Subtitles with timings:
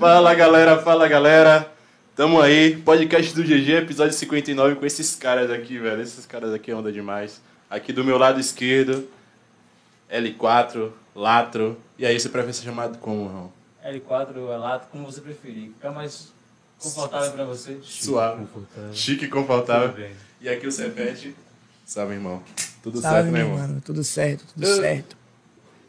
[0.00, 1.70] Fala galera, fala galera.
[2.16, 6.00] Tamo aí, podcast do GG, episódio 59 com esses caras aqui, velho.
[6.00, 7.38] Esses caras aqui andam demais.
[7.68, 9.06] Aqui do meu lado esquerdo,
[10.10, 11.76] L4, Latro.
[11.98, 13.52] E aí, você prefere ser chamado como, irmão?
[13.84, 15.68] L4 ou Lato, como você preferir.
[15.72, 16.32] Fica mais
[16.78, 17.78] confortável pra você.
[17.82, 18.40] Suave.
[18.46, 18.94] Confortável.
[18.94, 20.06] Chique e confortável.
[20.40, 21.36] E aqui o Cepete.
[21.84, 22.42] Salve, irmão.
[22.82, 23.58] Tudo Salve, certo, né, meu irmão?
[23.58, 23.82] mano?
[23.84, 25.14] Tudo certo, tudo Eu- certo.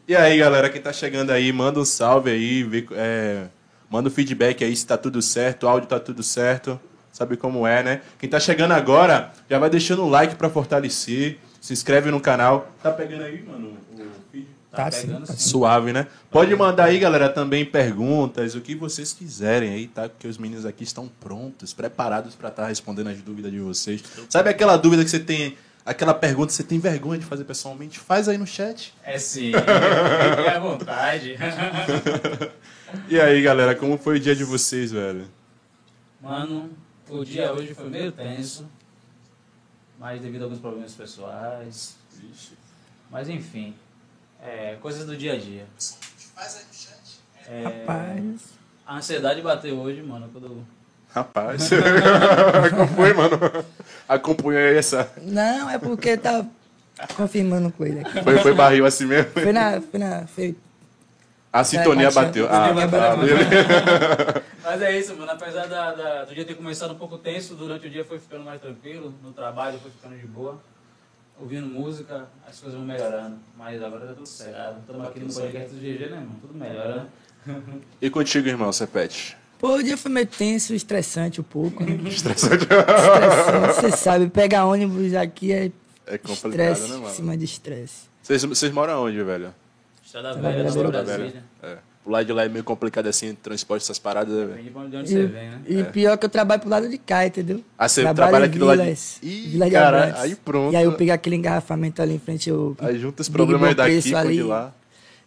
[0.06, 3.46] E aí, galera, quem tá chegando aí, manda um salve aí, vê, é,
[3.92, 6.80] manda um feedback aí se tá tudo certo, o áudio tá tudo certo,
[7.12, 8.00] sabe como é, né?
[8.18, 12.72] Quem tá chegando agora, já vai deixando um like pra fortalecer, se inscreve no canal.
[12.82, 13.96] Tá pegando aí, mano, o
[14.32, 14.48] vídeo?
[14.70, 15.38] Tá, pegando sim, tá sim.
[15.38, 15.50] sim.
[15.50, 16.06] Suave, né?
[16.30, 20.08] Pode mandar aí, galera, também perguntas, o que vocês quiserem aí, tá?
[20.08, 24.02] Porque os meninos aqui estão prontos, preparados pra estar respondendo as dúvidas de vocês.
[24.30, 27.98] Sabe aquela dúvida que você tem, aquela pergunta que você tem vergonha de fazer pessoalmente?
[27.98, 28.94] Faz aí no chat.
[29.04, 29.52] É sim.
[30.36, 31.36] Fique à vontade.
[33.08, 35.26] E aí, galera, como foi o dia de vocês, velho?
[36.20, 36.70] Mano,
[37.08, 38.66] o dia hoje foi meio tenso.
[39.98, 41.96] Mas devido a alguns problemas pessoais.
[43.10, 43.74] Mas enfim.
[44.42, 45.66] É, coisas do dia a dia.
[47.46, 48.40] É, Rapaz.
[48.86, 50.66] a ansiedade bateu hoje, mano, quando.
[51.14, 51.68] Rapaz,
[52.70, 53.38] como foi, mano?
[54.08, 55.12] Acompanha aí essa.
[55.20, 56.44] Não, é porque tá
[57.16, 58.22] confirmando com ele aqui.
[58.22, 59.30] Foi, foi barril assim mesmo?
[59.32, 59.80] Foi na.
[59.80, 60.26] Foi na.
[60.26, 60.56] Foi,
[61.52, 62.48] A sintonia batia- bateu.
[62.48, 64.42] a Ah, sintonia tá.
[64.64, 65.30] Mas é isso, mano.
[65.32, 68.44] Apesar da, da- do dia ter começado um pouco tenso, durante o dia foi ficando
[68.44, 69.12] mais tranquilo.
[69.22, 70.58] No trabalho foi ficando de boa.
[71.40, 73.36] Ouvindo música, as coisas vão melhorando.
[73.58, 74.78] Mas agora tá tudo certo.
[74.80, 76.36] Estamos aqui no podcast do GG, né, mano?
[76.40, 77.08] Tudo melhora,
[77.46, 77.60] né?
[78.00, 79.36] E contigo, irmão, Cepete?
[79.58, 81.98] Pô, o dia foi meio tenso, estressante um pouco, né?
[82.08, 82.62] Estressante.
[82.64, 85.70] Estressante, você sabe, pegar ônibus aqui é
[86.06, 87.14] É complicado, estresse né, em mano?
[87.14, 88.04] cima de estresse.
[88.22, 89.52] Vocês, vocês moram onde, velho?
[90.12, 91.30] Estrada Estrada Velha, Velha, Nova Brasília.
[91.30, 91.42] velho?
[91.62, 91.78] É.
[92.04, 94.64] O lado de lá é meio complicado assim, transporte, essas paradas, né, velho?
[94.64, 95.60] Depende de onde E, você vem, né?
[95.68, 97.62] e pior que eu trabalho pro lado de cá, entendeu?
[97.78, 98.90] Ah, você Trabalho trabalha aqui do lado de...
[99.22, 100.20] Ih, Vila de cara, Abrantes.
[100.22, 100.72] aí pronto.
[100.72, 104.02] E aí eu peguei aquele engarrafamento ali em frente ao Aí junta os problemas daqui
[104.12, 104.74] com de lá.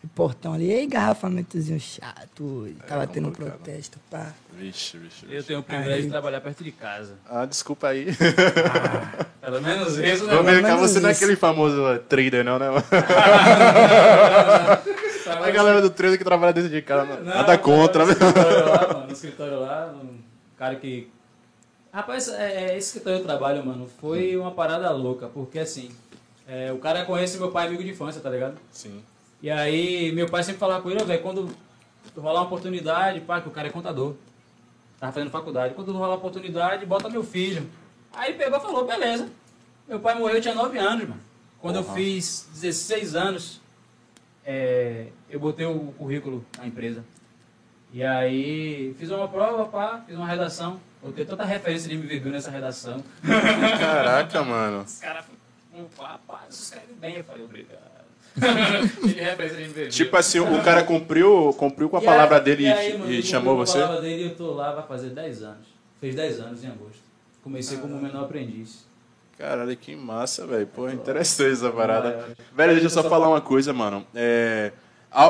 [0.05, 0.71] O portão ali.
[0.71, 2.67] E engarrafamentozinho chato.
[2.67, 4.31] e Tava tendo um protesto, pá.
[4.53, 5.47] Vixe, vixe, Eu vixe.
[5.47, 6.01] tenho o privilégio Aí.
[6.03, 7.13] de trabalhar perto de casa.
[7.29, 8.07] Ah, desculpa aí.
[9.41, 10.35] Pelo menos isso, né?
[10.35, 11.23] Vamos ver menos cá, você não é isso.
[11.23, 12.67] aquele famoso uh, trader, não, né?
[15.27, 18.13] A galera do trader que trabalha dentro de casa, Não, nada contra, No né?
[18.13, 20.17] escritório lá, mano, no escritório lá, um
[20.57, 21.09] cara que.
[21.91, 25.89] Rapaz, é, é, esse escritório que eu trabalho, mano, foi uma parada louca, porque assim,
[26.47, 28.55] é, o cara conhece meu pai amigo de infância, tá ligado?
[28.71, 29.01] Sim.
[29.41, 31.55] E aí, meu pai sempre falava com ele, velho, quando
[32.15, 34.15] rolar uma oportunidade, pá, que o cara é contador.
[34.99, 35.73] Tava fazendo faculdade.
[35.73, 37.69] Quando rolar uma oportunidade, bota meu filho.
[38.13, 39.29] Aí ele pegou e falou, beleza.
[39.87, 41.21] Meu pai morreu, eu tinha 9 anos, mano.
[41.59, 41.95] Quando eu Porra.
[41.95, 43.61] fiz 16 anos,
[44.45, 47.03] é, eu botei o currículo na empresa.
[47.93, 50.79] E aí, fiz uma prova, pá, fiz uma redação.
[51.03, 53.03] Eu tenho tanta referência de MVB nessa redação.
[53.79, 54.81] Caraca, mano.
[54.81, 55.25] Os caras,
[55.95, 57.17] pá, pá, escreve bem.
[57.17, 57.84] Eu falei, obrigado.
[59.89, 63.11] Tipo assim, o cara cumpriu, cumpriu com a E palavra aí- dele e aí, mano,
[63.11, 63.79] e chamou cumpri com a você?
[63.87, 65.67] palavra dele eu tô lá, vai fazer 10 anos.
[66.01, 66.99] Fez 10 anos em agosto.
[67.43, 68.85] Comecei como menor aprendiz.
[69.37, 70.67] Caralho, que massa, velho.
[70.67, 72.11] Pô, interessante essa parada.
[72.11, 72.35] Vai.
[72.67, 74.05] Velho, deixa eu só falar uma coisa, mano.
[74.15, 74.71] É,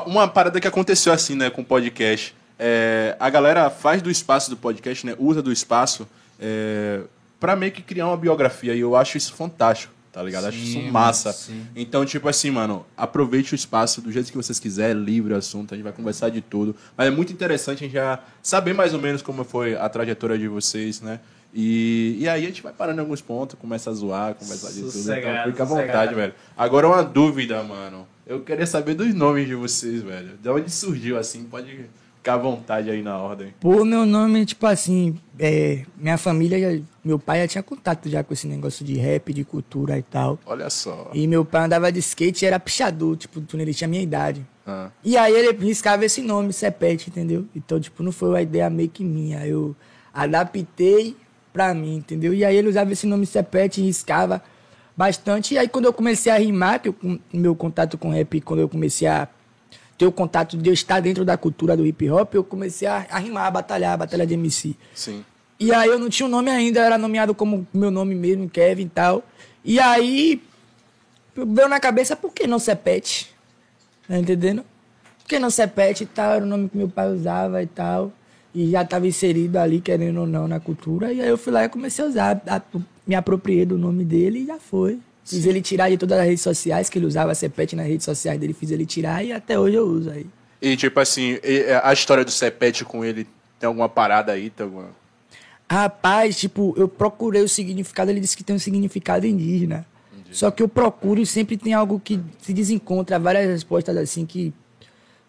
[0.05, 2.35] uma parada que aconteceu assim, né, com o podcast.
[2.57, 6.07] É, a galera faz do espaço do podcast, né, usa do espaço
[6.39, 7.01] é,
[7.39, 8.73] pra meio que criar uma biografia.
[8.75, 10.45] E eu acho isso fantástico, tá ligado?
[10.45, 11.33] acho isso Sim, massa.
[11.33, 11.67] sim.
[11.75, 15.73] Então, tipo assim, mano, aproveite o espaço do jeito que vocês quiserem, livre o assunto,
[15.73, 16.73] a gente vai conversar de tudo.
[16.95, 20.37] Mas é muito interessante a gente já saber mais ou menos como foi a trajetória
[20.37, 21.19] de vocês, né?
[21.53, 24.75] E, e aí a gente vai parando em alguns pontos, começa a zoar, conversar de
[24.75, 24.87] tudo.
[24.87, 26.15] Então Sossegado, fica à vontade, sossegado.
[26.15, 26.33] velho.
[26.57, 28.07] Agora uma dúvida, mano.
[28.25, 30.37] Eu queria saber dos nomes de vocês, velho.
[30.41, 31.43] De onde surgiu assim?
[31.43, 31.89] Pode
[32.25, 33.53] ficar à vontade aí na ordem.
[33.59, 38.33] Pô, meu nome, tipo assim, é, minha família, meu pai já tinha contato já com
[38.33, 40.39] esse negócio de rap, de cultura e tal.
[40.43, 41.11] Olha só.
[41.13, 44.43] E meu pai andava de skate e era pichador, tipo, ele tinha a minha idade.
[44.65, 47.45] Ah, E aí ele riscava esse nome, Sepete, entendeu?
[47.55, 49.45] Então, tipo, não foi uma ideia meio que minha.
[49.45, 49.75] Eu
[50.11, 51.15] adaptei
[51.53, 52.33] pra mim, entendeu?
[52.33, 54.41] E aí ele usava esse nome Sepete e riscava
[54.97, 55.53] bastante.
[55.53, 56.95] E aí quando eu comecei a rimar, que eu,
[57.31, 59.27] meu contato com rap, quando eu comecei a
[59.97, 63.05] ter o contato de eu estar dentro da cultura do hip hop, eu comecei a,
[63.09, 64.75] a rimar, a batalhar, a batalha de MC.
[64.93, 65.23] sim.
[65.57, 68.49] E aí eu não tinha um nome ainda, eu era nomeado como meu nome mesmo,
[68.49, 69.23] Kevin e tal.
[69.63, 70.41] E aí
[71.33, 73.33] veio na cabeça, por que não Sepete?
[74.05, 74.63] Tá entendendo?
[75.19, 76.33] Por que não Sepete e tal?
[76.33, 78.11] Era o nome que meu pai usava e tal.
[78.53, 81.13] E já estava inserido ali, querendo ou não, na cultura.
[81.13, 82.41] E aí eu fui lá e comecei a usar.
[82.47, 82.61] a-
[83.07, 84.99] me apropriei do nome dele e já foi.
[85.25, 88.39] Fiz ele tirar de todas as redes sociais, que ele usava Sepete nas redes sociais
[88.39, 90.25] dele, fiz ele tirar e até hoje eu uso aí.
[90.61, 93.27] E tipo assim, e- a história do Cepete com ele
[93.59, 94.49] Tem alguma parada aí?
[94.49, 94.89] Tem alguma...
[95.69, 99.85] Rapaz, tipo, eu procurei o significado, ele disse que tem um significado indígena.
[100.31, 104.53] Só que eu procuro e sempre tem algo que se desencontra, várias respostas assim que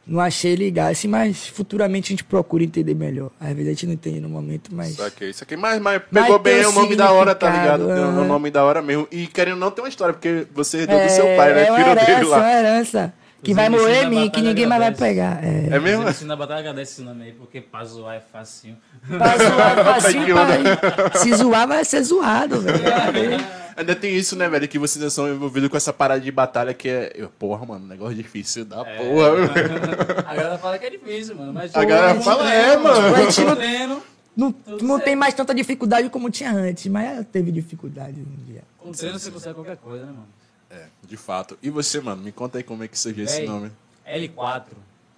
[0.07, 3.31] não achei ligasse, mas futuramente a gente procura entender melhor.
[3.41, 4.91] Às vezes a gente não entende no momento, mas.
[4.91, 5.57] Isso aqui, isso aqui.
[5.57, 7.87] Mas, mas Mas pegou tem bem o nome da hora, tá ligado?
[7.87, 9.09] Tem o nome da hora mesmo.
[9.11, 11.67] E querendo não, tem uma história, porque você herdou do seu pai, né?
[11.67, 12.37] é uma Filho dele herança, lá.
[12.39, 13.15] uma herança.
[13.43, 15.45] Que Os vai morrer em mim, que ninguém mais vai pegar.
[15.45, 15.77] É.
[15.77, 16.09] É mesmo?
[16.09, 18.77] Os da batalha agradece esse nome aí, porque pra zoar é facinho.
[19.07, 20.47] Pra zoar, facinho, que onda.
[20.47, 21.21] pai.
[21.23, 22.79] Se zoar, vai ser zoado, velho.
[23.77, 24.67] Ainda tem isso, né, velho?
[24.67, 27.13] Que vocês são envolvidos com essa parada de batalha que é.
[27.15, 28.97] eu- Porra, mano, negócio difícil da É.
[28.97, 30.23] porra.
[30.27, 31.53] A galera fala que é difícil, mano.
[31.53, 33.15] Mas, A galera fala, é, mano.
[33.15, 34.03] A gente treino.
[34.37, 35.05] Não, Tudo não certo.
[35.07, 38.63] tem mais tanta dificuldade como tinha antes, mas teve dificuldade um dia.
[38.79, 40.29] Com treino você consegue qualquer coisa, né, mano?
[40.71, 41.59] É, de fato.
[41.63, 42.23] E você, mano?
[42.23, 43.71] Me conta aí como é que surgiu esse nome.
[44.07, 44.65] L4.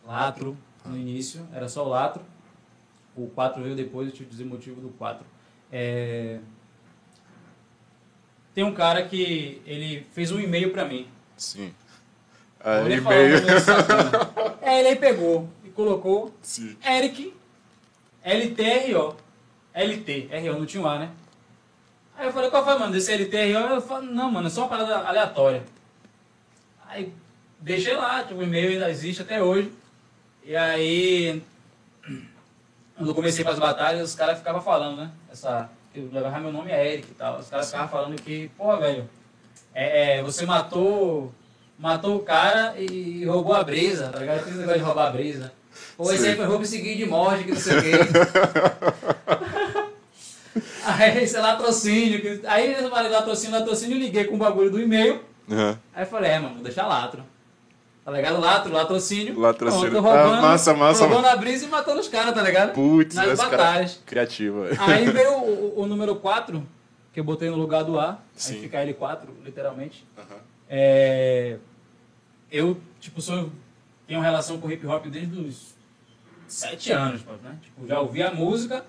[0.07, 0.57] Latro,
[0.87, 2.23] no início, era só o Latro.
[3.17, 5.27] O 4 veio depois, eu tive que dizer o motivo do 4.
[5.73, 6.39] É...
[8.59, 11.07] Tem um cara que ele fez um e-mail pra mim.
[11.37, 11.73] Sim.
[12.59, 13.41] Ah, o e-mail.
[13.65, 14.59] cara.
[14.63, 16.77] É, ele aí pegou e colocou Sim.
[16.85, 17.33] Eric
[18.25, 19.17] LTRO.
[19.73, 21.11] LT, RO, não tinha um A, né?
[22.17, 23.77] Aí eu falei, qual foi, mano, desse LTRO?
[23.77, 25.63] Eu falei, não, mano, é só uma parada aleatória.
[26.85, 27.13] Aí
[27.61, 29.73] deixei lá, tipo, o e-mail ainda existe até hoje.
[30.43, 31.41] E aí,
[32.97, 35.13] quando eu comecei para as batalhas, os caras ficavam falando, né?
[35.31, 35.71] Essa,
[36.07, 37.39] que levava meu nome é Eric e tal.
[37.39, 39.09] Os caras ficavam falando que, pô, velho,
[39.75, 41.33] é, é, você matou,
[41.79, 44.45] matou o cara e roubou a brisa, tá ligado?
[44.45, 45.53] Tem esse negócio de roubar a brisa.
[45.97, 47.91] Pô, esse aí foi roubo seguido de morte, que não sei o quê.
[50.85, 52.21] aí, esse é latrocínio.
[52.21, 52.47] Que...
[52.47, 55.23] Aí eu falei latrocínio, latrocínio, eu liguei com o bagulho do e-mail.
[55.51, 55.79] Aham.
[55.95, 57.23] Aí eu falei, é, mano, vou deixar latro.
[58.09, 58.41] Tá ligado?
[58.41, 59.39] Latro, latrocínio.
[59.39, 59.91] Latrocínio.
[59.91, 62.73] Pronto, roubando, Ah, massa, massa, Roubando a brisa e matando os caras, tá ligado?
[62.73, 64.01] Putz, Nas cara batalhas.
[64.07, 64.63] criativo.
[64.79, 66.67] Aí veio o, o- número 4,
[67.13, 68.17] que eu botei no lugar do A.
[68.35, 68.55] Sim.
[68.55, 70.07] Aí fica L4, literalmente.
[70.17, 70.37] Aham.
[70.71, 71.59] É,
[72.51, 73.53] eu, tipo, sou,
[74.07, 75.75] tenho relação com hip hop desde os
[76.47, 77.59] 7 anos, né?
[77.61, 78.87] Tipo, já ouvia a música,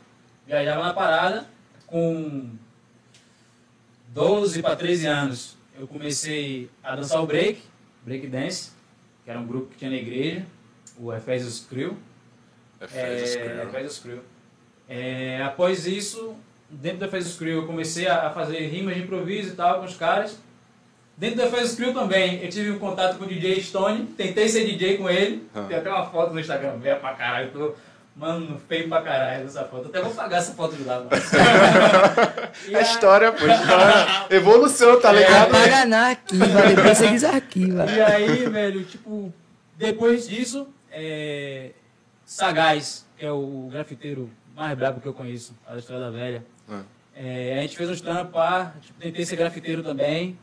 [0.48, 1.46] viajava na parada.
[1.88, 2.52] Com
[4.14, 7.62] 12 para 13 anos, eu comecei a dançar o break,
[8.06, 8.79] break dance,
[9.30, 10.44] que era um grupo que tinha na igreja,
[10.98, 11.96] o Efésios Crew.
[12.80, 13.64] Fezes, É, cara.
[13.70, 14.20] Efésios Crew.
[14.90, 16.36] É, após isso,
[16.68, 19.96] dentro do Efésios Crew, eu comecei a fazer rimas de improviso e tal com os
[19.96, 20.40] caras.
[21.16, 24.66] Dentro do Efésios Crew também, eu tive um contato com o DJ Stone, tentei ser
[24.66, 25.48] DJ com ele.
[25.54, 25.66] Ah.
[25.68, 27.52] Tem até uma foto no Instagram, velha pra caralho.
[27.52, 27.76] Tô,
[28.20, 29.88] mano, feio pra caralho essa foto.
[29.88, 31.10] Até vou pagar essa foto de lá, mano.
[32.68, 34.26] E A aí- história, pô, a história.
[34.36, 35.56] Evolução, tá É, ligado?
[35.56, 37.86] Apaga na arquiva, depois você desarquiva.
[37.90, 39.34] E aí, velho, tipo,
[39.78, 41.72] depois disso, é,
[42.26, 46.44] Sagaz, que é o grafiteiro mais brabo que eu conheço, a da Estrada Velha.
[46.70, 46.82] Ah.
[47.16, 50.38] É, a gente fez uns trampos, pá, tipo, tentei ser grafiteiro também.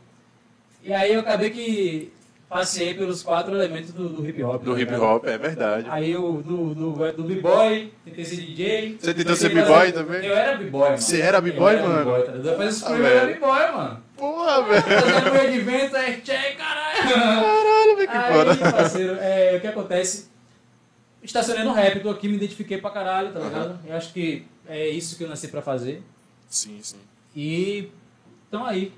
[0.83, 2.11] E aí eu acabei que
[2.49, 4.63] passei pelos quatro elementos do, do hip hop.
[4.63, 5.87] Do tá hip hop, é verdade.
[5.89, 8.97] Aí eu, do, do, do b-boy, tentei ser DJ.
[8.99, 10.25] Você tentou ser b-boy também?
[10.25, 10.97] Eu era b-boy, mano.
[11.01, 11.97] Você era b-boy, Eu mano?
[12.05, 12.49] b-boy, tá ligado?
[12.51, 14.03] Depois esse Ah, filme eu era b-boy, mano.
[14.15, 14.81] Porra, velho.
[14.83, 17.13] Fazendo meu de vento, é check, caralho.
[17.13, 18.71] Caralho, velho, que Aí, foda.
[18.71, 20.29] parceiro, é, o que acontece?
[21.21, 23.79] Estacionei no rap, tô aqui, me identifiquei pra caralho, tá ligado?
[23.85, 26.01] Eu acho que é isso que eu nasci pra fazer.
[26.47, 26.97] Sim, sim.
[27.35, 27.89] E
[28.45, 28.93] estão aí.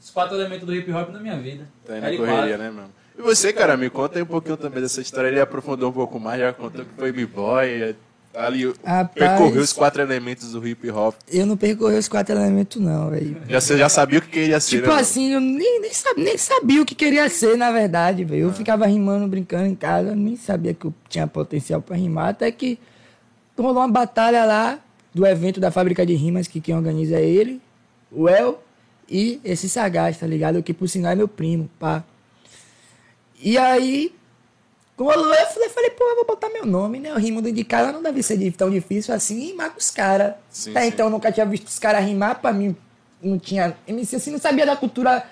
[0.00, 1.68] Os quatro elementos do hip hop na minha vida.
[1.84, 2.16] Tá aí na L4.
[2.16, 2.90] correria, né, mano?
[3.18, 5.28] E você, cara, me conta aí um pouquinho também dessa história.
[5.28, 7.66] Ele aprofundou um pouco mais, já contou que foi b-boy.
[7.66, 7.94] é,
[8.34, 9.10] Ali Rapaz.
[9.14, 11.14] percorreu os quatro elementos do hip hop.
[11.30, 13.36] Eu não percorri os quatro elementos, não, velho.
[13.46, 16.24] Já, você já sabia o que queria ser, Tipo né, assim, eu nem, nem, sabia,
[16.24, 18.44] nem sabia o que queria ser, na verdade, velho.
[18.44, 22.50] Eu ficava rimando, brincando em casa, nem sabia que eu tinha potencial pra rimar, até
[22.50, 22.78] que
[23.56, 24.78] rolou uma batalha lá
[25.14, 27.60] do evento da fábrica de rimas, que quem organiza é ele,
[28.10, 28.62] o El
[29.08, 30.62] e esse Sagaz, tá ligado?
[30.62, 32.02] Que por sinal é meu primo, pá.
[33.42, 34.14] E aí,
[34.96, 37.12] rolou, eu falei, falei, pô, eu vou botar meu nome, né?
[37.12, 40.34] O rimo de cara não deve ser tão difícil assim rimar com os caras.
[40.68, 40.88] Até sim.
[40.88, 42.76] então eu nunca tinha visto os caras rimar, pra mim
[43.22, 45.24] não tinha MC, assim, não sabia da cultura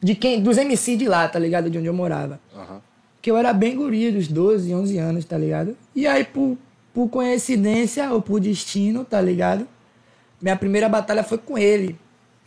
[0.00, 1.70] de quem, dos MC de lá, tá ligado?
[1.70, 2.40] De onde eu morava.
[2.54, 2.80] Aham.
[3.20, 5.76] Que eu era bem guria, dos 12, 11 anos, tá ligado?
[5.94, 6.56] E aí, por,
[6.94, 9.66] por coincidência ou por destino, tá ligado?
[10.40, 11.98] Minha primeira batalha foi com ele.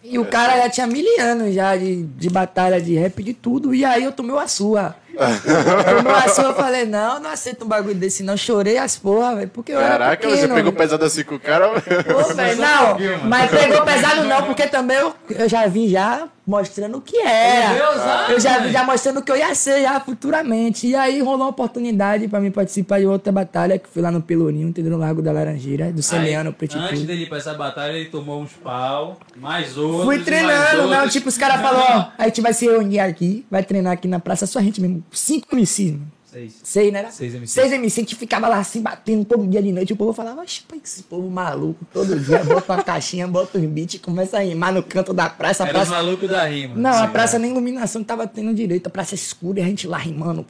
[0.01, 3.75] E o cara já tinha mil anos já de, de batalha de rap, de tudo.
[3.75, 4.95] E aí eu tomei uma surra.
[5.15, 8.37] Eu não assim, eu falei, não, não aceito um bagulho desse, não.
[8.37, 9.49] Chorei as porra, velho.
[9.49, 10.83] Porque eu era Caraca, você pequeno, pegou velho.
[10.83, 11.69] pesado assim com o cara.
[11.69, 16.97] Pô, velho, não, mas pegou pesado não, porque também eu, eu já vim já mostrando
[16.97, 17.73] o que era.
[17.73, 20.87] Meu Deus, ah, eu já vim já mostrando o que eu ia ser já futuramente.
[20.87, 24.19] E aí rolou uma oportunidade pra mim participar de outra batalha, que foi lá no
[24.21, 24.91] Pelourinho, entendeu?
[24.93, 26.85] No Lago da Laranjeira, do Semeano Aí, Pretitude.
[26.85, 30.05] Antes dele ir pra essa batalha, ele tomou uns pau, mais outros.
[30.05, 31.13] Fui mais treinando, não, outros.
[31.13, 34.19] tipo, os caras falaram, ó, a gente vai se reunir aqui, vai treinar aqui na
[34.19, 36.11] praça, só a gente mesmo, cinco MCs, mano.
[36.25, 36.59] Seis.
[36.63, 36.99] Seis, né?
[36.99, 37.11] era?
[37.11, 37.51] Seis MCs.
[37.51, 39.93] Seis MCs, a gente ficava lá assim, batendo todo dia de noite.
[39.93, 43.65] O povo falava, oxe, pô, esse povo maluco, todo dia bota uma caixinha, bota uns
[43.65, 45.63] beats e começa a rimar no canto da praça.
[45.63, 45.91] A Era praça...
[45.91, 46.75] malucos da rima.
[46.75, 49.97] Não, a praça nem iluminação tava tendo direito, a praça escura e a gente lá
[49.97, 50.45] rimando.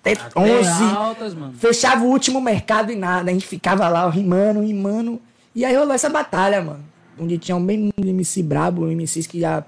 [0.00, 0.68] Até Até 11.
[0.96, 1.52] altas, mano.
[1.58, 3.30] Fechava o último mercado e nada.
[3.30, 5.20] A gente ficava lá rimando, rimando.
[5.54, 6.84] E aí rolou essa batalha, mano.
[7.18, 9.62] Onde tinha um bem um MC brabo, um MCs que já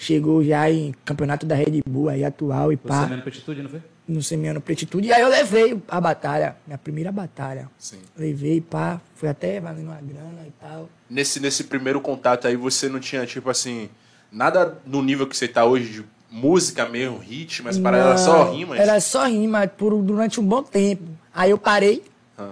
[0.00, 3.06] chegou já em campeonato da Red Bull aí atual e pá.
[3.06, 3.82] mesmo petitude, não foi?
[4.08, 5.08] No Semiano Pretitude.
[5.08, 7.68] E aí eu levei a batalha, minha primeira batalha.
[7.78, 7.98] Sim.
[8.16, 9.00] Levei, pá.
[9.14, 10.88] Foi até valendo uma grana e tal.
[11.08, 13.88] Nesse, nesse primeiro contato aí, você não tinha, tipo assim,
[14.32, 18.50] nada no nível que você tá hoje de música mesmo, ritmo, mas para era só
[18.50, 18.80] rimas?
[18.80, 21.04] Era só rima por, durante um bom tempo.
[21.32, 22.02] Aí eu parei.
[22.38, 22.50] Ah.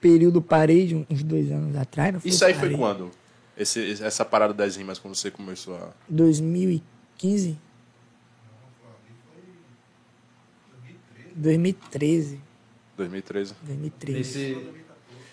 [0.00, 2.12] Período parei de uns dois anos atrás.
[2.12, 2.76] Não foi, Isso aí foi parei.
[2.76, 3.10] quando?
[3.60, 5.90] Esse, essa parada das rimas, quando você começou a.
[6.08, 7.58] 2015?
[11.34, 12.40] 2013.
[12.96, 13.54] 2013.
[13.62, 14.18] 2013.
[14.18, 14.38] Nesse,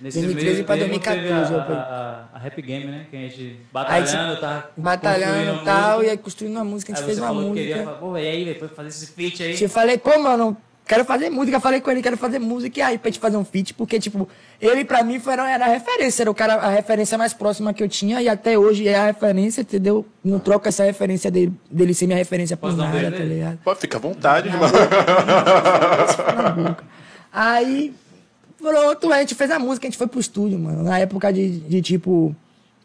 [0.02, 1.64] nesse 2013 meio pra tempo 2014, teve eu a,
[2.34, 3.08] a, a Rap Game, né?
[3.10, 6.08] Que a gente batalhando, tipo, tá Batalhando e tal, música.
[6.08, 7.78] e aí construindo uma música, a gente Aí fez você uma falou que música.
[7.78, 9.62] queria, pô, e aí, velho, foi fazer esse feat aí.
[9.62, 10.58] Eu falei, pô, mano,
[10.88, 11.60] quero fazer música.
[11.60, 12.80] Falei com ele, quero fazer música.
[12.80, 14.28] E aí, pra gente fazer um feat, porque, tipo,
[14.60, 17.84] ele pra mim foi, era a referência, era o cara, a referência mais próxima que
[17.84, 18.22] eu tinha.
[18.22, 20.06] E até hoje é a referência, entendeu?
[20.24, 23.60] Não troco essa referência dele, dele ser minha referência por Posso nada, tá ligado?
[23.64, 24.74] Pô, fica à vontade, mano.
[26.44, 26.84] na boca.
[27.32, 27.94] Aí,
[28.58, 30.84] pronto, a gente fez a música, a gente foi pro estúdio, mano.
[30.84, 32.36] Na época de, de tipo,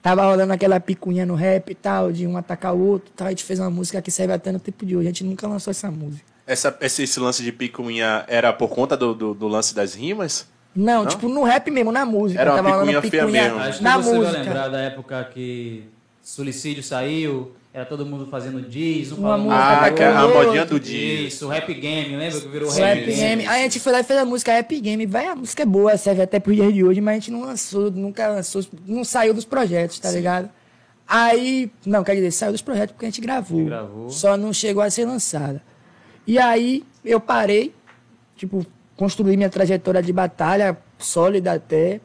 [0.03, 3.27] tava rolando aquela picuinha no rap e tal, de um atacar o outro e tal.
[3.29, 5.07] A gente fez uma música que serve até no tempo de hoje.
[5.07, 6.32] A gente nunca lançou essa música.
[6.47, 10.47] Essa, esse, esse lance de picuinha era por conta do, do, do lance das rimas?
[10.75, 12.41] Não, tipo, no rap mesmo, na música.
[12.41, 13.59] Era uma tava rolando picuinha feia mesmo.
[13.59, 14.33] Acho que na você música.
[14.33, 15.85] vai lembrar da época que
[16.23, 20.29] Suicídio saiu, era todo mundo fazendo diz, um Uma falando música Ah, que é a
[20.29, 21.35] modinha do diz.
[21.35, 23.47] Isso, Rap Game, lembra que virou Rap, Rap Game.
[23.47, 25.07] Aí a gente foi lá e fez a música Rap Game.
[25.07, 27.43] Vai, a música é boa, serve até pro dia de hoje, mas a gente não
[27.43, 30.51] lançou, nunca lançou, não saiu dos projetos, tá ligado?
[31.07, 33.65] Aí, não, quer dizer, saiu dos projetos porque a gente gravou.
[33.65, 34.09] Gravou.
[34.11, 35.63] Só não chegou a ser lançada.
[36.27, 37.75] E aí eu parei,
[38.37, 38.65] tipo,
[38.97, 42.01] construí minha trajetória de batalha sólida até.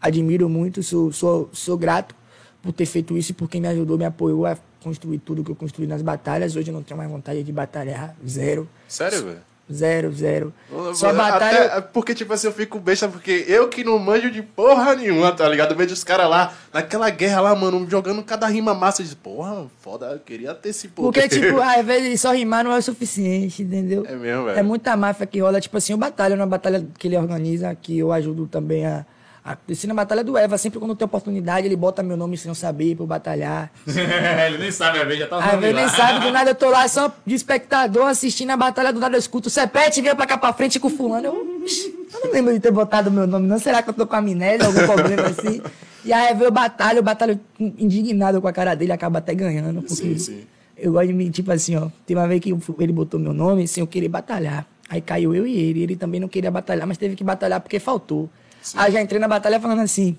[0.00, 2.14] Admiro muito, sou, sou, sou grato
[2.60, 5.50] por ter feito isso e por quem me ajudou, me apoiou a construir tudo que
[5.50, 6.56] eu construí nas batalhas.
[6.56, 8.68] Hoje eu não tenho mais vontade de batalhar, zero.
[8.88, 9.51] Sério, velho?
[9.72, 10.52] Zero, zero.
[10.94, 11.82] Só Até- batalha.
[11.82, 15.48] porque, tipo assim, eu fico besta, porque eu que não manjo de porra nenhuma, tá
[15.48, 15.72] ligado?
[15.72, 19.02] Eu vejo os caras lá, naquela guerra lá, mano, jogando cada rima massa.
[19.02, 21.20] Eu digo, porra, foda, eu queria ter esse poder.
[21.20, 24.04] Porque, tipo, às vezes só rimar não é o suficiente, entendeu?
[24.06, 24.58] É mesmo, velho.
[24.58, 25.60] É muita máfia que rola.
[25.60, 29.04] Tipo assim, o Batalha, uma batalha que ele organiza, que eu ajudo também a.
[29.44, 32.48] a descer na Batalha do Eva, sempre quando tem oportunidade, ele bota meu nome sem
[32.48, 33.72] eu saber pra eu batalhar.
[34.46, 36.70] Ele nem sabe, às vezes já tá Às vezes nem sabe, do nada eu tô
[36.70, 40.26] lá só de espectador assistindo a batalha, do nada eu escuto o Sepete veio pra
[40.26, 41.26] cá pra frente com fulano.
[41.26, 43.58] Eu, "Ixi, eu não lembro de ter botado meu nome, não.
[43.58, 45.60] Será que eu tô com amnésia, algum problema assim?
[46.04, 49.82] E aí veio o batalha, o batalha indignado com a cara dele, acaba até ganhando.
[49.82, 50.40] Porque Sim, sim.
[50.76, 51.88] eu gosto de me, tipo assim, ó.
[52.06, 54.66] Tem uma vez que ele botou meu nome sem eu querer batalhar.
[54.88, 55.82] Aí caiu eu e ele.
[55.82, 58.28] Ele também não queria batalhar, mas teve que batalhar porque faltou.
[58.76, 60.16] Aí já entrei na batalha falando assim: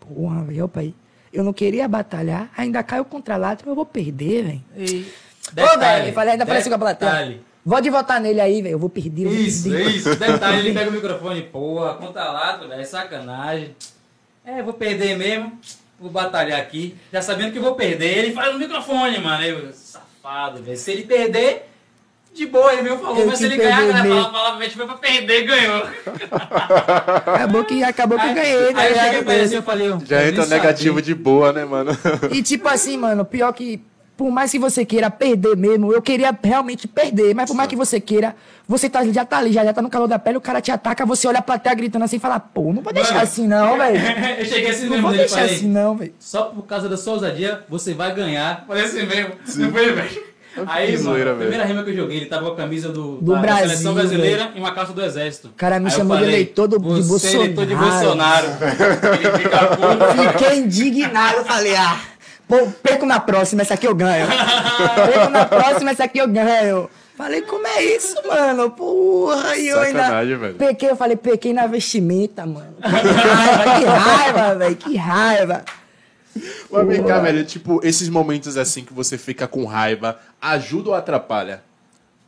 [0.00, 0.94] Porra, velho, pai.
[1.32, 5.04] Eu não queria batalhar, ainda caiu contra lado, eu vou perder, velho.
[5.52, 7.40] Ô, velho, falei, ainda parece com a plateia.
[7.68, 8.74] Pode votar nele aí, velho.
[8.74, 9.26] Eu vou perder.
[9.26, 9.90] eu Isso, perder.
[9.90, 10.16] isso.
[10.16, 13.74] Detalhe, ele pega o microfone, porra, conta lá, velho, é sacanagem.
[14.44, 15.58] É, vou perder mesmo,
[15.98, 19.44] vou batalhar aqui, já sabendo que vou perder, ele faz no microfone, mano.
[19.44, 20.76] Eu, safado, velho.
[20.78, 21.65] Se ele perder,
[22.36, 24.30] de boa, ele mesmo falou, Eu mas se ele ganhar, a perder galera mesmo.
[24.32, 25.86] fala, fala, foi pra perder, ganhou.
[27.34, 28.80] Acabou que, acabou que eu Aí- ganhei, né?
[28.80, 31.02] Aí eu cheguei pra ele assim, eu falei, Já entra negativo sabia.
[31.02, 31.96] de boa, né, mano?
[32.30, 33.80] E tipo assim, mano, pior que.
[34.16, 37.76] Por mais que você queira perder mesmo, eu queria realmente perder, mas por mais que
[37.76, 38.34] você queira,
[38.66, 40.70] você tá, já tá ali, já, já tá no calor da pele, o cara te
[40.72, 43.24] ataca, você olha a plateia gritando assim e fala, pô, não pode deixar Mano.
[43.24, 43.98] assim não, velho.
[44.38, 46.14] eu cheguei assim Não mesmo pode dele, deixar falei, assim não, velho.
[46.18, 48.64] só por causa da sua ousadia, você vai ganhar.
[48.66, 50.22] Falei assim mesmo, não foi, velho?
[50.66, 51.48] Aí, Que mano, zoeira, a velho.
[51.50, 53.68] primeira rima que eu joguei, ele tava com a camisa do, Do da, Brasil, da
[53.70, 55.48] seleção brasileira e uma calça do exército.
[55.48, 59.16] O cara me chamou de eleitor do- de Você é eleitor de Bolsonaro." Bolsonaro.
[59.20, 60.32] ele fica puto.
[60.38, 62.00] Fiquei indignado, falei, ah,
[62.48, 64.24] Pô, perco na próxima, essa aqui eu ganho.
[65.06, 66.88] perco na próxima, essa aqui eu ganho.
[67.16, 68.70] Falei, como é isso, mano?
[68.70, 70.36] Porra, e eu Sacanagem, ainda.
[70.36, 70.54] velho.
[70.54, 72.74] Pequei, eu falei, pequei na vestimenta, mano.
[72.80, 75.64] Que raiva, que raiva, velho, que raiva.
[76.70, 80.94] Mas vem cá, velho, tipo, esses momentos assim que você fica com raiva, ajuda ou
[80.94, 81.62] atrapalha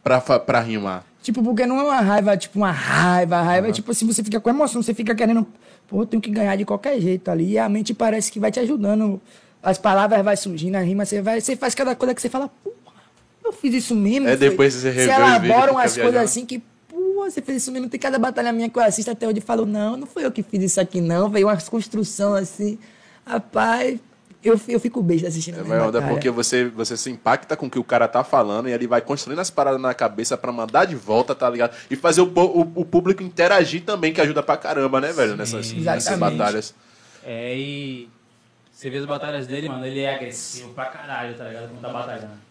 [0.03, 1.05] pra, pra rimar?
[1.23, 3.69] Tipo, porque não é uma raiva, tipo, uma raiva, raiva.
[3.69, 5.47] É tipo assim, você fica com emoção, você fica querendo,
[5.87, 7.53] pô, eu tenho que ganhar de qualquer jeito ali.
[7.53, 9.21] E a mente parece que vai te ajudando.
[9.63, 12.49] As palavras vai surgindo, a rima, você vai, você faz cada coisa que você fala,
[12.63, 13.03] porra,
[13.45, 14.29] eu fiz isso mesmo.
[14.29, 14.49] É, foi.
[14.49, 17.89] depois você revê Você elabora umas coisas assim que, porra, você fez isso mesmo.
[17.89, 20.31] Tem cada batalha minha que eu assisto até hoje e falo, não, não foi eu
[20.31, 21.29] que fiz isso aqui, não.
[21.29, 22.79] Veio umas construção assim.
[23.29, 23.99] Rapaz,
[24.43, 26.09] eu, eu fico beijo assistindo a É, onda batalha.
[26.13, 29.01] porque você, você se impacta com o que o cara tá falando e ele vai
[29.01, 31.77] construindo as paradas na cabeça pra mandar de volta, tá ligado?
[31.91, 35.37] E fazer o, o, o público interagir também, que ajuda pra caramba, né, velho?
[35.37, 36.39] Nessas, nessas Exatamente.
[36.39, 36.75] batalhas.
[37.25, 38.09] É, e
[38.73, 41.69] você vê as batalhas dele, mano, ele é agressivo pra caralho, tá ligado?
[41.69, 42.49] Quando tá batalhando.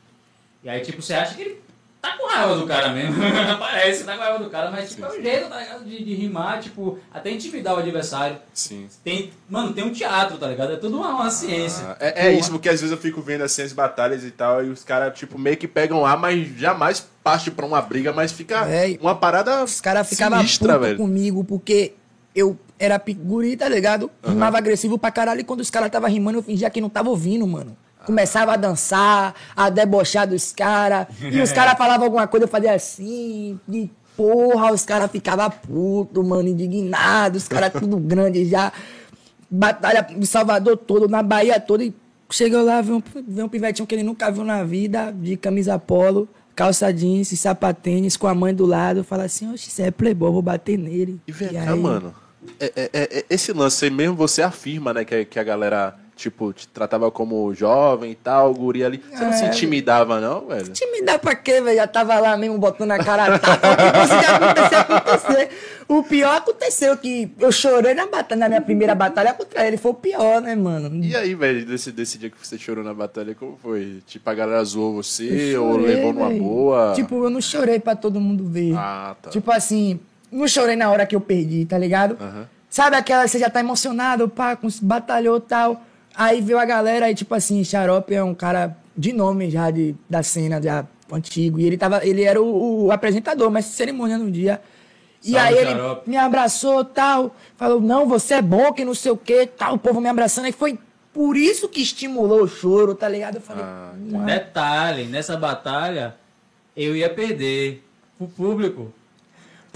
[0.63, 1.62] E aí, tipo, você acha que ele
[2.01, 3.16] tá com raiva do cara mesmo.
[3.60, 5.84] Parece, tá com raiva do cara, mas, tipo, é o jeito, tá ligado?
[5.86, 8.38] De, de rimar, tipo, até intimidar o adversário.
[8.54, 8.88] Sim.
[9.04, 10.74] Tem, mano, tem um teatro, tá ligado?
[10.74, 11.84] É tudo uma, uma ciência.
[11.89, 14.63] Ah, É, é isso, porque às vezes eu fico vendo assim as batalhas e tal,
[14.63, 18.32] e os caras, tipo, meio que pegam lá, mas jamais parte pra uma briga, mas
[18.32, 20.98] fica É, uma parada Os caras ficavam sinistra, putos velho.
[20.98, 21.94] comigo porque
[22.34, 24.10] eu era guri, tá ligado?
[24.24, 27.10] Rimava agressivo pra caralho e quando os caras tava rimando eu fingia que não tava
[27.10, 27.75] ouvindo, mano.
[28.08, 31.08] Começava a dançar, a debochar dos caras.
[31.22, 33.60] E os caras falavam alguma coisa, eu fazia assim.
[33.68, 37.44] E porra, os caras ficavam putos, mano, indignados.
[37.44, 38.72] Os caras tudo grande já.
[39.52, 41.84] Batalha em Salvador todo, na Bahia toda.
[41.84, 41.94] E
[42.32, 45.78] chegou lá, vê um, vê um pivetinho que ele nunca viu na vida, de camisa
[45.78, 49.04] polo, calça jeans, sapatênis, com a mãe do lado.
[49.04, 51.20] Fala assim, oxe, isso é playboy, vou bater nele.
[51.28, 52.16] E vem E cá, aí- mano.
[52.60, 55.04] é- é- é- é- esse lance aí mesmo você afirma, né?
[55.04, 59.01] Que, que a galera, tipo, te tratava como jovem e tal, guri ali.
[59.13, 59.47] Você não se É.
[59.47, 60.67] intimidava, não, velho?
[60.69, 61.77] Intimidar pra quê, velho?
[61.77, 63.67] Já tava lá mesmo botando a cara a tapa.
[65.88, 69.77] O acontecer, pior aconteceu que eu chorei na batalha, na minha primeira batalha contra ele.
[69.77, 71.03] Foi o pior, né, mano?
[71.03, 74.01] E aí, velho, desse, desse dia que você chorou na batalha, como foi?
[74.05, 76.43] Tipo, a galera zoou você Eu ou chorei, levou numa velho.
[76.43, 76.93] boa?
[76.95, 78.74] Tipo, eu não chorei pra todo mundo ver.
[78.75, 79.29] Ah, tá.
[79.29, 80.00] Tipo assim,
[80.31, 82.17] não chorei na hora que eu perdi, tá ligado?
[82.19, 82.47] Aham.
[82.69, 85.81] Sabe aquela, você já tá emocionado, pá, com batalhou e tal.
[86.17, 89.95] Aí veio a galera e, tipo assim, Xarope é um cara de nome já de,
[90.10, 91.60] da cena, já antigo.
[91.60, 94.60] E ele, tava, ele era o, o apresentador, mas cerimônia no dia.
[95.23, 96.10] E Salve, aí ele Xarope.
[96.10, 97.36] me abraçou tal.
[97.56, 99.75] Falou, não, você é bom, que não sei o quê, tal.
[99.75, 100.47] O povo me abraçando.
[100.47, 100.80] E foi
[101.13, 103.36] por isso que estimulou o choro, tá ligado?
[103.36, 103.91] Eu falei, Ah.
[104.25, 106.15] Detalhe, nessa batalha,
[106.75, 107.84] eu ia perder
[108.17, 108.91] pro público.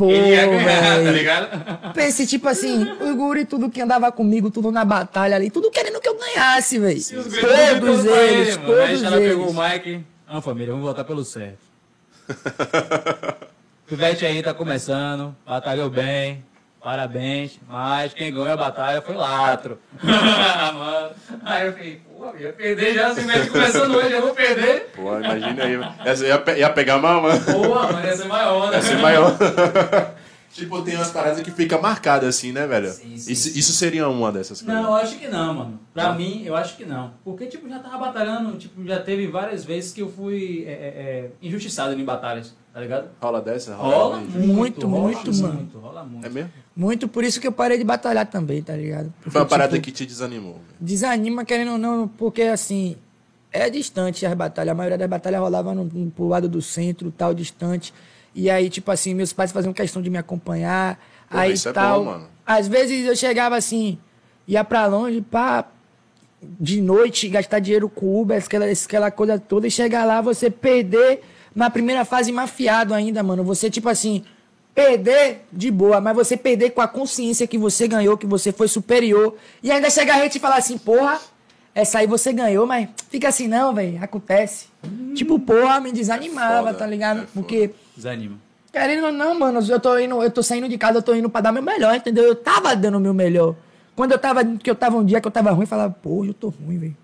[0.01, 1.11] Pô, Ele ia ganhar, tá velho.
[1.11, 1.93] ligado?
[1.93, 5.99] Pense, tipo assim, o guri, tudo que andava comigo, tudo na batalha ali, tudo querendo
[6.01, 6.99] que eu ganhasse, velho.
[7.03, 8.81] Todos eles, ele, mano.
[8.81, 9.73] Aí todos ela pegou o eles.
[9.73, 10.05] Mike.
[10.27, 11.59] Ah, família, vamos voltar pelo certo.
[13.87, 16.43] Pivete aí tá começando, batalhou bem,
[16.83, 19.79] parabéns, mas quem ganhou a batalha foi Latro.
[20.03, 21.09] mano.
[21.43, 24.91] Aí eu falei, pô, eu ia perder já, se Pivete começando hoje, eu vou perder.
[24.95, 25.79] Pô, imagina aí.
[26.05, 27.39] Essa ia, pe- ia pegar mal, mano.
[27.43, 28.77] Porra, mano, ia ser maior, né?
[28.77, 29.37] Ia ser maior.
[30.51, 32.89] tipo, tem umas paradas que fica marcada assim, né, velho?
[32.91, 33.59] Sim, sim, isso, sim.
[33.59, 34.81] isso seria uma dessas coisas.
[34.81, 35.79] Não, eu acho que não, mano.
[35.93, 37.13] Pra mim, eu acho que não.
[37.23, 40.75] Porque, tipo, já tava batalhando, tipo, já teve várias vezes que eu fui é, é,
[40.75, 43.09] é, injustiçado em batalhas, tá ligado?
[43.21, 43.75] Rola dessa?
[43.75, 44.39] Rola mesmo.
[44.53, 45.53] muito, Muito, rola muito, mano.
[45.53, 46.25] muito, rola muito.
[46.25, 46.51] É mesmo?
[46.75, 49.11] Muito por isso que eu parei de batalhar também, tá ligado?
[49.17, 50.53] Porque, Foi uma parada tipo, que te desanimou.
[50.53, 50.65] velho.
[50.79, 52.95] Desanima, querendo ou não, porque assim,
[53.51, 54.71] é distante as batalhas.
[54.71, 57.93] A maioria das batalhas rolava no, no, pro lado do centro, tal, distante.
[58.33, 60.97] E aí, tipo assim, meus pais faziam questão de me acompanhar.
[61.29, 61.99] Porra, aí isso é tal.
[62.05, 62.27] bom, mano.
[62.45, 63.97] Às vezes eu chegava assim,
[64.47, 65.65] ia pra longe, pá,
[66.41, 71.21] de noite, gastar dinheiro com Uber, aquela, aquela coisa toda, e chegar lá, você perder
[71.55, 73.43] na primeira fase mafiado ainda, mano.
[73.43, 74.23] Você, tipo assim,
[74.73, 78.67] perder de boa, mas você perder com a consciência que você ganhou, que você foi
[78.67, 81.19] superior, e ainda chegar a gente e falar assim, porra,
[81.73, 84.67] essa aí você ganhou, mas fica assim não, velho, acontece.
[85.13, 87.21] Tipo, porra, me desanimava, foda, tá ligado?
[87.21, 87.25] é.
[87.33, 88.37] Porque Desanima.
[88.71, 91.29] Querendo ou não, mano, eu tô indo, eu tô saindo de casa, eu tô indo
[91.29, 92.23] pra dar meu melhor, entendeu?
[92.23, 93.53] Eu tava dando o meu melhor.
[93.95, 96.29] Quando eu tava, que eu tava um dia que eu tava ruim, eu falava, hoje
[96.29, 96.97] eu tô ruim, velho.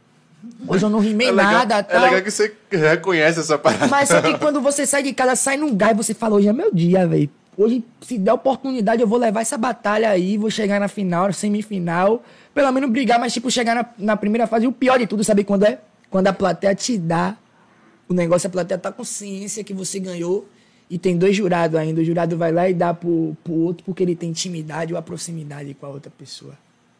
[0.65, 2.01] Hoje eu não rimei É legal, nada, é tal.
[2.01, 3.87] legal que você reconhece essa parada.
[3.87, 6.53] Mas só que quando você sai de casa, sai num gás, você fala, hoje é
[6.53, 7.29] meu dia, velho.
[7.57, 12.23] Hoje, se der oportunidade, eu vou levar essa batalha aí, vou chegar na final, semifinal.
[12.53, 14.65] Pelo menos brigar, mas tipo, chegar na, na primeira fase.
[14.65, 15.79] E o pior de tudo, sabe quando é?
[16.09, 17.35] Quando a plateia te dá
[18.07, 20.47] o negócio, a plateia tá com ciência que você ganhou.
[20.89, 21.99] E tem dois jurados ainda.
[21.99, 25.01] O jurado vai lá e dá pro, pro outro porque ele tem intimidade ou a
[25.01, 26.53] proximidade com a outra pessoa.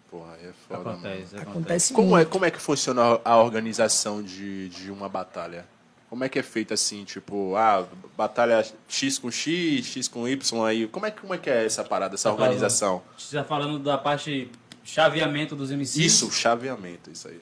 [0.10, 0.92] Porra, aí é foda, mano.
[0.98, 1.38] Acontece, acontece.
[1.50, 2.28] Acontece Como muito.
[2.28, 5.66] é, como é que funciona a organização de, de uma batalha?
[6.10, 10.66] Como é que é feito assim, tipo, ah, batalha X com X, X com Y
[10.66, 10.88] aí.
[10.88, 13.02] Como é, que- como é que é essa parada, essa Tá falando- organização?
[13.18, 14.50] Você tá falando da parte
[14.86, 15.98] chaveamento dos MCs.
[16.06, 17.42] Isso, chaveamento, isso aí.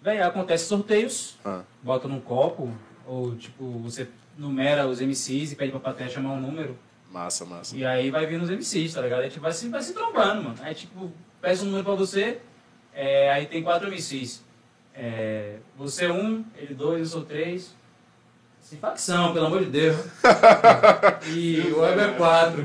[0.00, 2.70] Véi, acontece sorteios, Ah, bota num copo,
[3.04, 4.06] ou tipo, você
[4.38, 6.78] numera os MCs e pede pra plateia chamar um número.
[7.10, 7.74] massa, massa.
[7.76, 9.20] E aí vai vindo os MCs, tá ligado?
[9.20, 10.56] A gente vai se, vai se trombando, mano.
[10.60, 11.10] Aí tipo,
[11.46, 12.40] peça um número pra você,
[12.92, 14.42] é, aí tem quatro MCs.
[14.92, 17.72] É, você é um, ele dois, eu sou três.
[18.60, 19.96] Sem facção, pelo amor de Deus.
[21.32, 22.64] e o Web é quatro.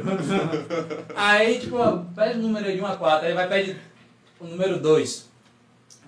[1.15, 1.78] aí, tipo,
[2.15, 3.78] pede o número de 1 a 4, aí vai pede
[4.39, 5.30] o número 2.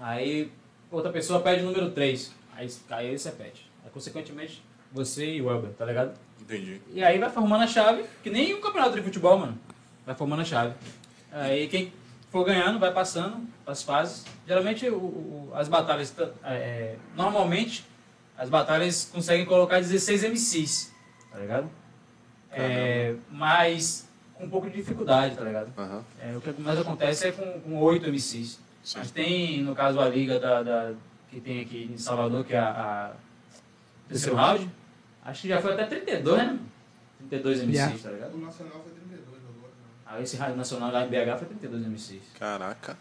[0.01, 0.51] Aí
[0.89, 2.33] outra pessoa pede o número 3.
[2.55, 3.69] Aí, aí você pede.
[3.85, 6.17] Aí, consequentemente, você e o Elber, tá ligado?
[6.41, 6.81] Entendi.
[6.91, 9.59] E aí vai formando a chave, que nem um campeonato de futebol, mano.
[10.03, 10.73] Vai formando a chave.
[11.31, 11.93] Aí quem
[12.33, 14.25] for ganhando vai passando as fases.
[14.47, 17.85] Geralmente o- o- as batalhas, tá- é, normalmente
[18.35, 20.91] as batalhas conseguem colocar 16 MCs,
[21.31, 21.69] tá ligado?
[22.51, 25.71] É, mas com um pouco de dificuldade, tá ligado?
[25.77, 26.03] Aham.
[26.19, 28.59] É, o que mais acontece é com, com 8 MCs.
[28.83, 28.97] Sim.
[28.97, 30.93] Mas tem, no caso, a liga da, da-
[31.29, 33.11] que tem aqui em Salvador, que é a, a
[34.09, 34.69] terceiro round.
[35.23, 36.59] Acho que já foi até 32, né?
[37.29, 38.09] 32 MCs, Já.
[38.09, 38.33] tá ligado?
[38.33, 39.02] O Nacional foi 32 agora.
[40.13, 42.21] Aí esse rádio nacional lá em BH foi 32 MCs.
[42.39, 42.95] Caraca.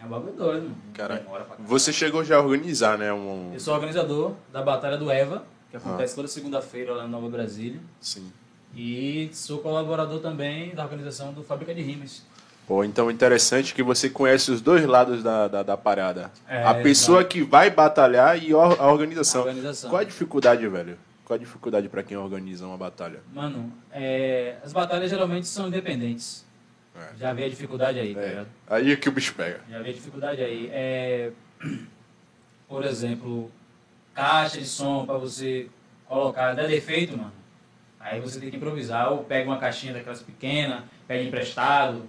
[0.00, 0.76] É um bagulho doido, mano.
[0.94, 1.68] Cara, Demora pra caralho.
[1.68, 3.12] Você chegou já a organizar, né?
[3.12, 3.50] Um...
[3.52, 5.78] Eu sou organizador da Batalha do EVA, que Ah.
[5.78, 7.80] acontece toda segunda-feira lá na Nova Brasília.
[8.00, 8.32] Sim.
[8.74, 12.22] E sou colaborador também da organização do Fábrica de Rimas.
[12.66, 16.32] Pô, então interessante que você conhece os dois lados da, da, da parada.
[16.48, 19.42] É, a pessoa que vai batalhar e a organização.
[19.42, 19.90] A organização.
[19.90, 20.96] Qual a dificuldade, velho?
[21.26, 23.20] Qual a dificuldade pra quem organiza uma batalha?
[23.34, 26.44] Mano, é, as batalhas geralmente são independentes.
[26.96, 27.16] É.
[27.18, 28.48] Já vê a dificuldade aí, tá É, ligado?
[28.68, 29.60] aí é que o bicho pega.
[29.68, 30.70] Já vê a dificuldade aí.
[30.72, 31.32] É,
[32.68, 33.50] por exemplo,
[34.14, 35.68] caixa de som pra você
[36.06, 37.32] colocar, dá defeito, mano.
[37.98, 42.02] Aí você tem que improvisar, ou pega uma caixinha daquelas pequenas, pega emprestado,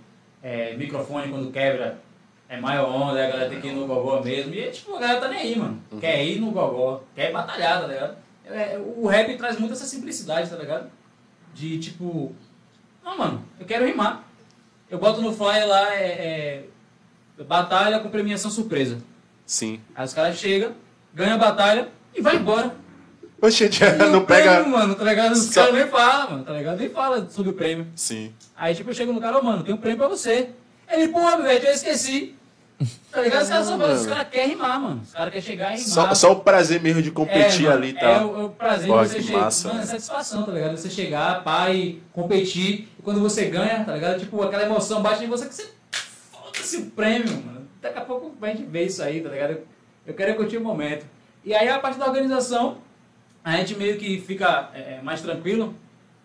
[0.44, 2.00] é, microfone quando quebra
[2.48, 4.54] é maior onda, a galera tem que ir no gogó mesmo.
[4.54, 5.82] E tipo, a galera tá nem aí, mano.
[6.00, 8.18] Quer ir no gogó, quer batalhar, tá ligado?
[8.46, 10.92] É, o rap traz muito essa simplicidade, tá ligado?
[11.56, 12.36] De tipo,
[13.04, 14.25] não, mano, eu quero rimar.
[14.96, 16.64] Eu boto no flyer lá, é,
[17.38, 18.98] é, batalha com premiação surpresa.
[19.46, 19.82] Sim.
[19.94, 20.72] Aí os caras chegam,
[21.14, 22.74] ganham a batalha e vai embora.
[23.42, 24.56] Oxe, E não o pega.
[24.56, 25.34] prêmio, mano, tá ligado?
[25.34, 26.78] Os Só- caras nem falam, mano, tá ligado?
[26.80, 27.86] Nem fala sobre o prêmio.
[27.94, 28.32] Sim.
[28.56, 30.52] Aí, tipo, eu chego no cara, ô, mano, tem um prêmio pra você.
[30.90, 32.34] Ele, pô, velho, eu esqueci.
[33.12, 33.44] Tá ligado?
[33.44, 35.02] Os caras só caras querem rimar, mano.
[35.02, 35.88] Os caras querem chegar e rimar.
[35.88, 38.50] Só, só o prazer mesmo de competir É, ali e mano, É o, é o
[38.50, 39.40] prazer de você chegar.
[39.40, 40.78] Mano, é satisfação, tá ligado?
[40.78, 42.90] Você chegar, pai, competir.
[43.00, 44.20] E quando você ganha, tá ligado?
[44.20, 45.72] Tipo, aquela emoção bate em você que você.
[46.32, 47.68] Foda-se o prêmio, mano.
[47.82, 49.52] Daqui a pouco a gente vê isso aí, tá ligado?
[49.52, 49.68] Eu,
[50.08, 51.06] eu quero curtir o momento.
[51.46, 52.80] E aí a parte da organização,
[53.44, 55.74] a gente meio que fica é, mais tranquilo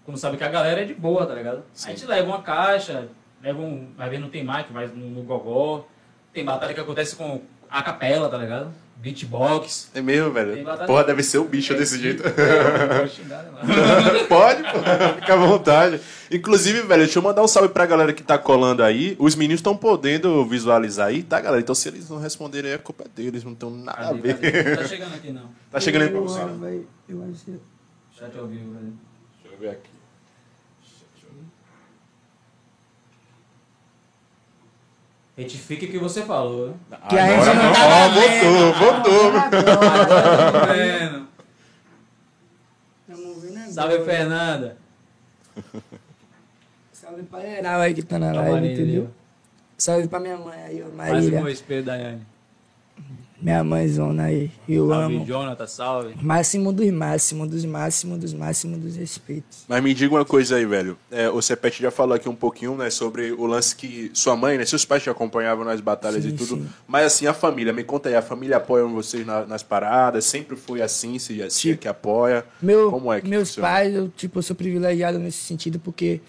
[0.05, 1.63] quando sabe que a galera é de boa, tá ligado?
[1.85, 3.09] A gente leva uma caixa,
[3.41, 3.93] leva um.
[3.97, 5.87] Vai ver, não tem mic, vai no, no gogó.
[6.33, 8.73] Tem batalha que acontece com a capela, tá ligado?
[8.97, 9.91] Beatbox.
[9.95, 10.65] É mesmo, Tem velho.
[10.65, 12.23] batalha- Porra, deve ser o bicho desse jeito.
[12.27, 13.51] É, xingar, né?
[14.29, 14.79] Pode, pô.
[15.21, 16.01] Fica à vontade.
[16.31, 19.17] Inclusive, velho, deixa eu mandar um salve pra galera que tá colando aí.
[19.19, 21.63] Os meninos estão podendo visualizar aí, tá, galera?
[21.63, 24.35] Então se eles não responderem, é culpa deles, não tem nada a ver.
[24.39, 24.77] cadê?
[24.77, 25.51] Tá chegando aqui, não.
[25.71, 26.41] Tá chegando aí pra você.
[27.09, 27.61] Eu, acho que-
[28.19, 28.93] Chat ao vivo, velho.
[29.43, 29.90] Deixa eu ver aqui.
[35.41, 36.69] Retifique o que você falou.
[36.91, 36.99] né?
[37.09, 37.73] Que a gente não não.
[37.73, 38.79] tá Ó, vendo.
[38.79, 39.33] voltou, voltou.
[39.33, 41.27] Vendo agora.
[43.71, 44.77] Salve, Fernanda.
[46.93, 48.75] Salve pra geral aí que tá na live, Marília.
[48.75, 49.11] entendeu?
[49.79, 51.51] Salve pra minha mãe aí, ó, Mais um Marília.
[51.53, 52.27] espelho, Daiane.
[53.43, 55.25] Minha mãezona aí, eu Salve, amo.
[55.25, 56.15] Jonathan, salve.
[56.21, 59.65] Máximo dos máximos, dos máximos, dos máximos dos respeitos.
[59.67, 60.99] Mas me diga uma coisa aí, velho.
[61.11, 64.59] É, o Cepete já falou aqui um pouquinho, né, sobre o lance que sua mãe,
[64.59, 66.57] né, seus pais te acompanhavam nas batalhas Sim, e tudo.
[66.57, 66.67] sim.
[66.87, 70.27] Mas assim, a família, me conta aí, a família apoia vocês na- nas paradas?
[70.27, 72.45] Sempre foi assim, se é Tipo, que apoia?
[72.61, 73.69] Meu, Como é que meus funciona?
[73.69, 76.21] pais, eu, tipo, eu sou privilegiado nesse sentido porque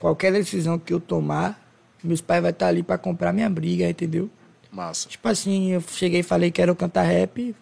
[0.00, 1.64] qualquer decisão que eu tomar,
[2.02, 4.28] meus pais vão estar ali pra comprar minha briga, entendeu?
[4.76, 5.08] Massa.
[5.08, 7.56] Tipo assim, eu cheguei e falei que quero cantar rap.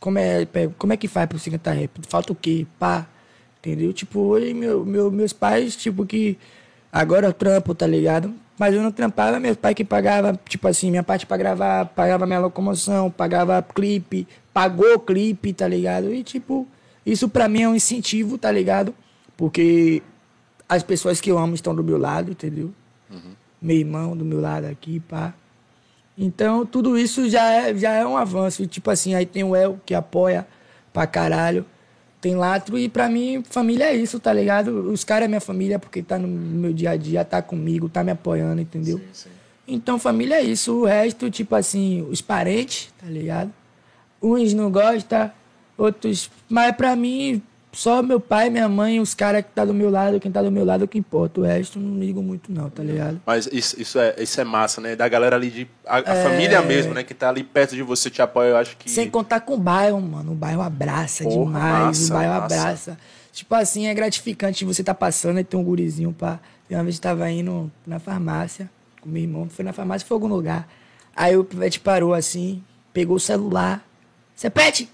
[0.00, 1.92] Como é, como é que faz pra você cantar rap?
[2.08, 2.66] Falta o quê?
[2.76, 3.06] Pá.
[3.60, 3.92] Entendeu?
[3.92, 6.36] Tipo, hoje meu, meu, meus pais, tipo, que
[6.90, 8.34] agora eu trampo, tá ligado?
[8.58, 12.26] Mas eu não trampava, meus pais que pagavam, tipo assim, minha parte pra gravar, pagava
[12.26, 16.12] minha locomoção, pagava clipe, pagou clipe, tá ligado?
[16.12, 16.66] E tipo,
[17.06, 18.92] isso pra mim é um incentivo, tá ligado?
[19.36, 20.02] Porque
[20.68, 22.72] as pessoas que eu amo estão do meu lado, entendeu?
[23.60, 25.32] Meu irmão do meu lado aqui, pá.
[26.16, 28.62] Então, tudo isso já é, já é um avanço.
[28.62, 30.46] E, tipo assim, aí tem o El, que apoia
[30.92, 31.64] pra caralho.
[32.20, 34.92] Tem Latro, e pra mim, família é isso, tá ligado?
[34.92, 38.04] Os caras é minha família, porque tá no meu dia a dia, tá comigo, tá
[38.04, 38.98] me apoiando, entendeu?
[38.98, 39.30] Sim, sim.
[39.66, 40.72] Então, família é isso.
[40.72, 43.52] O resto, tipo assim, os parentes, tá ligado?
[44.22, 45.32] Uns não gostam,
[45.76, 46.30] outros.
[46.48, 47.42] Mas pra mim,
[47.72, 50.50] só meu pai, minha mãe, os caras que tá do meu lado, quem tá do
[50.50, 51.40] meu lado é o que importa.
[51.40, 53.20] O resto não ligo muito, não, tá ligado?
[53.24, 54.94] Mas isso, isso, é, isso é massa, né?
[54.94, 55.68] Da galera ali de.
[55.86, 56.22] A, a É.
[56.22, 57.02] família mesmo, né?
[57.02, 58.90] Que tá ali perto de você, te apoia, eu acho que.
[58.90, 60.32] Sem contar com o bairro, mano.
[60.32, 61.72] O bairro abraça Porra, demais.
[61.86, 62.44] massa, o bairro massa.
[62.60, 62.98] abraça.
[63.32, 66.38] Tipo assim, é gratificante você tá passando e tem um gurizinho pra.
[66.70, 69.48] Uma vez eu tava indo na farmácia com meu irmão.
[69.48, 70.68] Foi na farmácia, foi algum lugar.
[71.16, 73.82] Aí o pivete parou assim, pegou o celular.
[74.34, 74.88] Você pede?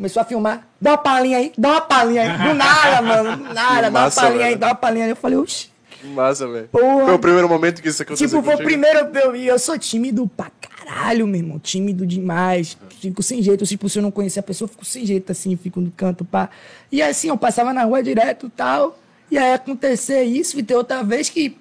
[0.00, 0.66] Começou a filmar.
[0.80, 2.48] Dá uma palhinha aí, dá uma palhinha aí.
[2.48, 3.36] Do nada, mano.
[3.36, 5.10] Do nada, dá uma massa, palhinha aí, dá uma palhinha aí.
[5.10, 5.68] Eu falei, oxi.
[5.90, 6.70] Que massa, velho.
[6.72, 8.26] Foi o primeiro momento que isso aconteceu.
[8.26, 11.58] Tipo, foi o primeiro eu e eu sou tímido pra caralho, meu irmão.
[11.58, 12.78] Tímido demais.
[12.98, 13.66] Fico sem jeito.
[13.66, 16.24] Tipo, se eu não conhecer a pessoa, eu fico sem jeito, assim, fico no canto,
[16.24, 16.48] pá.
[16.90, 18.98] E assim, eu passava na rua direto e tal.
[19.30, 21.58] E aí acontecer isso, e ter outra vez que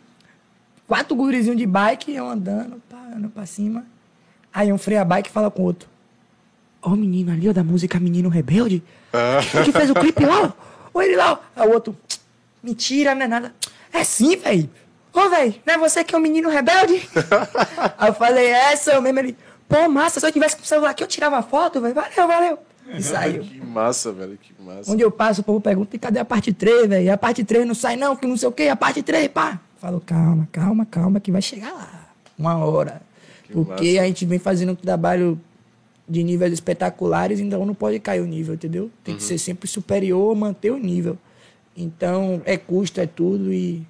[0.87, 3.83] quatro gurizinhos de bike, eu andando, pá, andando pra cima.
[4.53, 5.89] Aí um freia a bike e fala com o outro.
[6.81, 8.83] Ó o menino ali, ó, da música Menino Rebelde.
[9.51, 10.53] Que, que fez o clipe lá,
[10.93, 11.01] ó.
[11.01, 11.37] Ele lá, ó.
[11.61, 11.97] Aí o outro,
[12.63, 13.53] mentira, não é nada.
[13.91, 14.69] É sim, velho.
[15.13, 17.07] Ô, velho, não é você que é o menino rebelde?
[17.97, 19.19] Aí eu falei, é, eu mesmo.
[19.19, 19.37] Ele,
[19.67, 21.95] pô, massa, se eu tivesse com o celular aqui, eu tirava foto, velho.
[21.95, 22.59] Valeu, valeu.
[22.93, 23.43] E saiu.
[23.43, 24.37] Que massa, velho.
[24.37, 24.91] Que massa.
[24.91, 27.13] Onde eu passo, o povo pergunta, e cadê a parte 3, velho?
[27.13, 29.59] A parte 3 não sai não, que não sei o quê, a parte 3, pá.
[29.79, 32.09] Falo, calma, calma, calma, que vai chegar lá.
[32.37, 33.01] Uma hora.
[33.51, 34.01] Porque massa.
[34.01, 35.39] a gente vem fazendo um trabalho
[36.09, 38.89] de níveis espetaculares, então não pode cair o nível, entendeu?
[39.03, 39.17] Tem Uhum.
[39.19, 41.17] que ser sempre superior, manter o nível.
[41.77, 43.85] Então, é custo, é tudo, e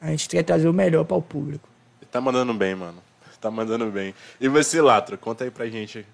[0.00, 1.68] a gente quer trazer o melhor para o público.
[2.10, 2.98] Tá mandando bem, mano.
[3.40, 4.14] Tá mandando bem.
[4.40, 6.04] E você, Latro, conta aí pra gente.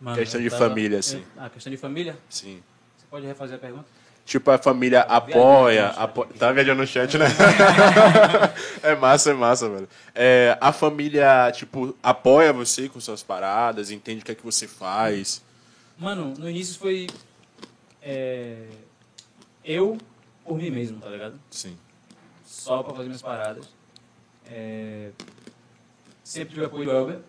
[0.00, 1.18] Mano, Questão de tava- família, assim.
[1.18, 2.16] eu- Ah, questão de família?
[2.30, 2.60] Sim.
[2.96, 3.84] Você pode refazer a pergunta?
[4.30, 5.88] Tipo, a família apoia.
[5.88, 7.26] apo- Tá viajando no chat, né?
[8.80, 9.88] é massa, é massa, velho.
[10.14, 14.68] É, a família, tipo, apoia você com suas paradas, entende o que é que você
[14.68, 15.42] faz.
[15.98, 17.08] Mano, no início foi.
[18.00, 18.66] é,
[19.64, 19.98] eu
[20.44, 21.34] por mim mesmo, tá ligado?
[21.50, 21.76] Sim.
[22.46, 23.68] Só pra fazer minhas paradas.
[24.48, 25.10] É,
[26.22, 27.22] sempre tive apoio do Elber, tá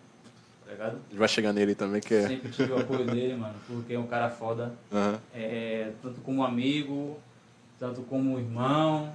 [0.72, 0.94] ligado?
[0.94, 2.28] A gente vai chegar nele também, que é.
[2.28, 4.74] Sempre tive o apoio dele, mano, porque é um cara foda.
[4.92, 5.20] Aham.
[5.34, 7.20] é, tanto como amigo,
[7.80, 9.14] tanto como irmão,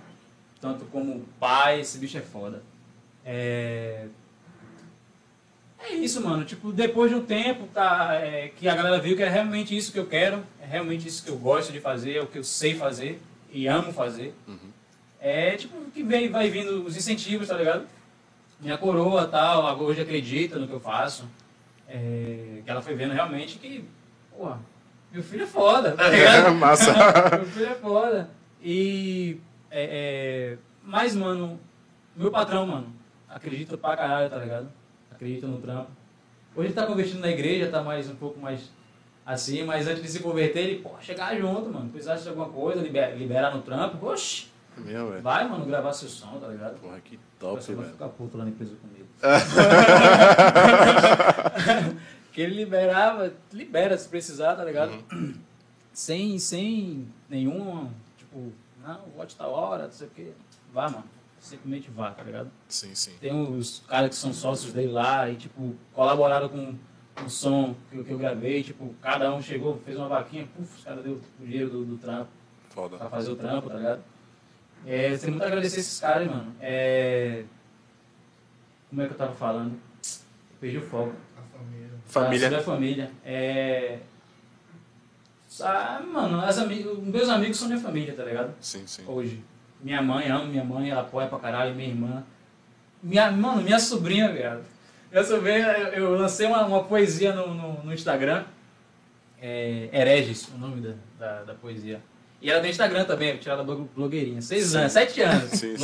[0.60, 2.62] tanto como pai, esse bicho é foda.
[3.24, 4.06] É,
[5.78, 6.44] é isso, mano.
[6.44, 9.92] Tipo, depois de um tempo tá, é, que a galera viu que é realmente isso
[9.92, 12.44] que eu quero, é realmente isso que eu gosto de fazer, é o que eu
[12.44, 13.20] sei fazer
[13.52, 14.34] e amo fazer.
[15.20, 17.86] É tipo que vem, vai vindo os incentivos, tá ligado?
[18.60, 21.24] Minha coroa tal, hoje acredita no que eu faço.
[21.88, 23.88] É, que ela foi vendo realmente que,
[24.36, 24.60] porra,
[25.12, 26.54] meu filho é foda, tá ligado?
[26.58, 26.92] Massa.
[27.36, 28.30] meu filho é foda.
[28.62, 29.40] E.
[29.70, 31.58] É, é, mas, mano,
[32.16, 32.92] meu patrão, mano,
[33.28, 34.68] acredita pra caralho, tá ligado?
[35.10, 35.90] Acredita no trampo.
[36.54, 38.70] Hoje ele tá convertindo na igreja, tá mais um pouco mais
[39.24, 41.90] assim, mas antes de se converter, ele, pô, chegar junto, mano.
[41.90, 45.22] Precisasse de alguma coisa, libera, liberar no trampo, oxi, É Meu, velho.
[45.22, 46.80] vai, mano, gravar seu som, tá ligado?
[46.80, 47.96] Porra, que top, pessoal vai velho.
[47.96, 49.05] ficar puto lá na empresa comigo.
[52.32, 54.92] que ele liberava, libera se precisar, tá ligado?
[55.92, 58.52] Sem, sem nenhum, tipo,
[58.86, 60.30] não, vote tal hora, não sei o quê.
[60.72, 61.04] Vá, mano.
[61.40, 62.50] Simplesmente vá, tá ligado?
[62.68, 63.12] Sim, sim.
[63.20, 66.74] Tem os caras que são sócios dele lá e, tipo, colaboraram com
[67.24, 68.62] o som que, eu- que eu gravei.
[68.62, 71.96] Tipo, cada um chegou, fez uma vaquinha, puf, os caras deu o dinheiro do, do
[71.98, 72.28] trampo
[72.70, 72.96] Foda.
[72.96, 74.02] pra fazer o trampo, tá ligado?
[74.84, 76.54] É, tem muito a agradecer esses caras, mano.
[76.60, 77.44] É...
[78.88, 79.72] Como é que eu tava falando?
[79.72, 81.12] Eu perdi o foco.
[82.06, 82.46] Família.
[82.46, 83.10] Ah, sobre a família.
[83.24, 83.98] É...
[85.60, 86.84] Ah, mano, as ami...
[87.02, 88.54] meus amigos são minha família, tá ligado?
[88.60, 89.04] Sim, sim.
[89.06, 89.42] Hoje.
[89.80, 92.24] Minha mãe, amo minha mãe, ela apoia pra caralho, minha irmã.
[93.02, 94.64] Minha, mano, minha sobrinha, viado.
[95.10, 98.44] Minha sobrinha, eu, eu lancei uma, uma poesia no, no, no Instagram.
[99.40, 102.00] É, Hereges, o nome da, da, da poesia.
[102.40, 104.40] E ela tem Instagram também, tirada blo- blogueirinha.
[104.42, 105.82] Seis anos, sete anos, Sim, sim.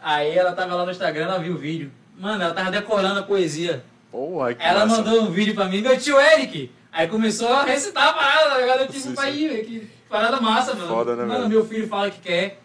[0.00, 1.90] Aí ela tava lá no Instagram, ela viu o vídeo.
[2.18, 3.82] Mano, ela tava decorando a poesia.
[4.10, 5.02] Porra, que Ela massa.
[5.02, 6.70] mandou um vídeo pra mim, meu tio Eric.
[6.90, 8.80] Aí começou a recitar a parada, tá ligado?
[8.80, 10.88] Eu tipo, pra ir, velho, que parada massa, mano.
[10.88, 11.48] Foda, né, Mano, velho?
[11.50, 12.58] meu filho fala que quer,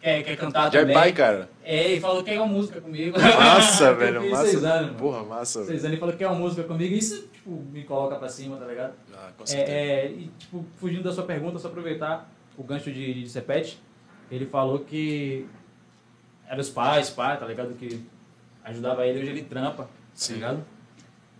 [0.00, 0.94] quer, quer cantar Já é também.
[0.94, 1.48] pai, cara.
[1.64, 3.18] É, e falou que quer uma música comigo.
[3.18, 4.30] Massa, velho.
[4.30, 4.46] Massa.
[4.46, 4.96] Seis anos.
[5.00, 5.68] Porra, massa, velho.
[5.70, 6.94] Seis anos, ele falou que quer uma música comigo.
[6.94, 8.92] Isso, tipo, me coloca pra cima, tá ligado?
[9.14, 9.72] Ah, com certeza.
[9.72, 13.80] É, é, e, tipo, fugindo da sua pergunta, só aproveitar o gancho de, de Cepete.
[14.30, 15.46] Ele falou que
[16.52, 17.74] era os pais, pai, tá ligado?
[17.74, 18.04] Que
[18.62, 19.88] ajudava ele, hoje ele trampa.
[20.28, 20.62] Tá ligado?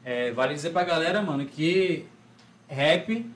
[0.02, 2.06] É, vale dizer pra galera, mano, que
[2.66, 3.30] rap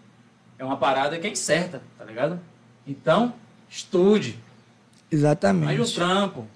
[0.59, 2.41] é uma parada que é incerta, tá ligado?
[2.87, 3.35] Então,
[3.69, 4.33] estude.
[4.33, 5.95] Mais um Exatamente.
[5.95, 6.47] trampo.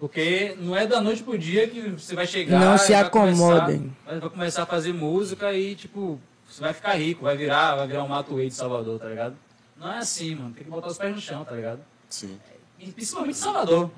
[0.00, 2.58] Porque não é da noite pro dia que você vai chegar.
[2.58, 3.40] Não e se vai acomodem.
[3.80, 7.76] Começar, vai- vai começar a fazer música e, tipo, você vai ficar rico, vai virar,
[7.76, 9.36] vai virar um Matuei de Salvador, tá ligado?
[9.76, 10.54] Não é assim, mano.
[10.54, 11.80] Tem que botar os pés no chão, tá ligado?
[12.08, 12.38] Sim.
[12.78, 13.90] E principalmente em Salvador.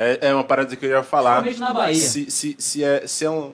[0.00, 1.44] É, é uma parada que eu ia falar.
[1.58, 1.94] Na Bahia.
[1.94, 3.52] Se, se, se é, se é um,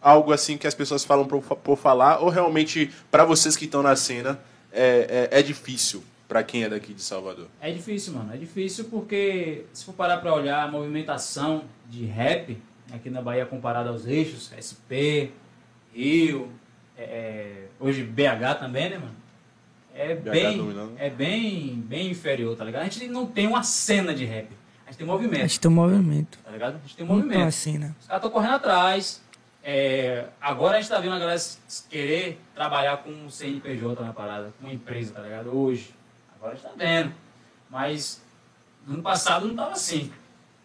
[0.00, 3.82] algo assim que as pessoas falam por, por falar, ou realmente, para vocês que estão
[3.82, 4.40] na cena,
[4.72, 7.46] é, é, é difícil para quem é daqui de Salvador.
[7.60, 8.32] É difícil, mano.
[8.32, 12.56] É difícil porque se for parar pra olhar a movimentação de rap
[12.90, 15.28] aqui na Bahia comparada aos eixos, SP,
[15.92, 16.50] Rio,
[16.96, 19.16] é, é, hoje BH também, né, mano?
[19.94, 20.92] É BH bem, dominando.
[20.96, 22.80] é bem, bem inferior, tá ligado?
[22.80, 24.48] A gente não tem uma cena de rap.
[24.92, 26.38] A gente tem A movimento, gente tem um movimento.
[26.44, 26.74] tá ligado?
[26.76, 27.40] A gente tem um movimento.
[27.40, 27.96] uma cena.
[27.98, 29.22] Os caras estão correndo atrás.
[29.64, 31.40] É, agora a gente tá vendo a galera
[31.88, 35.56] querer trabalhar com um CNPJ na parada, com uma empresa, tá ligado?
[35.56, 35.94] Hoje.
[36.36, 37.14] Agora a gente tá vendo.
[37.70, 38.20] Mas
[38.86, 40.12] no ano passado não tava assim.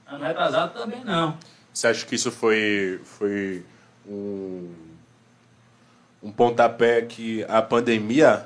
[0.05, 1.37] Ano retrasado também não.
[1.73, 3.63] Você acha que isso foi, foi
[4.05, 4.73] um,
[6.21, 8.45] um pontapé que a pandemia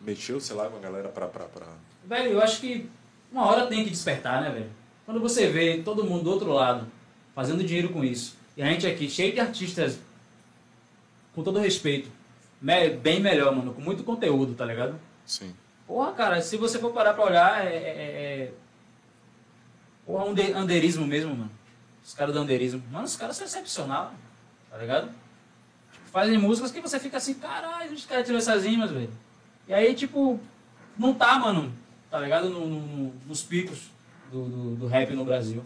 [0.00, 1.26] mexeu, sei lá, com a galera pra...
[1.26, 1.66] pra, pra...
[2.04, 2.88] Velho, eu acho que
[3.32, 4.70] uma hora tem que despertar, né, velho?
[5.06, 6.86] Quando você vê todo mundo do outro lado
[7.34, 9.98] fazendo dinheiro com isso, e a gente aqui cheio de artistas,
[11.34, 12.10] com todo respeito,
[13.02, 14.98] bem melhor, mano, com muito conteúdo, tá ligado?
[15.24, 15.54] Sim.
[15.86, 17.68] Porra, cara, se você for parar pra olhar, é.
[17.76, 17.78] é,
[18.48, 18.52] é...
[20.04, 21.50] Porra, um de- underismo mesmo, mano.
[22.04, 22.82] Os caras do underismo.
[22.90, 24.12] Mano, os caras são excepcional,
[24.70, 25.08] tá ligado?
[25.92, 29.10] Tipo, fazem músicas que você fica assim, caralho, os caras tirou essas rimas, velho.
[29.68, 30.40] E aí, tipo,
[30.96, 31.72] não tá, mano,
[32.10, 32.48] tá ligado?
[32.48, 33.90] No- no- nos picos
[34.30, 35.64] do, do, do rap no Brasil.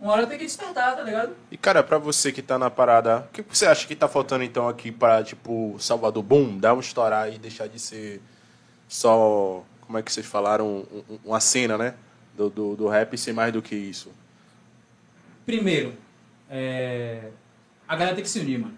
[0.00, 1.34] Uma hora tem que despertar, tá ligado?
[1.50, 4.44] E, cara, pra você que tá na parada, o que você acha que tá faltando,
[4.44, 8.20] então, aqui pra, tipo, Salvador, boom, dar um estourar e deixar de ser
[8.86, 11.94] só, como é que vocês falaram, um- um- uma cena, né?
[12.36, 14.10] Do, do, do rap e ser mais do que isso.
[15.46, 15.94] Primeiro,
[16.50, 17.30] é...
[17.88, 18.74] a galera tem que se unir, mano.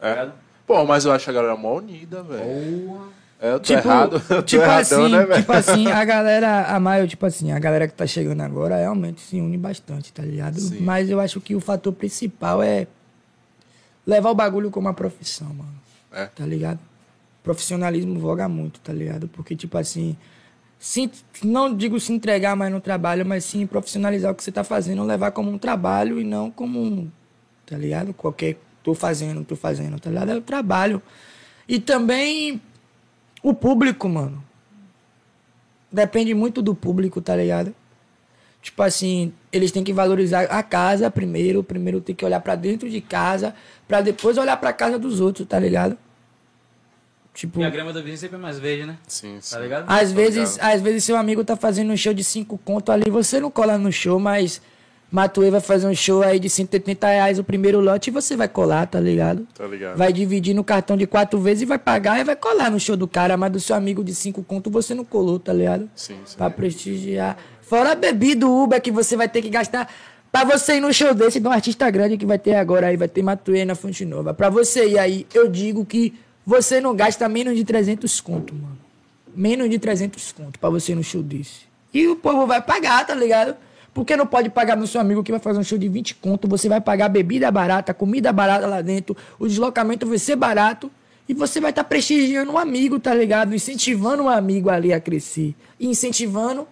[0.00, 0.32] Tá É.
[0.66, 2.86] Pô, mas eu acho a galera mó unida, velho.
[2.88, 3.19] Porra.
[3.40, 4.16] É, eu tô Tipo, errado.
[4.28, 5.40] Eu tô tipo erradão, assim, né, velho?
[5.40, 9.20] tipo assim, a galera, a maior, tipo assim, a galera que tá chegando agora realmente
[9.22, 10.60] se une bastante, tá ligado?
[10.60, 10.80] Sim.
[10.82, 12.86] Mas eu acho que o fator principal é
[14.06, 15.72] levar o bagulho como uma profissão, mano.
[16.12, 16.26] É.
[16.26, 16.78] Tá ligado?
[17.42, 19.26] Profissionalismo voga muito, tá ligado?
[19.28, 20.16] Porque, tipo assim,
[20.78, 21.10] se,
[21.42, 25.02] não digo se entregar mais no trabalho, mas sim profissionalizar o que você tá fazendo,
[25.04, 27.08] levar como um trabalho e não como um,
[27.64, 28.12] tá ligado?
[28.12, 30.30] Qualquer, tô fazendo, tô fazendo, tá ligado?
[30.32, 31.02] É o trabalho.
[31.66, 32.60] E também
[33.42, 34.42] o público, mano.
[35.90, 37.74] Depende muito do público, tá ligado?
[38.62, 42.88] Tipo assim, eles têm que valorizar a casa primeiro, primeiro tem que olhar pra dentro
[42.90, 43.54] de casa,
[43.88, 45.96] pra depois olhar pra casa dos outros, tá ligado?
[47.32, 48.98] Tipo, E a grama da vizinha sempre é mais verde, né?
[49.08, 49.54] Sim, sim.
[49.54, 49.84] Tá ligado?
[49.88, 50.74] às vezes, ligado.
[50.74, 53.78] às vezes seu amigo tá fazendo um show de 5 conto ali, você não cola
[53.78, 54.60] no show, mas
[55.10, 58.46] Matuê vai fazer um show aí de 180 reais o primeiro lote e você vai
[58.48, 59.46] colar, tá ligado?
[59.54, 59.96] Tá ligado?
[59.96, 62.96] Vai dividir no cartão de quatro vezes e vai pagar e vai colar no show
[62.96, 65.90] do cara, mas do seu amigo de cinco conto você não colou, tá ligado?
[65.96, 66.36] Sim, sim.
[66.36, 67.36] Pra prestigiar.
[67.60, 69.92] Fora a bebida, Uber que você vai ter que gastar
[70.30, 72.96] pra você ir no show desse de um artista grande que vai ter agora aí,
[72.96, 74.32] vai ter Matuê na Fonte Nova.
[74.32, 76.14] Pra você ir aí, eu digo que
[76.46, 78.78] você não gasta menos de 300 conto, mano.
[79.34, 81.68] Menos de 300 conto pra você ir no show desse.
[81.92, 83.56] E o povo vai pagar, tá ligado?
[83.92, 86.46] Porque não pode pagar no seu amigo que vai fazer um show de 20 conto,
[86.46, 90.90] você vai pagar bebida barata, comida barata lá dentro, o deslocamento vai ser barato
[91.28, 93.54] e você vai estar prestigiando um amigo, tá ligado?
[93.54, 95.54] Incentivando um amigo ali a crescer.
[95.78, 96.66] Incentivando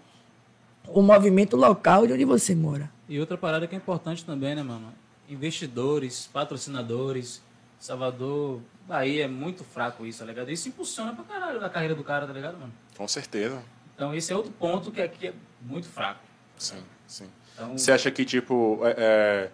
[0.87, 2.91] o movimento local de onde você mora.
[3.09, 4.93] E outra parada que é importante também, né, mano?
[5.29, 7.43] Investidores, patrocinadores.
[7.79, 10.51] Salvador, Bahia é muito fraco isso, tá ligado?
[10.51, 12.73] Isso impulsiona pra caralho a carreira do cara, tá ligado, mano?
[12.97, 13.63] Com certeza.
[13.95, 16.21] Então esse é outro ponto que aqui é muito fraco.
[16.57, 17.27] Sim, sim.
[17.55, 19.51] Então, Você acha que, tipo, é, é,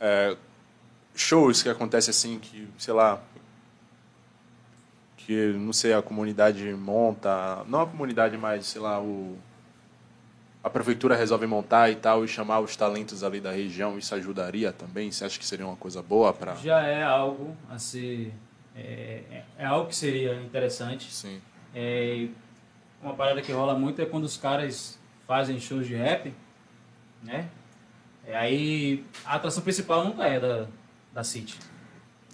[0.00, 0.36] é,
[1.14, 3.22] shows que acontecem assim, que, sei lá,
[5.16, 9.36] que, não sei, a comunidade monta, não a comunidade, mas, sei lá, o,
[10.62, 14.72] a prefeitura resolve montar e tal, e chamar os talentos ali da região, isso ajudaria
[14.72, 15.10] também?
[15.10, 16.54] Você acha que seria uma coisa boa para...
[16.56, 18.32] já é algo a ser.
[18.76, 21.10] É, é- é algo que seria interessante.
[21.10, 21.40] Sim,
[21.74, 22.28] É,
[23.02, 26.32] uma parada que rola muito é quando os caras fazem shows de rap,
[27.22, 27.46] né?
[28.26, 30.66] É, aí a atração principal nunca é da,
[31.14, 31.56] da City.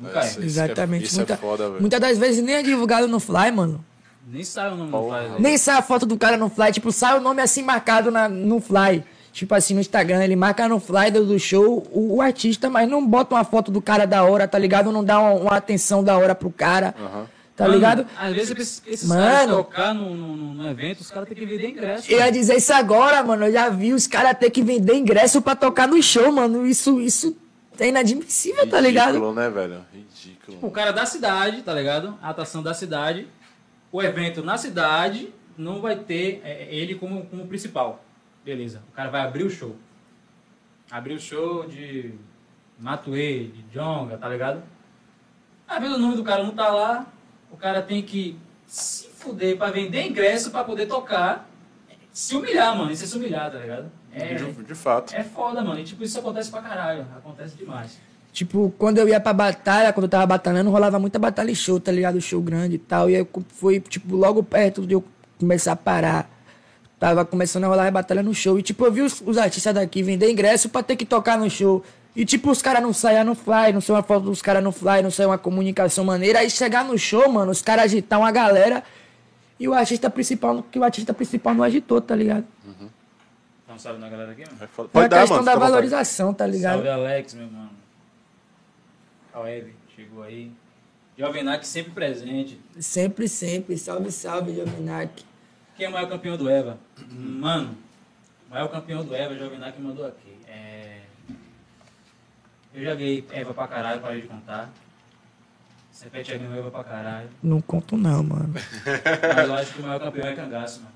[0.01, 0.27] Nunca É, é.
[0.27, 1.05] é- Exatamente.
[1.05, 1.81] isso Muita- é foda, velho.
[1.81, 3.85] Muitas das vezes nem é divulgado no Fly, mano.
[4.27, 5.23] Nem sabe o nome Porra.
[5.23, 5.43] do fly.
[5.43, 6.71] Nem sai a foto do cara no Fly.
[6.73, 9.03] Tipo, sai o nome assim marcado na, no Fly.
[9.33, 13.05] Tipo assim, no Instagram, ele marca no flyer do show o, o artista, mas não
[13.07, 14.93] bota uma foto do cara da hora, tá ligado?
[14.93, 16.95] Não dá uma, uma atenção da hora pro cara.
[17.55, 18.07] Tá Mano, ligado?
[18.19, 19.21] Às vezes esses, Mano.
[19.23, 22.11] caras tocar no, no, no- evento, os caras têm que vender ingresso.
[22.11, 22.33] Eu ia mano.
[22.33, 23.45] dizer isso agora, mano.
[23.47, 26.67] Eu já vi os caras ter que vender ingresso pra tocar no show, mano.
[26.67, 27.37] Isso, isso
[27.79, 29.09] é inadmissível, tá ligado?
[29.15, 29.85] Ridículo, né, velho?
[29.93, 30.59] Ridículo.
[30.63, 32.19] O cara da cidade, tá ligado?
[32.23, 33.29] A atração da cidade.
[33.91, 38.03] O evento na cidade não vai ter é, ele como, como principal.
[38.43, 38.83] Beleza.
[38.91, 39.77] O cara vai abrir o show.
[40.91, 42.13] Abrir o show de
[42.79, 44.63] Matuê, de Jonga, tá ligado?
[45.69, 47.07] Às vezes o nome do cara não tá lá.
[47.53, 48.37] O cara tem que
[48.67, 51.49] se fuder pra vender ingresso pra poder tocar.
[52.13, 52.91] Se humilhar, mano.
[52.91, 53.91] Isso é se humilhar, tá ligado?
[54.13, 55.15] É, De, de fato.
[55.15, 55.79] é foda, mano.
[55.81, 57.07] E tipo, isso acontece pra caralho.
[57.17, 57.99] Acontece demais.
[58.33, 61.79] Tipo, quando eu ia pra batalha, quando eu tava batalhando, rolava muita batalha e show,
[61.79, 62.21] tá ligado?
[62.21, 63.09] Show grande e tal.
[63.11, 65.05] E aí foi, tipo, logo perto de eu
[65.39, 66.31] começar a parar.
[66.99, 68.59] Tava começando a rolar a batalha no show.
[68.59, 71.51] E, tipo, eu vi os, os artistas daqui vender ingresso pra ter que tocar no
[71.51, 71.83] show.
[72.15, 74.71] E, tipo, os caras não saíam no fly, não saiu uma foto dos caras no
[74.71, 76.41] fly, não saiu uma comunicação maneira.
[76.41, 78.85] Aí chegar no show, mano, os caras agitar uma galera
[79.59, 82.45] e o artista principal, que o artista principal não agitou, tá ligado?
[83.67, 84.59] Dá um salve na galera aqui, mano.
[84.61, 84.65] É.
[84.65, 85.45] É a Pode dar, questão mano.
[85.47, 85.71] da fica à vontade.
[85.73, 86.75] valorização, tá ligado?
[86.75, 87.71] Salve Alex, meu mano.
[89.33, 90.53] Aleb, chegou aí.
[91.17, 92.61] Jovenac sempre presente.
[92.79, 93.79] Sempre, sempre.
[93.79, 95.25] Salve, salve, Jovenac.
[95.77, 96.77] Quem é o maior campeão do EVA?
[97.11, 97.77] Mano,
[98.49, 100.32] o maior campeão do EVA, Jovenac mandou aqui.
[102.75, 102.79] É...
[102.81, 104.71] Eu joguei EVA pra caralho, parei de contar.
[105.91, 107.29] Cepete já ganhou EVA pra caralho.
[107.43, 108.53] Não conto não, mano.
[109.37, 110.93] Mas eu acho que o maior campeão é Cangaço, mano.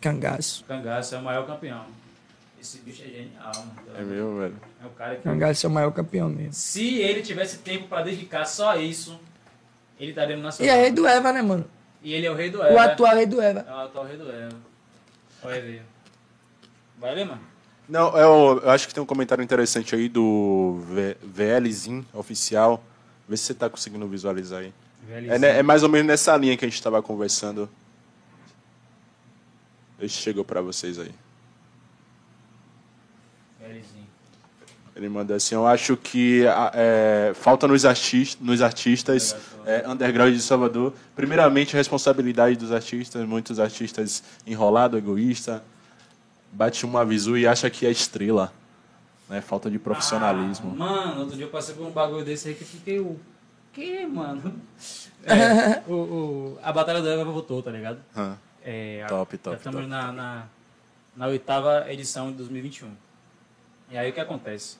[0.00, 0.64] Cangaço.
[0.64, 1.84] Cangaço é o maior campeão.
[2.60, 3.96] Esse bicho é genial, mano.
[3.96, 4.56] É mesmo, velho.
[4.82, 6.52] É o cara que Cangaço é o maior campeão mesmo.
[6.52, 9.18] Se ele tivesse tempo pra dedicar só a isso,
[10.00, 10.74] ele estaria no E Nacional.
[10.76, 11.64] é rei do Eva, né, mano?
[12.02, 12.84] E ele é o rei do O Eva.
[12.84, 13.64] atual rei do Eva.
[13.68, 14.56] É o atual rei do Eva.
[15.42, 15.82] Vai ver.
[16.98, 17.40] Vai ver, mano?
[17.88, 22.82] Não, eu, eu acho que tem um comentário interessante aí do V- VLzinho oficial.
[23.28, 24.72] Vê se você tá conseguindo visualizar aí.
[25.08, 27.68] É, né, é mais ou menos nessa linha que a gente tava conversando.
[30.00, 31.12] Esse chegou pra vocês aí.
[34.94, 40.40] Ele manda assim, eu acho que é, falta nos, artis, nos artistas é, underground de
[40.40, 45.62] Salvador, primeiramente responsabilidade dos artistas, muitos artistas enrolado, egoísta,
[46.56, 48.52] bate uma visu e acha que é estrela.
[49.28, 49.40] Né?
[49.40, 50.72] Falta de profissionalismo.
[50.74, 53.18] Ah, mano, outro dia eu passei por um bagulho desse aí que eu fiquei o.
[53.72, 54.54] Que, mano?
[55.28, 57.98] É, o, o- a Batalha do Eva voltou, tá ligado?
[58.16, 58.36] Hã.
[58.64, 59.88] É, a- Top, Já top, estamos top.
[59.90, 60.44] na, na,
[61.16, 62.92] na oitava edição de 2021.
[63.90, 64.76] E aí o que acontece?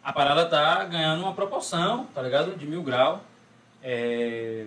[0.00, 2.56] A parada tá ganhando uma proporção, tá ligado?
[2.56, 3.24] De mil grau.
[3.82, 4.66] É...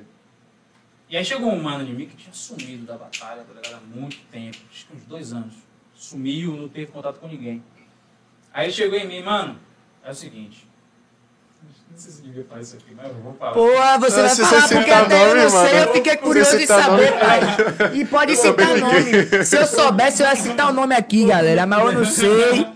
[1.10, 3.76] E aí chegou um mano de mim que tinha sumido da batalha, tá ligado?
[3.82, 5.54] Há muito tempo, acho que uns dois anos.
[5.98, 7.64] Sumiu, não teve contato com ninguém.
[8.54, 9.58] Aí chegou em mim, mano,
[10.06, 10.68] é o seguinte.
[11.92, 13.52] Não sei se devia falar isso aqui, mas eu vou falar.
[13.54, 15.94] Porra, você Ah, vai falar você porque citar até eu nome, não sei, mano, eu
[15.94, 17.96] fiquei curioso de saber, nome- pai.
[17.96, 19.44] E pode Eu citar nome.
[19.46, 21.66] Se eu soubesse, eu ia citar o nome aqui, galera.
[21.66, 22.68] Mas eu não sei.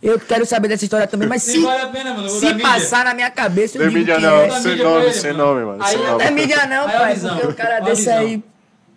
[0.00, 1.28] Eu quero saber dessa história também.
[1.28, 2.62] Mas Se vale a pena, mano, eu se mídia.
[2.62, 4.46] passar na minha cabeça, eu Não é mídia que não, é.
[4.46, 5.82] Dá sem mídia nome, ele, sem nome, mano.
[5.82, 7.14] Aí sem eu Não é mídia não, Aí pai.
[7.14, 7.34] visão.
[7.36, 8.18] Porque o cara desse visão.
[8.18, 8.36] aí...
[8.36, 8.42] Ô,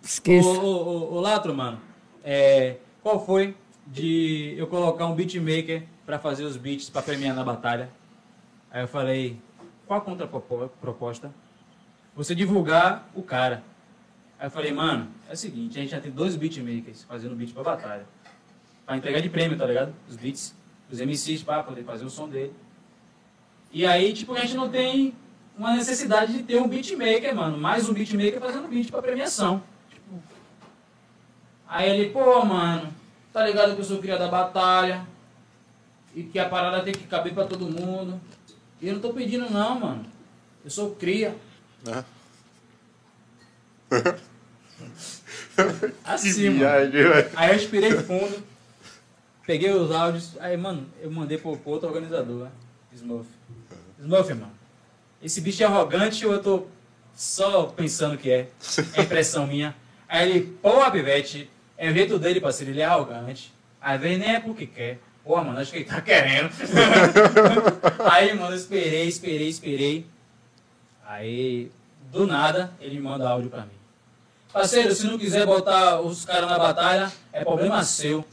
[0.06, 0.48] Esqueça.
[0.48, 1.80] ô, ô, ô, Latro, mano,
[2.24, 3.56] é, qual foi
[3.92, 7.90] de eu colocar um beatmaker pra fazer os beats pra premiar na batalha?
[8.70, 9.38] Aí eu falei,
[9.86, 11.30] qual a contraproposta?
[12.16, 13.62] Você divulgar o cara.
[14.38, 17.52] Aí eu falei, mano, é o seguinte, a gente já tem dois beatmakers fazendo beat
[17.52, 18.06] pra batalha.
[18.86, 19.94] Pra entregar de prêmio, tá ligado?
[20.08, 20.54] Os beats,
[20.90, 22.52] os MCs pra poder fazer o som dele.
[23.70, 25.14] E aí, tipo, a gente não tem
[25.56, 27.58] uma necessidade de ter um beatmaker, mano.
[27.58, 29.62] Mais um beatmaker fazendo beat pra premiação.
[29.90, 30.22] Tipo,
[31.68, 32.92] Aí ele, pô, mano,
[33.32, 35.06] tá ligado que eu sou cria da batalha
[36.14, 38.20] e que a parada tem que caber pra todo mundo.
[38.80, 40.04] E eu não tô pedindo não, mano.
[40.64, 41.36] Eu sou cria.
[41.86, 42.04] Ah.
[46.04, 46.90] Assim, mano.
[46.90, 47.30] Velho.
[47.34, 48.42] Aí eu respirei fundo,
[49.46, 52.50] peguei os áudios, aí, mano, eu mandei pro, pro outro organizador, né?
[52.94, 53.28] Smurf.
[53.98, 54.52] Smurf, mano,
[55.22, 56.66] esse bicho é arrogante ou eu tô
[57.14, 58.48] só pensando que é?
[58.94, 59.76] É impressão minha.
[60.08, 61.50] Aí ele, pô, Pivete,
[61.82, 63.52] é o jeito dele, parceiro, ele é arrogante.
[63.80, 65.00] Às vezes nem é porque quer.
[65.24, 66.48] Pô, mano, acho que ele tá querendo.
[68.08, 70.06] aí, mano, eu esperei, esperei, esperei.
[71.04, 71.72] Aí,
[72.12, 73.72] do nada, ele manda áudio pra mim.
[74.52, 78.24] Parceiro, se não quiser botar os caras na batalha, é problema seu.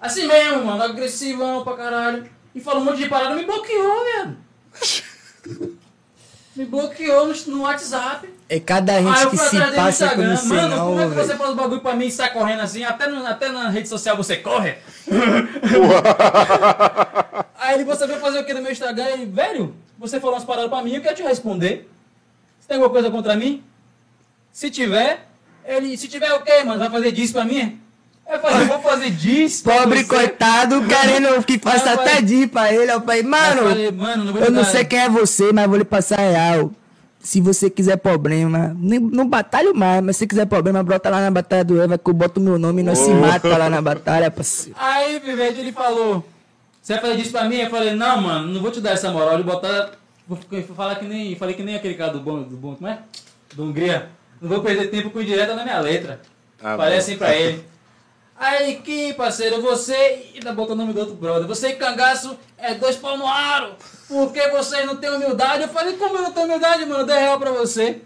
[0.00, 2.28] Assim mesmo, mano, agressivão pra caralho.
[2.52, 4.36] E falou um monte de parada, me bloqueou, velho.
[6.56, 8.28] me bloqueou no, no WhatsApp.
[8.52, 10.56] É cada gente eu que se atrás dele no passa como Instagram.
[10.56, 12.82] Mano, sinal, como é que você faz o bagulho pra mim e sai correndo assim?
[12.82, 14.74] Até, no- até na rede social você corre?
[17.58, 19.04] Aí ele, você vai fazer o que no meu Instagram?
[19.06, 21.88] Ele, velho, você falou umas paradas pra mim, eu quero te responder.
[22.58, 23.62] Você tem alguma coisa contra mim?
[24.52, 25.26] Se tiver,
[25.64, 26.78] ele, se tiver o quê, mano?
[26.80, 27.78] Vai fazer disso pra mim?
[28.28, 29.62] Eu falei, vou fazer disso.
[29.64, 30.08] pra Pobre você.
[30.08, 32.90] coitado, querendo que faça até dir pra ele.
[32.90, 35.66] Eu falei, mano, eu falei, mano, não vou eu não sei quem é você, mas
[35.68, 36.70] vou lhe passar real.
[37.22, 41.62] Se você quiser problema, não batalho mais, mas se quiser problema, brota lá na Batalha
[41.62, 44.74] do Eva, que eu boto meu nome e nós se mata lá na batalha, parceiro.
[44.80, 46.24] Aí, Vivete, ele falou:
[46.80, 47.56] Você vai fazer disso pra mim?
[47.56, 49.90] Eu falei: Não, mano, não vou te dar essa moral de botar.
[50.26, 51.36] Vou vou falar que nem.
[51.36, 53.00] Falei que nem aquele cara do bom, do bom, como é?
[53.54, 54.08] Do Hungria.
[54.40, 56.20] Não vou perder tempo com indireta na minha letra.
[56.62, 56.98] Ah, Falei bom.
[56.98, 57.62] assim pra ele.
[58.40, 60.30] Aí, que parceiro, você.
[60.34, 61.46] Ainda botou o nome do outro brother.
[61.46, 63.74] Você e cangaço é dois pau no aro.
[64.08, 65.64] Porque você não tem humildade.
[65.64, 67.00] Eu falei: Como eu não tenho humildade, mano?
[67.00, 68.00] Eu dei real pra você.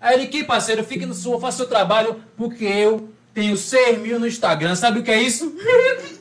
[0.00, 4.20] Aí ele, que parceiro, fique no sua, faça seu trabalho, porque eu tenho 6 mil
[4.20, 4.76] no Instagram.
[4.76, 5.52] Sabe o que é isso?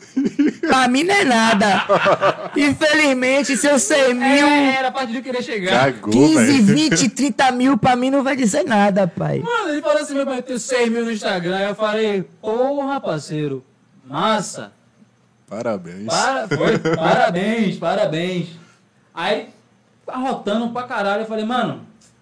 [0.72, 1.84] Pra mim não é nada.
[2.56, 5.92] Infelizmente, seus 100 mil, É, era a parte de eu querer chegar.
[5.92, 6.64] Cagou, 15, velho.
[6.64, 9.40] 20, 30 mil, pra mim não vai dizer nada, pai.
[9.40, 11.60] Mano, ele falou assim, meu pai, eu tenho 6 mil no Instagram.
[11.60, 13.66] Eu falei, porra, parceiro,
[14.06, 14.72] massa.
[15.50, 16.06] Parabéns.
[16.06, 18.48] Para, foi, parabéns, parabéns.
[19.14, 19.50] Aí,
[20.08, 21.82] arrotando pra caralho, eu falei, mano,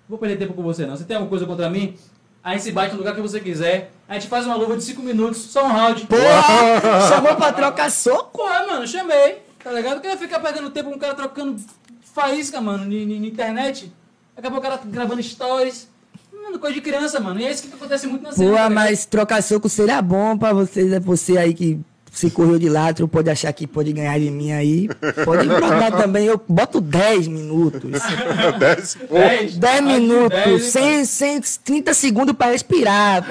[0.09, 0.97] vou perder tempo com você não.
[0.97, 1.95] Você tem alguma coisa contra mim?
[2.49, 3.91] Aí a gente se bate no lugar que você quiser.
[4.07, 6.07] A gente faz uma luva de 5 minutos, só um round.
[6.07, 8.39] Porra, chamou pra trocar soco?
[8.39, 9.37] Porra, mano, chamei.
[9.63, 10.01] Tá ligado?
[10.01, 11.61] Que eu ia ficar perdendo tempo com um cara trocando
[12.11, 13.93] faísca, mano, na internet.
[14.35, 15.87] Daqui a pouco o cara gravando stories.
[16.33, 17.39] Mano, coisa de criança, mano.
[17.39, 18.43] E é isso que acontece muito na cena.
[18.45, 18.73] tá Porra, ligado?
[18.73, 21.79] mas trocar soco seria bom pra vocês, é você aí que
[22.11, 24.89] se correu de lado, pode achar que pode ganhar de mim aí.
[25.25, 28.01] Pode trocar também, eu boto 10 minutos.
[28.59, 29.15] Desce, pô.
[29.15, 33.23] 10, 10 minutos, 10, sem, sem 30 segundos pra respirar.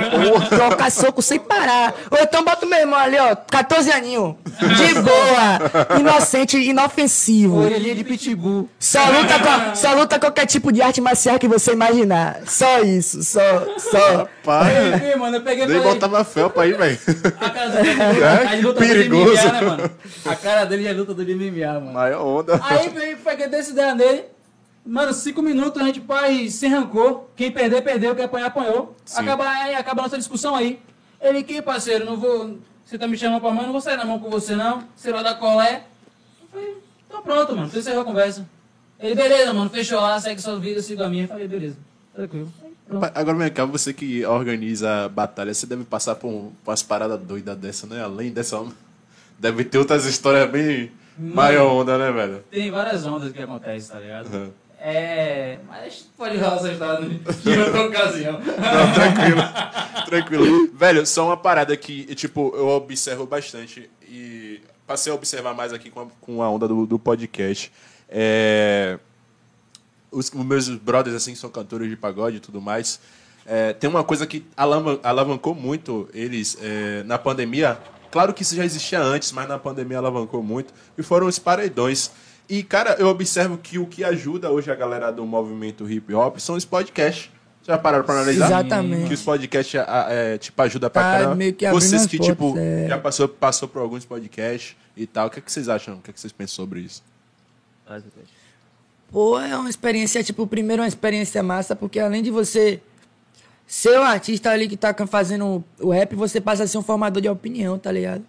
[0.49, 1.95] Trocar soco sem parar.
[2.11, 4.35] Ou então bota o meu irmão ali, ó, 14 aninhos.
[4.59, 5.99] De boa.
[5.99, 7.61] Inocente, inofensivo.
[7.63, 8.69] Orelhinha de pitbull.
[8.79, 12.41] Só luta, com, só luta qualquer tipo de arte marcial que você imaginar.
[12.47, 14.29] Só isso, só, só.
[14.45, 15.95] Pai, Aí, mano, eu peguei nem falei...
[15.95, 16.99] botava felpa aí, velho.
[17.41, 17.49] A
[17.83, 19.25] dele É, é luta perigoso.
[19.25, 19.91] do MMA, né, mano?
[20.25, 21.93] A cara dele é luta do MMA, mano.
[21.93, 22.61] Maior onda.
[22.63, 24.25] Aí peguei, peguei desse ideia nele.
[24.85, 27.31] Mano, cinco minutos a gente pai se arrancou.
[27.37, 28.15] Quem perder, perdeu.
[28.15, 28.97] Quem apanhar, apanhou.
[29.05, 29.21] Sim.
[29.21, 30.81] Acaba, aí, acaba a nossa discussão aí.
[31.21, 32.59] Ele, que parceiro, não vou.
[32.85, 34.85] Você tá me chamando pra mão, não vou sair na mão com você, não.
[34.97, 35.85] Você vai dar colé.
[36.41, 37.69] Eu falei, então pronto, mano.
[37.69, 38.49] Você encerrou a conversa.
[38.99, 41.25] Ele, beleza, mano, fechou lá, segue sua vida, eu sigo a minha.
[41.25, 41.77] Eu falei, beleza,
[42.15, 42.51] tranquilo.
[43.15, 47.21] Agora vem cá, você que organiza a batalha, você deve passar por, um- umas paradas
[47.21, 48.03] doidas dessa, né?
[48.03, 48.65] Além dessa.
[49.39, 52.43] Deve ter outras histórias bem maior onda, né, velho?
[52.51, 54.35] Tem várias ondas que acontecem, tá ligado?
[54.35, 54.51] Uhum.
[54.81, 55.59] É.
[55.69, 58.33] Mas pode rolar essa história em outra ocasião.
[58.41, 59.43] Não, tranquilo.
[60.07, 60.71] tranquilo.
[60.75, 65.91] Velho, só uma parada que, tipo, eu observo bastante e passei a observar mais aqui
[65.91, 67.71] com a, com a onda do, do podcast.
[68.09, 68.99] É,
[70.11, 73.01] os, os meus brothers, assim, são cantores de pagode e tudo mais.
[73.47, 77.79] É, tem uma coisa que alavan- alavancou muito eles é, na pandemia.
[78.11, 80.73] Claro que isso já existia antes, mas na pandemia alavancou muito.
[80.97, 82.11] E foram os paredões.
[82.49, 86.39] E, cara, eu observo que o que ajuda hoje a galera do movimento hip hop
[86.39, 87.31] são os podcasts.
[87.67, 88.47] Já pararam pra analisar?
[88.47, 89.09] Exatamente.
[89.09, 89.79] Que os podcasts
[90.09, 91.35] é, tipo, ajudam pra Tá caramba.
[91.35, 92.89] meio que abrindo Vocês que, portas, tipo, é.
[92.89, 95.27] já passou, passou por alguns podcasts e tal.
[95.27, 95.97] O que, é que vocês acham?
[95.97, 97.03] O que, é que vocês pensam sobre isso?
[99.11, 102.81] Pô, é uma experiência, tipo, primeiro uma experiência massa, porque além de você
[103.67, 107.23] ser o artista ali que tá fazendo o rap, você passa a ser um formador
[107.23, 108.25] de opinião, tá ligado?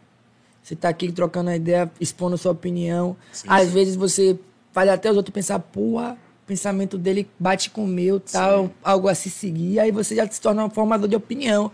[0.63, 3.15] Você tá aqui trocando a ideia, expondo sua opinião.
[3.47, 4.37] Às vezes você
[4.71, 6.13] faz até os outros pensar, porra,
[6.43, 9.79] o pensamento dele bate com o meu, tal, algo a se seguir.
[9.79, 11.71] Aí você já se torna um formador de opinião.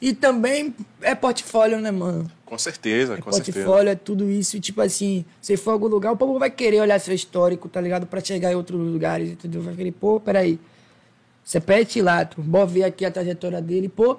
[0.00, 2.30] E também é portfólio, né, mano?
[2.46, 3.58] Com certeza, com certeza.
[3.58, 4.56] portfólio é tudo isso.
[4.56, 7.68] E, tipo assim, você for a algum lugar, o povo vai querer olhar seu histórico,
[7.68, 8.06] tá ligado?
[8.06, 9.60] Pra chegar em outros lugares, entendeu?
[9.60, 10.58] Vai querer, pô, peraí.
[11.44, 14.18] Você pede Lato, bora ver aqui a trajetória dele, pô.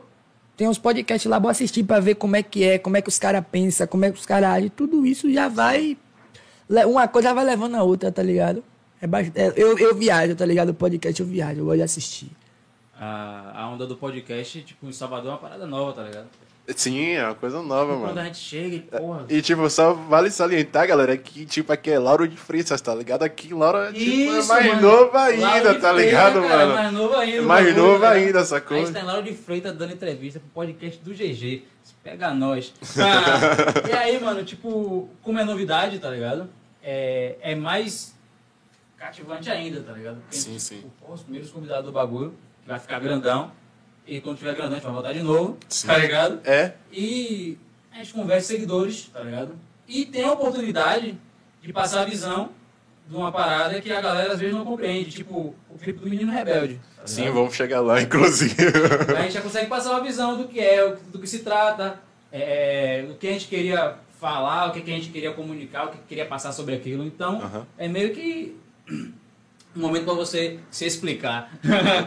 [0.57, 3.09] Tem uns podcasts lá, bora assistir pra ver como é que é, como é que
[3.09, 4.69] os caras pensam, como é que os caras agem.
[4.69, 5.97] Tudo isso já vai.
[6.69, 8.63] Uma coisa vai levando a outra, tá ligado?
[9.01, 10.69] É ba- é- eu, eu viajo, tá ligado?
[10.69, 12.31] O podcast eu viajo, eu gosto de assistir.
[12.99, 16.27] A, a onda do podcast, tipo, em Salvador é uma parada nova, tá ligado?
[16.75, 18.25] Sim, é uma coisa nova, Quando a mano.
[18.25, 19.25] gente chega e, porra.
[19.29, 23.23] E, tipo, só vale salientar, galera, que, tipo, aqui é Lauro de Freitas, tá ligado?
[23.23, 24.03] Aqui, Lauro, tipo, é
[24.39, 24.81] Isso, mais mano.
[24.81, 26.73] novo ainda, tá Freitas, ligado, cara, mano?
[26.73, 27.41] Mais novo ainda.
[27.43, 28.27] Mais novo tá ligado?
[28.27, 28.75] ainda, sacou?
[28.77, 31.63] Aí está Lauro de Freitas dando entrevista pro podcast do GG.
[32.03, 32.73] Pega nós.
[32.99, 36.49] Ah, e aí, mano, tipo, como é novidade, tá ligado?
[36.83, 38.13] É, é mais
[38.97, 40.17] cativante ainda, tá ligado?
[40.21, 40.75] Porque, Sim, sim.
[40.77, 43.51] tipo, pô, os primeiros convidados do bagulho, que vai ficar grandão,
[44.07, 45.87] e quando tiver grandão a gente vai voltar de novo, Sim.
[45.87, 46.39] tá ligado?
[46.45, 47.57] É, E
[47.91, 49.55] a gente conversa com seguidores, tá ligado?
[49.87, 51.17] E tem a oportunidade
[51.61, 52.49] de passar a visão
[53.09, 56.31] de uma parada que a galera às vezes não compreende, tipo o clipe do Menino
[56.31, 56.79] Rebelde.
[56.95, 58.55] tá sim, vamos chegar lá, inclusive.
[59.17, 61.99] A gente já consegue passar uma visão do que é, do que se trata,
[62.31, 65.97] é, do que a gente queria falar, o que, a gente queria comunicar, o que
[66.07, 67.05] queria passar sobre aquilo.
[67.05, 68.57] Então, é meio que
[69.77, 71.51] um momento pra você se explicar.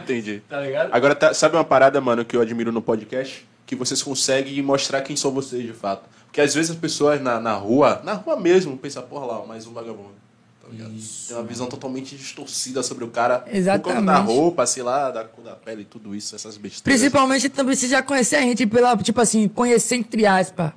[0.03, 0.41] Entendi.
[0.49, 0.89] tá ligado?
[0.91, 3.47] Agora, tá- sabe uma parada, mano, que eu admiro no podcast?
[3.65, 6.03] Que vocês conseguem mostrar quem são vocês de fato.
[6.25, 9.65] Porque às vezes as pessoas na, na rua, na rua mesmo, pensam, porra lá, mais
[9.65, 10.21] um vagabundo.
[10.61, 10.93] Tá ligado?
[10.93, 11.29] Isso.
[11.29, 13.43] Tem uma visão totalmente distorcida sobre o cara.
[13.51, 14.05] Exatamente.
[14.05, 16.81] da roupa, sei lá, da cor da pele, tudo isso, essas besteiras.
[16.81, 20.71] Principalmente também você já conhecer a gente pela, tipo assim, conhecer entre aspas.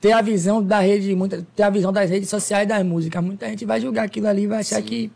[0.00, 3.22] Ter a visão da rede, muita, ter a visão das redes sociais das músicas.
[3.22, 5.10] Muita gente vai julgar aquilo ali, vai achar que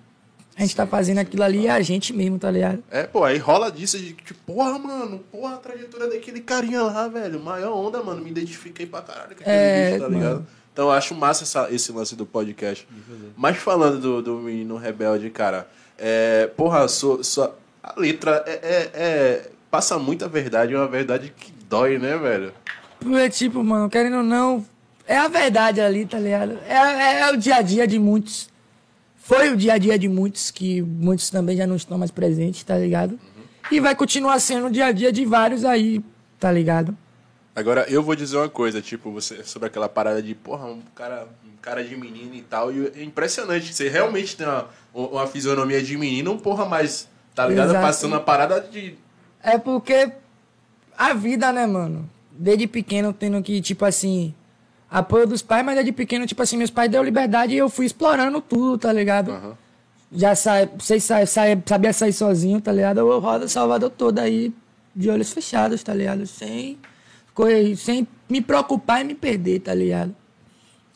[0.57, 2.83] a gente tá fazendo aquilo ali e é a gente mesmo, tá ligado?
[2.91, 7.09] É, pô, aí rola disso de tipo, porra, mano, porra, a trajetória daquele carinha lá,
[7.09, 7.41] velho.
[7.41, 8.23] Maior onda, mano.
[8.23, 10.33] Me identifiquei pra caralho com aquele É, bicho, tá ligado?
[10.35, 10.47] mano.
[10.73, 12.87] Então eu acho massa essa- esse lance do podcast.
[13.37, 15.67] Mas falando do, do menino rebelde, cara,
[15.99, 21.33] é, porra, sua, sua, a letra é, é- é- passa muita verdade, é uma verdade
[21.37, 22.53] que dói, né, velho?
[23.01, 24.65] Porque, tipo, mano, querendo ou não,
[25.07, 26.59] é a verdade ali, tá ligado?
[26.69, 28.49] É, é- é o dia a dia de muitos.
[29.35, 32.62] Foi o dia a dia de muitos, que muitos também já não estão mais presentes,
[32.64, 33.18] tá ligado?
[33.70, 36.05] E vai continuar sendo o dia a dia de vários aí,
[36.39, 36.95] tá ligado?
[37.57, 41.26] Agora, eu vou dizer uma coisa, tipo, você sobre aquela parada de, porra, um cara,
[41.47, 42.70] um cara de menino e tal.
[42.70, 47.47] E é impressionante, você realmente tem uma, uma fisionomia de menino, um porra mais, tá
[47.47, 47.70] ligado?
[47.70, 47.87] Exato.
[47.87, 48.97] Passando a parada de.
[49.43, 50.12] É porque
[50.97, 52.07] a vida, né, mano?
[52.30, 54.35] Desde pequeno tendo que, tipo assim,
[54.93, 57.86] apoio dos pais, mas desde pequeno, tipo assim, meus pais deu liberdade e eu fui
[57.86, 59.32] explorando tudo, tá ligado?
[59.32, 59.57] Aham.
[60.14, 62.99] Já sai, sei, sai, sai, sabia sair sozinho, tá ligado?
[62.99, 64.53] Eu rodo Salvador todo aí,
[64.95, 66.26] de olhos fechados, tá ligado?
[66.26, 66.78] Sem,
[67.32, 70.14] correr, sem me preocupar e me perder, tá ligado?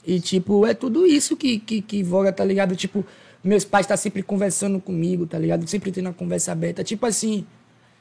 [0.05, 2.77] E, tipo, é tudo isso que, que, que voga, tá ligado?
[2.77, 3.03] Tipo,
[3.43, 5.67] meus pais tá sempre conversando comigo, tá ligado?
[5.67, 6.85] Sempre tendo uma conversa aberta.
[6.85, 7.47] Tipo assim,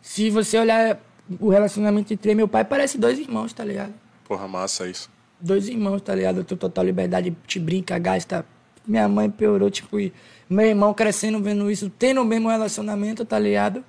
[0.02, 1.00] se você olhar
[1.40, 3.94] o relacionamento entre eu meu pai, parece dois irmãos, tá ligado?
[4.26, 5.15] Porra, massa isso.
[5.46, 6.38] Dois irmãos, tá ligado?
[6.40, 8.46] Eu tenho total liberdade, te brinca, gasta.
[8.88, 10.14] Minha mãe piorou, tipo, e
[10.50, 13.84] meu irmão crescendo, vendo isso, tendo o mesmo relacionamento, tá ligado?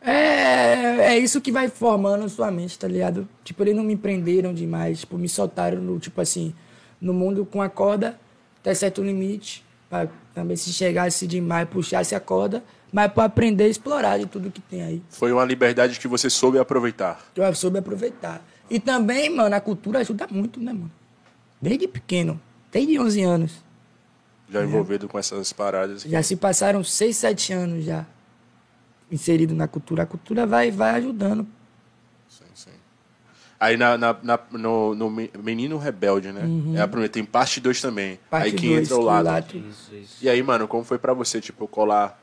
[0.00, 3.28] É, é isso que vai formando sua mente, tá ligado?
[3.42, 6.54] Tipo, eles não me prenderam demais, tipo, me soltaram no, tipo assim,
[7.00, 8.18] no mundo com a corda
[8.60, 13.70] até certo limite, pra também se chegasse demais, puxasse a corda, mas pra aprender e
[13.70, 15.02] explorar de tudo que tem aí.
[15.10, 17.20] Foi uma liberdade que você soube aproveitar.
[17.34, 18.44] que eu soube aproveitar.
[18.70, 20.90] E também, mano, a cultura ajuda muito, né, mano?
[21.60, 22.40] Desde pequeno,
[22.72, 23.52] desde 11 anos.
[24.50, 26.02] Já envolvido com essas paradas.
[26.02, 28.04] Já se passaram 6, 7 anos já
[29.10, 30.02] inserido na cultura.
[30.02, 31.46] A cultura vai, vai ajudando.
[32.28, 32.70] Sim, sim.
[33.58, 36.42] Aí na, na- na- no, no Me- Menino Rebelde, né?
[36.76, 38.12] É a primeira, tem parte 2 também.
[38.12, 38.18] Uhum.
[38.30, 39.56] Parte aí que dois, entra o que lado.
[39.56, 40.16] Isso, isso.
[40.24, 42.20] E aí, mano, como foi pra você, tipo, colar,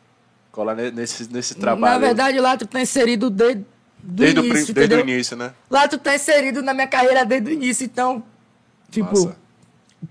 [0.52, 1.94] colar ne- nesse, nesse trabalho?
[1.94, 3.66] Na verdade, lá tu tá inserido desde,
[4.04, 5.54] desde, o, início, pri- desde o início, né?
[5.70, 8.24] Lá tu tá inserido na minha carreira desde o início, então,
[8.90, 9.38] tipo, Massa.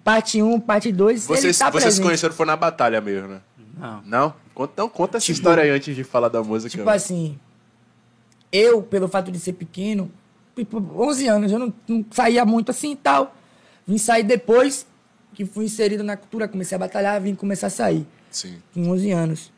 [0.04, 3.40] parte 1, parte 2, ele Vocês, tá vocês se conheceram foi na batalha mesmo, né?
[3.78, 4.02] Não.
[4.04, 4.34] Não?
[4.54, 6.70] Conta, então conta essa história aí antes de falar da música.
[6.70, 7.38] Tipo assim,
[8.52, 10.10] eu, pelo fato de ser pequeno,
[10.56, 13.34] tipo, 11 anos, eu não, não saía muito assim e tal.
[13.86, 14.86] Vim sair depois
[15.32, 18.58] que fui inserido na cultura, comecei a batalhar, vim começar a sair, Sim.
[18.74, 19.52] com 11 anos.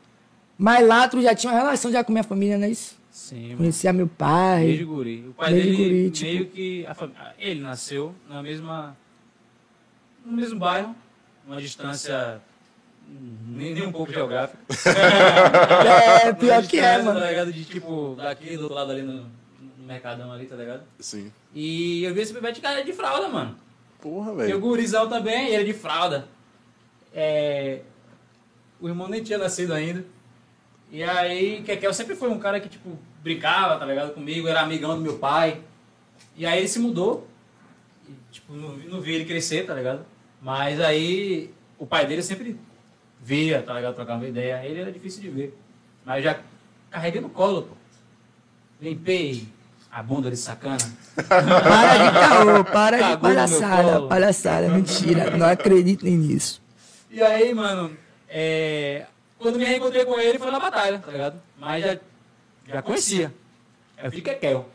[0.57, 2.95] Mas lá tu já tinha uma relação já com minha família, não é isso?
[3.13, 3.57] Sim, mano.
[3.57, 4.65] Conhecia meu pai.
[4.65, 5.27] Desde guri.
[5.29, 6.85] O pai Desde dele guri, tipo- meio que.
[6.87, 8.97] a fam- Ele nasceu na mesma.
[10.25, 10.95] no mesmo bairro,
[11.45, 12.41] uma distância
[13.07, 14.57] nem, nem um pouco geográfica.
[16.25, 17.19] É, pior que é, mano.
[17.19, 17.53] Tá ligado?
[17.53, 19.13] De tipo, daqui do outro lado ali no,
[19.59, 20.83] no Mercadão ali, tá ligado?
[20.99, 21.31] Sim.
[21.53, 23.55] E eu vi esse bebê de cara de fralda, mano.
[24.01, 24.59] Porra, E o velho.
[24.59, 26.27] gurizão também, ele de fralda.
[27.13, 27.81] É,
[28.81, 30.03] O irmão nem tinha nascido ainda.
[30.93, 34.93] E aí, Kekel sempre foi um cara que, tipo, brincava, tá ligado, comigo, era amigão
[34.95, 35.59] do meu pai.
[36.37, 37.27] E aí ele se mudou.
[38.07, 40.05] E, tipo, não, vi- não vi ele crescer, tá ligado?
[40.39, 42.55] Mas aí o pai dele sempre
[43.19, 44.63] via, tá ligado, trocava ideia.
[44.63, 45.57] Ele era difícil de ver.
[46.05, 46.39] Mas eu já
[46.91, 47.75] carreguei no colo, pô.
[48.79, 49.47] Limpei
[49.91, 50.77] a bunda de sacana.
[51.17, 55.37] Para de caô, para de Cagou meu palhaçada, palhaçada, mentira.
[55.37, 56.61] Não acreditem nisso.
[57.09, 57.95] E aí, mano,
[58.27, 59.05] é,
[59.43, 61.39] quando me reencontrei com ele foi na batalha, tá ligado?
[61.59, 61.97] Mas já,
[62.67, 63.31] já conhecia.
[64.01, 64.67] Eu fiz Kekel,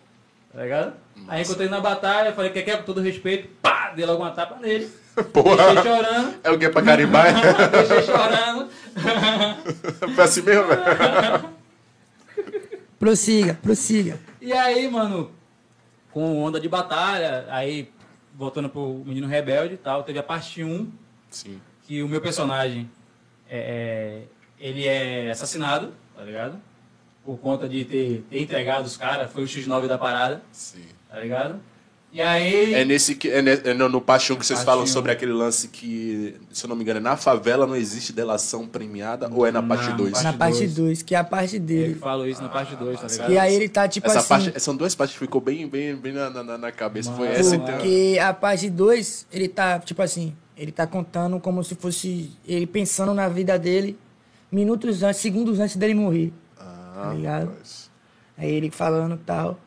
[0.52, 0.92] tá ligado?
[1.26, 4.88] Aí encontrei na batalha, falei Kekel com todo respeito, pá, dei logo uma tapa nele.
[5.32, 5.74] Porra.
[5.74, 7.26] Deixei chorando, É o que pra carimbar?
[7.72, 8.68] deixei chorando.
[10.14, 11.58] Foi assim mesmo, velho?
[12.98, 14.18] Prossiga, prossiga.
[14.40, 15.30] E aí, mano,
[16.12, 17.90] com onda de batalha, aí
[18.34, 20.90] voltando pro Menino Rebelde e tal, teve a parte 1,
[21.30, 21.60] Sim.
[21.82, 22.88] que o meu personagem
[23.50, 26.56] é, é- ele é assassinado, tá ligado?
[27.24, 30.84] Por conta de ter, ter entregado os caras, foi o X9 da parada, Sim.
[31.10, 31.60] tá ligado?
[32.10, 32.72] E aí.
[32.72, 34.72] É nesse que é, ne- é no, no Paixão que vocês Paixão.
[34.72, 38.14] falam sobre aquele lance que, se eu não me engano, é na favela não existe
[38.14, 40.12] delação premiada ou é na parte Na 2?
[40.12, 40.74] parte Na parte dois.
[40.74, 41.94] 2, que é a parte Ele dele.
[41.96, 43.30] falou isso na parte 2, tá ligado?
[43.32, 44.28] E aí ele tá tipo Essa assim.
[44.28, 47.12] parte, são duas partes que ficou bem, bem, bem na, na, na cabeça.
[47.12, 47.38] Foi Mano.
[47.38, 47.74] essa então.
[47.74, 52.66] Porque a parte 2, ele tá, tipo assim, ele tá contando como se fosse ele
[52.66, 53.98] pensando na vida dele,
[54.50, 56.32] minutos antes, segundos antes dele morrer.
[56.58, 57.48] Ah, Tá ligado?
[57.48, 57.90] rapaz.
[58.36, 59.58] Aí ele falando tal.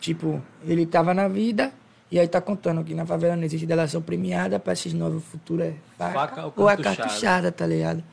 [0.00, 1.72] Tipo, ele tava na vida
[2.10, 5.26] e aí tá contando que na favela não existe delação premiada, pra esses novos o
[5.26, 7.50] futuro é faca, Faca ou ou a cartuchada.
[7.50, 8.04] tá ligado?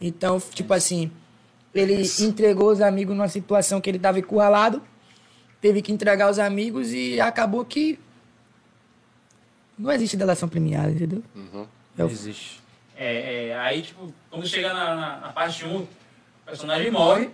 [0.00, 1.10] Então, tipo assim,
[1.74, 4.82] ele entregou os amigos numa situação que ele tava encurralado,
[5.60, 7.98] teve que entregar os amigos e acabou que
[9.78, 11.22] não existe delação premiada, entendeu?
[11.34, 11.66] Uhum.
[11.96, 12.60] É o- existe.
[12.98, 15.88] É, é, aí, tipo, quando chega na, na, na parte 1, o
[16.44, 17.30] personagem morre,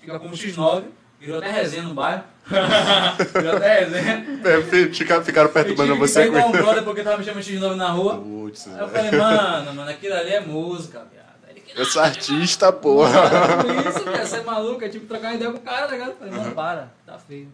[0.00, 0.84] fica como X9,
[1.18, 2.24] virou até resenha no bairro.
[3.34, 4.40] virou até resenha.
[4.42, 7.74] Perfeito, ficaram, ficaram Eu perturbando você pegar um com brother porque tava me chamando X9
[7.74, 8.18] na rua.
[8.18, 9.10] Putz, Aí eu velho.
[9.10, 11.28] falei, mano, mano, aquilo ali é música, viado.
[11.74, 13.62] Eu sou artista, porra.
[13.62, 16.10] Não, isso, cara, você é maluco, é tipo trocar ideia com o cara, tá ligado?
[16.10, 17.48] Eu falei, mano, para, tá feio.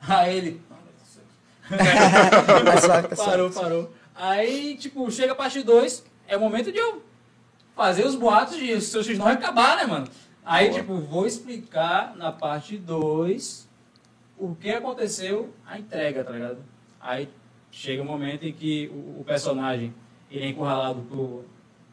[0.00, 0.60] Aí ele.
[0.70, 3.30] "Não, meu Deus do céu." Suave, suave.
[3.30, 3.94] Parou, parou.
[4.14, 7.02] Aí, tipo, chega a parte 2, é o momento de eu
[7.76, 10.08] fazer os boatos de seu X9 acabar, né, mano?
[10.44, 13.68] Aí, tipo, vou explicar na parte 2
[14.38, 16.58] o que aconteceu a entrega, tá ligado?
[17.00, 17.28] Aí
[17.70, 19.94] chega o momento em que o, o personagem
[20.30, 21.44] ele é encurralado por,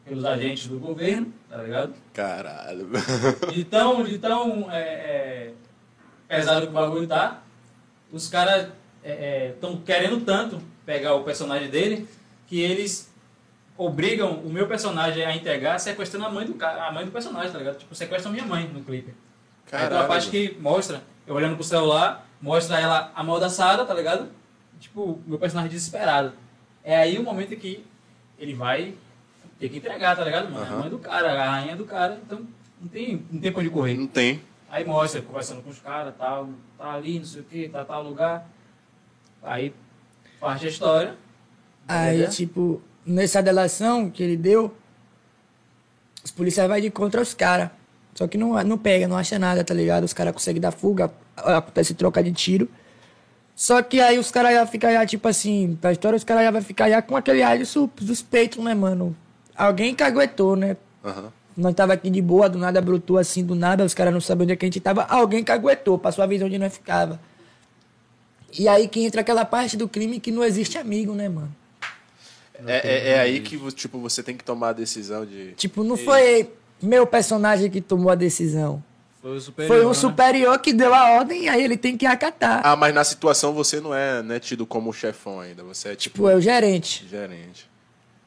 [0.04, 1.94] pelos agentes do governo, tá ligado?
[2.14, 2.88] Caralho.
[3.52, 5.52] De tão, de tão é, é,
[6.26, 7.42] pesado que o bagulho tá,
[8.10, 8.68] os caras
[9.02, 12.08] estão querendo tanto pegar o personagem dele
[12.46, 13.09] que eles
[13.84, 17.50] obrigam o meu personagem a entregar sequestrando a mãe do, ca- a mãe do personagem,
[17.50, 17.78] tá ligado?
[17.78, 19.14] Tipo, sequestram minha mãe no clipe.
[19.72, 24.28] Aí tem uma parte que mostra, eu olhando pro celular, mostra ela amordaçada, tá ligado?
[24.78, 26.32] Tipo, meu personagem desesperado.
[26.84, 27.84] É aí o momento que
[28.38, 28.94] ele vai
[29.58, 30.64] ter que entregar, tá ligado, mano?
[30.64, 32.46] É a mãe do cara, a rainha do cara, então
[32.80, 33.94] não tem, não tem pra onde correr.
[33.96, 34.40] Não tem.
[34.70, 38.02] Aí mostra, conversando com os caras, tal, tá ali, não sei o que, tá tal
[38.02, 38.46] lugar.
[39.42, 39.74] Aí
[40.38, 41.14] parte a história.
[41.88, 44.74] Aí, tipo, nessa delação que ele deu,
[46.24, 47.70] os policiais vai de contra os caras.
[48.14, 50.04] Só que não, não pega, não acha nada, tá ligado?
[50.04, 52.68] Os caras conseguem dar fuga, acontece troca de tiro.
[53.54, 56.50] Só que aí os caras já ficam já, tipo assim, pra história os caras já
[56.50, 59.14] vai ficar já com aquele ar de su- suspeito, né, mano?
[59.56, 60.76] Alguém caguetou, né?
[61.04, 61.32] Aham.
[61.56, 64.44] Nós tava aqui de boa, do nada brotou assim, do nada, os caras não sabiam
[64.44, 65.02] onde é que a gente tava.
[65.04, 67.20] Alguém caguetou, passou a visão onde nós ficava.
[68.58, 71.54] E aí que entra aquela parte do crime que não existe amigo, né, mano?
[72.66, 75.52] É, é, é aí que tipo, você tem que tomar a decisão de.
[75.52, 76.50] Tipo, não foi
[76.82, 78.82] meu personagem que tomou a decisão.
[79.20, 79.76] Foi o superior.
[79.76, 79.94] Foi um né?
[79.94, 82.62] superior que deu a ordem e aí ele tem que acatar.
[82.64, 85.62] Ah, mas na situação você não é, não é tido como chefão ainda.
[85.64, 87.06] Você é tipo Tipo, é o gerente.
[87.06, 87.68] gerente.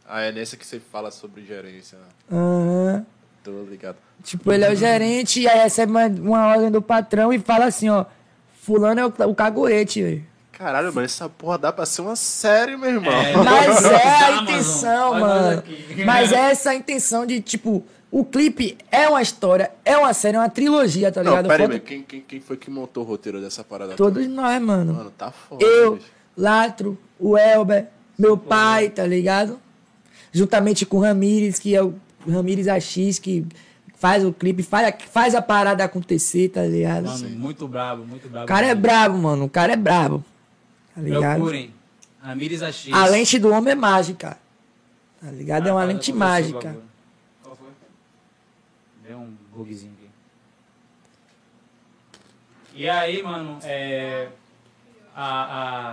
[0.07, 1.97] Ah, é nessa que você fala sobre gerência.
[2.31, 3.05] Aham.
[3.43, 3.97] Tô ligado.
[4.23, 7.65] Tipo, ele é o gerente e aí recebe uma, uma ordem do patrão e fala
[7.65, 8.05] assim, ó.
[8.61, 10.25] Fulano é o, o caguete, velho.
[10.57, 13.11] Caralho, mano, essa porra dá pra ser uma série, meu irmão.
[13.11, 15.63] É, Mas é a intenção, mano.
[16.05, 20.39] Mas é essa intenção de, tipo, o clipe é uma história, é uma série, é
[20.39, 21.47] uma trilogia, tá não, ligado?
[21.47, 23.95] pera aí, Foda- mas quem, quem, quem foi que montou o roteiro dessa parada?
[23.95, 24.93] Todos nós, mano.
[24.93, 25.65] Mano, tá foda.
[25.65, 26.07] Eu, bicho.
[26.37, 27.87] Latro, o Elber,
[28.17, 29.59] meu pai, tá ligado?
[30.31, 31.95] Juntamente com o Ramires, que é o
[32.29, 33.45] Ramires AX, que
[33.95, 37.05] faz o clipe, faz, a- faz a parada acontecer, tá ligado?
[37.05, 38.45] Mano, muito brabo, muito brabo.
[38.45, 39.45] O cara é brabo, mano.
[39.45, 40.23] O cara é brabo.
[40.95, 41.35] Tá ligado?
[41.37, 41.73] Procurem.
[42.21, 42.87] Ramires AX.
[42.91, 44.37] A lente do homem é mágica.
[45.19, 45.67] Tá ligado?
[45.67, 46.77] é Ah, uma tá, lente mágica.
[47.43, 47.67] Qual foi?
[49.07, 50.09] Deu um bugzinho aqui.
[52.75, 54.29] E aí, mano, é,
[55.15, 55.91] a,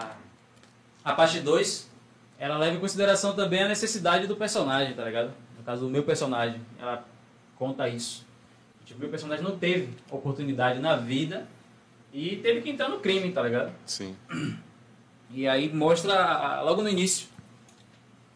[1.05, 1.89] a, a parte 2,
[2.39, 5.33] ela leva em consideração também a necessidade do personagem, tá ligado?
[5.59, 7.05] No caso do meu personagem, ela
[7.57, 8.27] conta isso.
[8.87, 11.47] Tipo, meu personagem não teve oportunidade na vida
[12.13, 13.73] e teve que entrar no crime, tá ligado?
[13.87, 14.17] Sim.
[15.33, 17.29] E aí mostra logo no início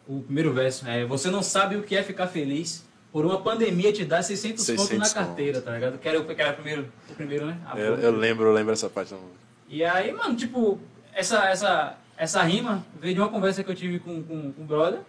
[0.07, 0.87] o primeiro verso.
[0.87, 4.63] É, você não sabe o que é ficar feliz por uma pandemia te dar 600,
[4.63, 5.97] 600 pontos na carteira, tá ligado?
[5.97, 7.57] Quero pegar primeiro, o primeiro, né?
[7.75, 9.39] Eu, eu lembro, eu lembro essa parte da música.
[9.69, 10.79] E aí, mano, tipo,
[11.13, 14.65] essa, essa, essa rima veio de uma conversa que eu tive com, com, com o
[14.65, 14.99] brother.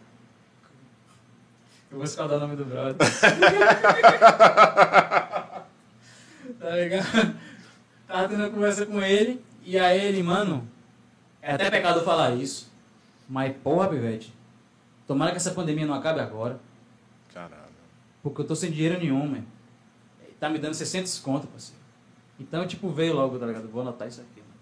[1.91, 2.97] Eu vou escaldar o nome do brother.
[6.59, 7.37] tá ligado?
[8.07, 10.67] Tava tendo uma conversa com ele, e aí ele, mano,
[11.47, 12.69] é até pecado falar isso,
[13.29, 14.35] mas porra, Pivete,
[15.07, 16.59] tomara que essa pandemia não acabe agora,
[17.33, 17.63] Caralho.
[18.23, 19.47] porque eu tô sem dinheiro nenhum, mano.
[20.41, 21.81] Tá me dando 600 conto, parceiro.
[22.39, 23.69] Então, tipo, veio logo, tá ligado?
[23.69, 24.53] Vou anotar isso aqui, mano.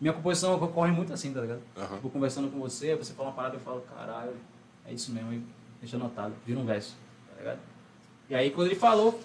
[0.00, 1.62] Minha composição ocorre muito assim, tá ligado?
[1.76, 1.96] Aham.
[1.96, 4.36] Tipo, conversando com você, você fala uma parada eu falo, caralho,
[4.84, 5.42] é isso mesmo, e
[5.80, 6.96] deixa anotado, vira um verso,
[7.30, 7.58] tá ligado?
[8.28, 9.18] E aí quando ele falou,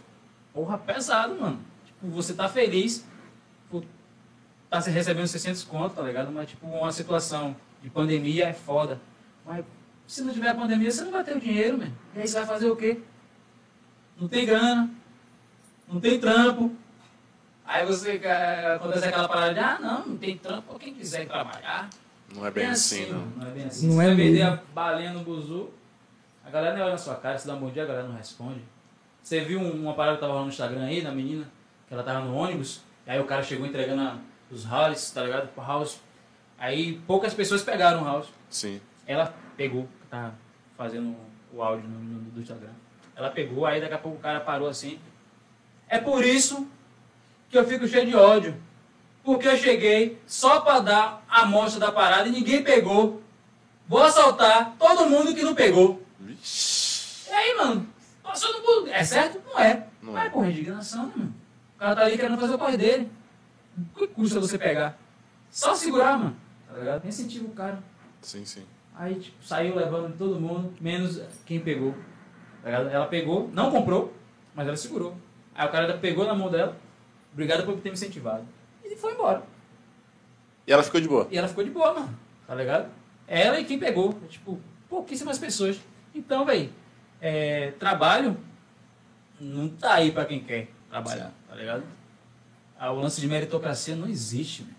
[0.53, 1.59] porra, pesado, mano.
[1.85, 3.03] Tipo, você tá feliz
[4.73, 6.31] tá se recebendo 600 conto, tá ligado?
[6.31, 8.99] Mas, tipo, uma situação de pandemia é foda.
[9.45, 9.63] Mas
[10.07, 11.93] se não tiver pandemia, você não vai ter o dinheiro, mano.
[12.15, 12.99] E aí você vai fazer o quê?
[14.19, 14.89] Não tem grana,
[15.87, 16.71] não tem trampo.
[17.65, 21.87] Aí você eh, acontece aquela parada de, ah, não, não tem trampo, quem quiser trabalhar.
[22.35, 23.25] Não é bem assim, não.
[23.37, 23.87] Não é bem assim.
[23.87, 24.53] Não você é vai vender mesmo.
[24.53, 25.69] a balinha no buzu,
[26.43, 28.15] a galera nem olha na sua cara, você dá um bom dia, a galera não
[28.15, 28.59] responde.
[29.21, 31.47] Você viu um- uma parada que tava lá no Instagram aí, da menina,
[31.87, 34.17] que ela tava no ônibus, e aí o cara chegou entregando a-
[34.53, 35.49] os houses, tá ligado?
[35.57, 35.99] House.
[36.57, 38.27] Aí poucas pessoas pegaram o house.
[38.49, 38.79] Sim.
[39.05, 40.31] Ela pegou, que tá
[40.77, 41.15] fazendo
[41.51, 42.69] o áudio no, no- do Instagram.
[43.15, 44.99] Ela pegou, aí daqui a pouco o cara parou assim.
[45.87, 46.67] É por isso
[47.49, 48.55] que eu fico cheio de ódio.
[49.23, 53.21] Porque eu cheguei só pra dar a amostra da parada e ninguém pegou.
[53.87, 56.01] Vou assaltar todo mundo que não pegou.
[56.19, 57.29] Vixe.
[57.29, 57.87] E aí, mano,
[58.21, 58.51] passou
[58.83, 59.41] no É certo?
[59.45, 59.87] Não é.
[60.01, 60.27] Não Mas é.
[60.27, 61.33] é porra, indignação, né, mano?
[61.75, 63.11] O cara tá ali querendo fazer o corre dele.
[63.77, 64.97] O que custa você pegar?
[65.49, 66.35] Só segurar, mano.
[66.67, 67.07] Tá ligado?
[67.07, 67.79] Incentiva o cara.
[68.21, 68.63] Sim, sim.
[68.95, 71.95] Aí, tipo, saiu levando todo mundo, menos quem pegou.
[72.61, 72.69] Tá?
[72.69, 74.13] Ela pegou, não comprou,
[74.55, 75.15] mas ela segurou.
[75.55, 76.77] Aí o cara pegou na mão dela,
[77.31, 78.43] obrigado por ter me incentivado.
[78.83, 79.43] E foi embora.
[80.65, 81.27] E ela ficou de boa.
[81.29, 82.17] E ela ficou de boa, mano.
[82.47, 82.89] Tá ligado?
[83.27, 84.13] Ela e quem pegou.
[84.29, 84.59] Tipo,
[84.89, 85.79] pouquíssimas pessoas.
[86.13, 86.69] Então, velho,
[87.19, 88.37] é, trabalho
[89.39, 91.83] não tá aí pra quem quer trabalhar, tá ligado?
[92.83, 94.75] Ah, o lance de meritocracia não existe, velho.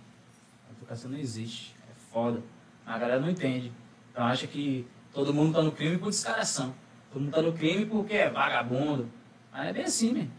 [0.67, 1.75] Meritocracia não existe.
[1.91, 2.43] É foda.
[2.85, 3.73] A galera não entende.
[4.13, 6.75] Então acha que todo mundo tá no crime por descaração.
[7.11, 9.09] Todo mundo tá no crime porque é vagabundo.
[9.51, 10.31] Mas é bem assim, velho.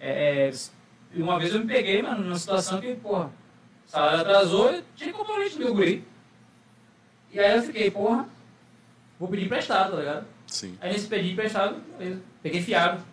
[0.00, 0.52] É, é,
[1.16, 3.30] uma vez eu me peguei, mano, numa situação que, porra,
[3.86, 6.08] o salário atrasou, eu tinha que comprar o leite do meu guri.
[7.30, 8.26] E aí eu fiquei, porra,
[9.20, 10.26] vou pedir emprestado, tá ligado?
[10.46, 10.78] Sim.
[10.80, 12.22] Aí nesse pedi emprestado, beleza.
[12.42, 13.04] Peguei fiado.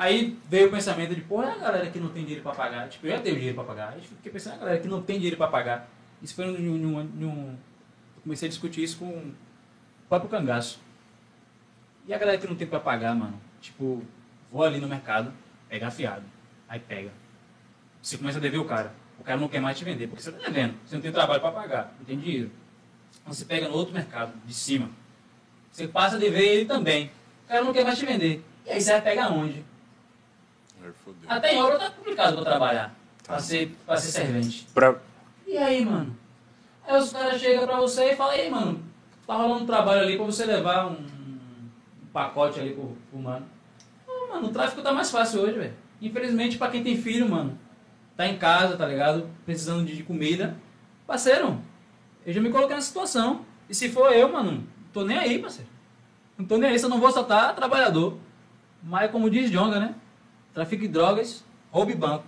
[0.00, 2.88] Aí veio o pensamento de, porra, é a galera que não tem dinheiro pra pagar.
[2.88, 3.94] Tipo, eu já tenho dinheiro pra pagar.
[3.94, 5.88] Aí fiquei pensando, é a galera que não tem dinheiro pra pagar.
[6.22, 7.48] Isso foi num, num, num-
[8.16, 9.34] Eu comecei a discutir isso com o
[10.08, 10.78] próprio cangaço.
[12.06, 13.40] E a galera que não tem pra pagar, mano?
[13.60, 14.00] Tipo,
[14.52, 15.32] vou ali no mercado,
[15.68, 16.22] pegar fiado.
[16.68, 17.10] Aí pega.
[18.00, 18.94] Você começa a dever o cara.
[19.18, 20.74] O cara não quer mais te vender, porque você tá devendo.
[20.86, 22.52] Você não tem trabalho pra pagar, não tem dinheiro.
[23.26, 24.88] Você pega no outro mercado, de cima.
[25.72, 27.10] Você passa a dever ele também.
[27.46, 28.44] O cara não quer mais te vender.
[28.64, 29.64] E aí você vai pegar onde?
[31.28, 32.94] Até em obra tá complicado pra trabalhar.
[33.22, 33.34] Tá.
[33.34, 34.66] Pra, ser, pra ser servente.
[34.72, 34.96] Pra...
[35.46, 36.16] E aí, mano?
[36.86, 38.82] Aí os caras chegam pra você e falam, e aí, mano,
[39.26, 43.46] tá rolando um trabalho ali pra você levar um, um pacote ali pro, pro mano.
[44.06, 45.74] Pô, mano, o tráfico tá mais fácil hoje, velho.
[46.00, 47.58] Infelizmente, pra quem tem filho, mano,
[48.16, 49.28] tá em casa, tá ligado?
[49.44, 50.56] Precisando de comida.
[51.06, 51.60] Parceiro,
[52.24, 53.44] eu já me coloquei nessa situação.
[53.68, 55.68] E se for eu, mano, não tô nem aí, parceiro.
[56.38, 58.16] Não tô nem aí, se eu não vou soltar trabalhador.
[58.82, 59.94] Mas como diz Jonga, né?
[60.58, 62.24] Trafique de drogas, roube banco.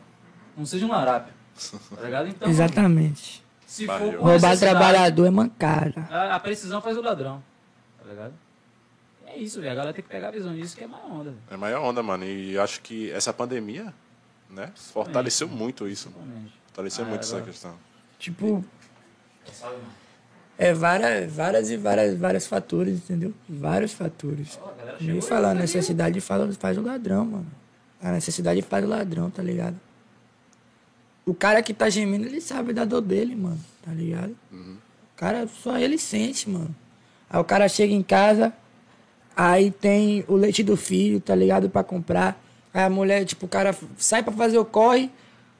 [0.56, 1.34] Não seja um larápio.
[1.96, 2.28] Tá ligado?
[2.28, 3.42] Então, Exatamente.
[3.66, 6.06] se for Roubar trabalhador é mancada.
[6.08, 7.42] A, a precisão faz o ladrão.
[7.98, 8.32] Tá ligado?
[9.26, 9.72] É isso, velho.
[9.72, 11.42] A galera tem que pegar a visão disso que é mais onda, velho.
[11.50, 12.24] É maior onda, mano.
[12.24, 13.92] E eu acho que essa pandemia,
[14.48, 16.08] né, fortaleceu muito isso.
[16.10, 16.52] Principalmente.
[16.66, 17.74] Fortaleceu Ah, muito essa agora- questão.
[18.16, 18.64] Tipo,
[19.60, 19.84] mano?
[20.56, 23.34] é várias, várias e várias, vários fatores, entendeu?
[23.48, 24.56] Vários fatores.
[24.78, 27.60] Galera Nem falar, tá necessidade faz, faz o ladrão, mano.
[28.02, 29.78] A necessidade faz o ladrão, tá ligado?
[31.26, 34.34] O cara que tá gemindo, ele sabe da dor dele, mano, tá ligado?
[35.14, 36.74] O cara, só ele sente, mano.
[37.28, 38.52] Aí o cara chega em casa,
[39.36, 41.68] aí tem o leite do filho, tá ligado?
[41.68, 42.42] Pra comprar.
[42.72, 45.10] Aí a mulher, tipo, o cara sai pra fazer o corre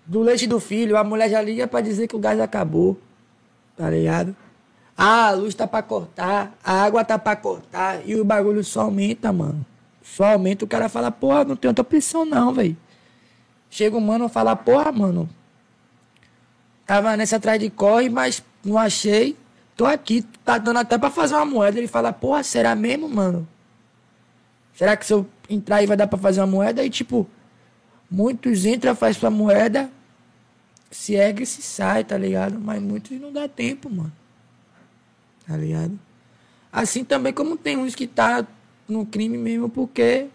[0.07, 2.99] do leite do filho, a mulher já liga pra dizer que o gás acabou,
[3.77, 4.35] tá ligado?
[4.97, 8.83] Ah, a luz tá pra cortar, a água tá pra cortar e o bagulho só
[8.83, 9.65] aumenta, mano.
[10.17, 12.77] Só aumenta, o cara fala, porra, não tem outra opção não, velho.
[13.71, 15.31] Chega o mano e fala, porra, mano,
[16.85, 19.37] tava nessa atrás de corre, mas não achei.
[19.77, 21.79] Tô aqui, tá dando até pra fazer uma moeda.
[21.79, 23.47] Ele fala, porra, será mesmo, mano?
[24.75, 26.85] Será que se eu entrar aí vai dar pra fazer uma moeda?
[26.85, 27.29] E tipo,
[28.11, 29.89] muitos entram, faz sua moeda,
[30.91, 32.59] se ergue e se sai, tá ligado?
[32.59, 34.13] Mas muitos não dá tempo, mano.
[35.47, 35.97] Tá ligado?
[36.73, 38.45] Assim também como tem uns que tá
[38.91, 40.27] no crime mesmo porque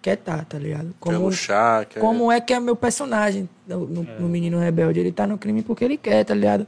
[0.00, 0.94] quer tá, tá ligado?
[1.02, 2.00] Quer luxar, quer...
[2.00, 5.00] Como é que é meu personagem no, no, no Menino Rebelde.
[5.00, 6.66] Ele tá no crime porque ele quer, tá ligado?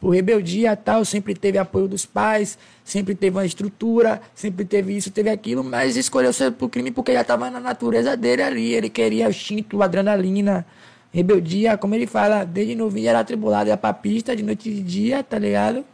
[0.00, 5.10] Por rebeldia tal, sempre teve apoio dos pais, sempre teve uma estrutura, sempre teve isso,
[5.10, 8.72] teve aquilo, mas escolheu ser pro crime porque já tava na natureza dele ali.
[8.72, 10.64] Ele queria o instinto, adrenalina,
[11.12, 14.82] rebeldia, como ele fala, desde novinho era atribulado, ia pra pista de noite e de
[14.82, 15.84] dia, tá ligado?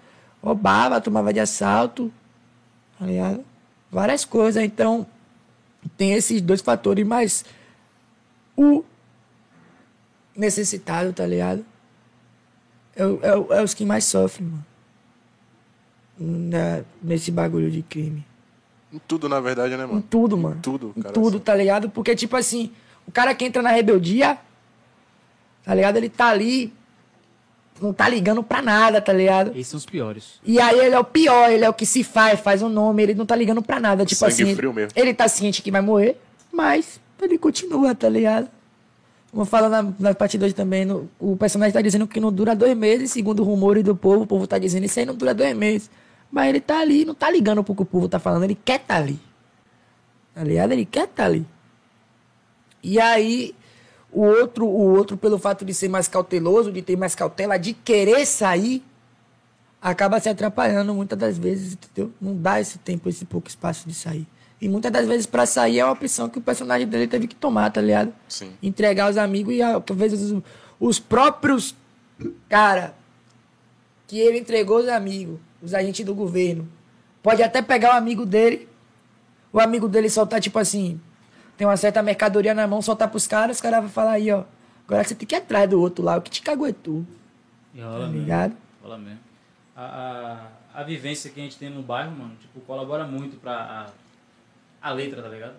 [0.42, 2.10] Roubava, tomava de assalto,
[2.98, 3.44] tá ligado?
[3.90, 5.06] Várias coisas, então
[5.96, 7.44] tem esses dois fatores, mas
[8.56, 8.84] o
[10.36, 11.64] necessitado, tá ligado?
[12.94, 14.66] É, é, é os que mais sofrem, mano.
[16.18, 18.26] Na, nesse bagulho de crime.
[18.92, 20.02] Em tudo, na verdade, né, Em mano?
[20.08, 20.56] tudo, mano.
[20.56, 21.44] Em tudo, Em cara, tudo, assim.
[21.44, 21.88] tá ligado?
[21.90, 22.72] Porque, tipo assim,
[23.06, 24.38] o cara que entra na rebeldia,
[25.64, 25.96] tá ligado?
[25.96, 26.72] Ele tá ali,
[27.80, 29.50] não tá ligando pra nada, tá ligado?
[29.52, 30.40] Esses são os piores.
[30.44, 33.02] E aí ele é o pior, ele é o que se faz, faz um nome,
[33.02, 34.04] ele não tá ligando pra nada.
[34.04, 34.92] Tipo Sangue assim, frio mesmo.
[34.94, 36.20] ele tá ciente que vai morrer,
[36.52, 38.48] mas ele continua, tá ligado?
[39.32, 40.84] Vamos falar na, na parte 2 também.
[40.84, 44.22] no- o personagem tá dizendo que não dura dois meses, segundo rumores do povo.
[44.22, 45.88] O povo tá dizendo isso aí não dura dois meses.
[46.32, 48.80] Mas ele tá ali, não tá ligando pro que o povo tá falando, ele quer
[48.80, 49.20] tá ali.
[50.34, 50.72] Tá ligado?
[50.72, 51.46] Ele quer tá ali.
[52.82, 53.54] E aí,
[54.12, 57.72] o outro, o outro, pelo fato de ser mais cauteloso, de ter mais cautela, de
[57.72, 58.82] querer sair,
[59.80, 62.12] acaba se atrapalhando muitas das vezes, entendeu?
[62.20, 64.26] Não dá esse tempo, esse pouco espaço de sair.
[64.60, 67.34] E muitas das vezes pra sair é uma opção que o personagem dele teve que
[67.34, 68.12] tomar, tá ligado?
[68.28, 68.52] Sim.
[68.62, 70.42] Entregar os amigos e às vezes os,
[70.78, 71.74] os próprios
[72.48, 72.94] cara
[74.06, 76.68] que ele entregou os amigos, os agentes do governo.
[77.22, 78.68] Pode até pegar o amigo dele,
[79.52, 81.00] o amigo dele soltar tipo assim,
[81.60, 84.44] tem uma certa mercadoria na mão, soltar pros caras, os caras vão falar aí, ó.
[84.88, 87.04] Agora você tem que ir atrás do outro lá, o que te caguetou.
[87.74, 88.18] E rola Tá mesmo.
[88.18, 88.56] ligado?
[88.82, 89.18] Rola mesmo.
[89.76, 93.92] A, a, a vivência que a gente tem no bairro, mano, tipo, colabora muito pra
[94.80, 95.56] a, a letra, tá ligado?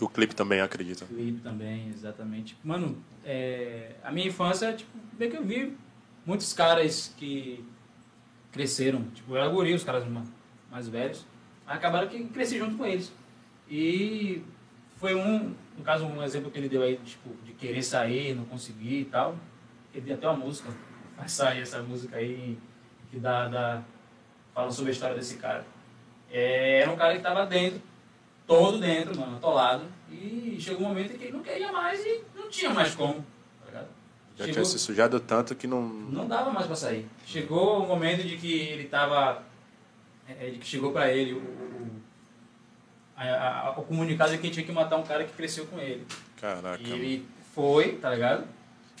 [0.00, 1.04] E o clipe também, acredito.
[1.06, 2.56] Clipe também, exatamente.
[2.62, 5.76] Mano, é, a minha infância, tipo, bem que eu vi
[6.24, 7.64] muitos caras que
[8.52, 9.02] cresceram.
[9.12, 10.22] Tipo, eu era guri, os caras ma-
[10.70, 11.26] mais velhos.
[11.66, 13.12] Mas acabaram que cresci junto com eles.
[13.68, 14.40] E
[15.04, 18.46] foi um, no caso, um exemplo que ele deu aí, tipo, de querer sair, não
[18.46, 19.36] conseguir e tal.
[19.92, 20.70] Ele deu até uma música.
[21.14, 22.56] Vai sair essa música aí
[23.10, 23.82] que dá, dá,
[24.54, 25.66] fala sobre a história desse cara.
[26.32, 27.82] É, era um cara que tava dentro,
[28.46, 29.84] todo dentro, mano, atolado.
[30.10, 33.22] E chegou um momento em que ele não queria mais e não tinha mais como.
[33.70, 33.84] Tá?
[34.36, 35.82] Já Chegou- tinha se sujado tanto que não.
[35.82, 37.06] não dava mais pra sair.
[37.26, 39.42] Chegou o momento de que ele tava.
[40.26, 41.42] é, de que chegou pra ele o,
[43.16, 46.06] a- a- o comunicado de que tinha que matar um cara que cresceu com ele.
[46.40, 46.82] Caraca.
[46.82, 48.44] E ele foi, tá ligado?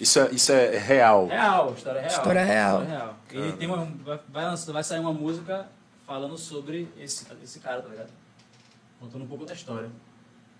[0.00, 1.26] Isso é, isso é real.
[1.26, 2.10] Real, história real.
[2.12, 2.80] História real.
[2.82, 3.16] História real.
[3.30, 5.66] Ele tem uma, vai, vai, lançar- vai sair uma música
[6.06, 8.10] falando sobre esse, esse cara, tá ligado?
[9.00, 9.88] Contando um pouco da história.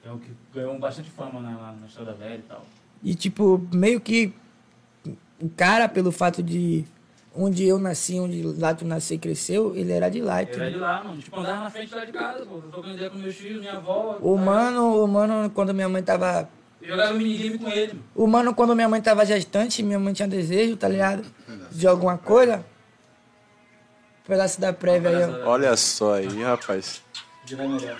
[0.04, 2.64] É o que ganhou bastante fama na, na, na história da velha e tal.
[3.02, 4.32] E, tipo, meio que
[5.40, 6.84] o cara, pelo fato de
[7.36, 10.42] onde eu nasci, onde lá tu nasceu e cresceu, ele era de lá.
[10.42, 11.20] Eu era de lá, mano.
[11.20, 12.58] Tipo, andava na frente lá de casa, pô.
[12.58, 14.18] Trocando ideia com meus filhos, minha avó.
[14.20, 16.48] O tá mano, o mano, quando minha mãe tava.
[16.80, 18.04] Eu jogava minigame com ele, mano.
[18.14, 21.24] O mano, quando minha mãe tava gestante, minha mãe tinha desejo, tá ligado?
[21.70, 22.64] De alguma coisa.
[24.26, 25.48] Pedaço da prévia aí, ó.
[25.50, 27.02] Olha só aí, rapaz.
[27.44, 27.98] De melhor.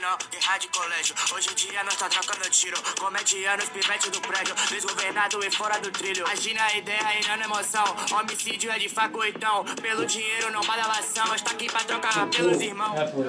[0.00, 1.14] Menor, guerra de colégio.
[1.36, 2.76] Hoje em dia nós tá trocando tiro.
[2.98, 4.54] Comedianos, pivete do prédio.
[4.70, 6.24] Desgovernado e fora do trilho.
[6.26, 7.84] Agina a ideia e não na emoção.
[8.18, 9.64] Homicídio é de faco então.
[9.82, 11.26] Pelo dinheiro não badalação.
[11.28, 12.98] Nós tá aqui pra trocar pelos irmãos.
[12.98, 13.28] Acabou,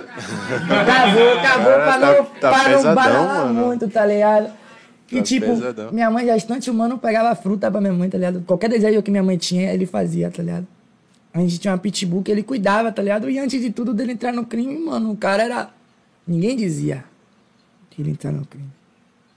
[1.39, 3.53] acabou pra tá- não, tá pra não pesadão, badalar mano.
[3.67, 4.53] muito, tá ligado?
[5.11, 5.91] E Tá tipo, pesadão.
[5.91, 8.43] minha mãe gestante, o mano pegava fruta pra minha mãe, tá ligado?
[8.47, 10.65] Qualquer desejo que minha mãe tinha, ele fazia, tá ligado?
[11.34, 13.30] A gente tinha uma pitbull que ele cuidava, tá ligado?
[13.30, 15.69] E antes de tudo dele entrar no crime, mano, o cara era.
[16.32, 17.04] Ninguém dizia
[17.90, 18.70] que ele entrar no crime.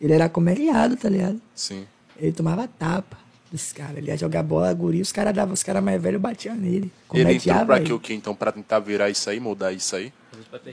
[0.01, 1.41] Ele era comeriado, tá ligado?
[1.53, 1.85] Sim.
[2.17, 3.19] Ele tomava tapa
[3.51, 3.97] dos caras.
[3.97, 6.93] Ele ia jogar bola, guri, os caras davam, os caras mais velhos batiam nele.
[7.13, 7.87] Ele entrou pra ele.
[7.87, 7.93] quê?
[7.93, 8.15] O quê?
[8.15, 10.13] Então, pra tentar virar isso aí, mudar isso aí?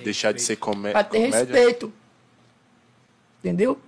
[0.03, 0.59] Deixar de ser respeito.
[0.59, 1.39] comé Pra ter comédia?
[1.39, 1.91] respeito.
[3.39, 3.79] Entendeu?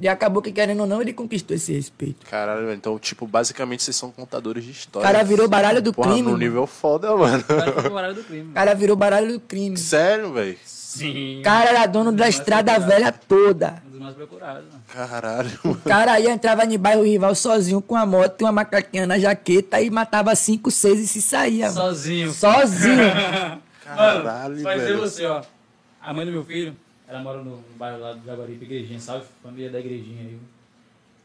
[0.00, 2.26] E acabou que, querendo ou não, ele conquistou esse respeito.
[2.26, 5.06] Caralho, então, tipo, basicamente vocês são contadores de O história.
[5.08, 6.22] cara virou baralho do Porra, crime.
[6.22, 6.42] num mano.
[6.42, 7.38] nível foda, mano.
[7.38, 8.50] O cara pro horário do crime.
[8.50, 9.76] O cara virou baralho do crime.
[9.76, 10.58] Sério, velho?
[10.64, 11.40] Sim.
[11.40, 13.82] O cara era dono da estrada velha toda.
[13.86, 14.82] Um dos mais procurados, mano.
[14.92, 15.80] Caralho, O mano.
[15.84, 19.80] cara aí entrava no bairro rival sozinho com a moto e uma macaquinha na jaqueta
[19.80, 21.66] e matava cinco, seis e se saía.
[21.66, 21.76] mano.
[21.80, 22.32] Sozinho.
[22.32, 22.96] Sozinho.
[23.84, 25.00] Caralho, Vai ser velho.
[25.00, 25.42] você, ó.
[26.00, 26.76] A mãe do meu filho,
[27.06, 30.38] ela mora no, bairro lá do Jaguaribe, igrejinha, salve, família da igrejinha aí.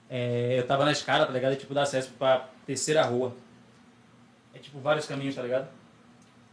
[0.09, 1.55] É, eu tava na escada, tá ligado?
[1.55, 3.35] Tipo, dá acesso pra terceira rua.
[4.53, 5.67] É tipo vários caminhos, tá ligado?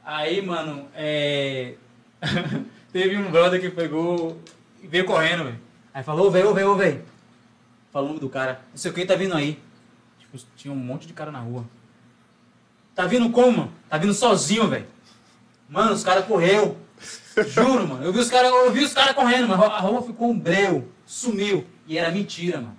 [0.05, 1.74] Aí, mano, é.
[2.93, 4.39] Teve um brother que pegou
[4.83, 5.61] e veio correndo, velho.
[5.93, 7.05] Aí falou, velho, velho, velho.
[7.91, 8.61] Falou o nome do cara.
[8.70, 9.59] Não sei o que, tá vindo aí.
[10.18, 11.64] Tipo, tinha um monte de cara na rua.
[12.95, 13.72] Tá vindo como?
[13.89, 14.87] Tá vindo sozinho, velho.
[15.68, 16.77] Mano, os caras correu.
[17.45, 18.05] Juro, mano.
[18.05, 19.64] Eu vi os caras eu vi os cara correndo, mano.
[19.64, 20.89] A rua ficou um breu.
[21.05, 21.66] Sumiu.
[21.87, 22.76] E era mentira, mano.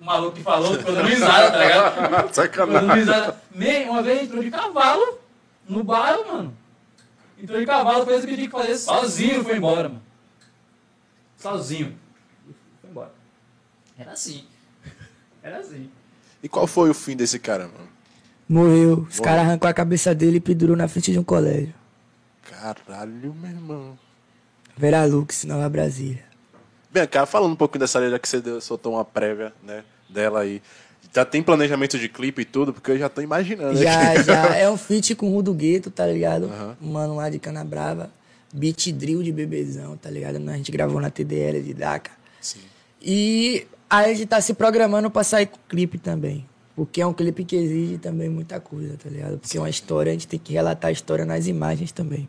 [0.00, 2.32] O maluco que falou ficou dando risada, tá ligado?
[2.34, 3.88] Sacanagem.
[3.88, 5.18] Uma vez entrou de cavalo
[5.68, 6.56] no bairro, mano.
[7.38, 10.02] Entrou de cavalo, fez o que tinha que fazer sozinho e foi embora, mano.
[11.36, 11.98] Sozinho.
[12.80, 13.12] Foi embora.
[13.98, 14.44] Era assim.
[15.42, 15.90] Era assim.
[16.42, 17.88] E qual foi o fim desse cara, mano?
[18.48, 19.06] Morreu.
[19.08, 21.74] Os caras arrancou a cabeça dele e pendurou na frente de um colégio.
[22.60, 23.98] Caralho, meu irmão.
[24.76, 26.24] Vera Lux, Nova Brasília.
[26.92, 30.40] Bem, cara, falando um pouquinho dessa letra que você deu, soltou uma prévia, né, dela
[30.40, 30.60] aí.
[31.14, 33.78] Já tem planejamento de clipe e tudo, porque eu já tô imaginando.
[33.78, 34.22] Já, aqui.
[34.24, 34.56] já.
[34.56, 36.44] É um feat com o Rudo Gueto, tá ligado?
[36.44, 36.76] Aham.
[36.82, 38.10] Um Mano lá de Cana Brava.
[38.52, 40.36] Beat drill de bebezão, tá ligado?
[40.36, 42.10] A gente gravou na TDL de Daca.
[42.40, 42.60] Sim.
[43.00, 46.46] E a gente tá se programando pra sair com clipe também.
[46.76, 49.38] Porque é um clipe que exige também muita coisa, tá ligado?
[49.38, 52.28] Porque é uma história, a gente tem que relatar a história nas imagens também.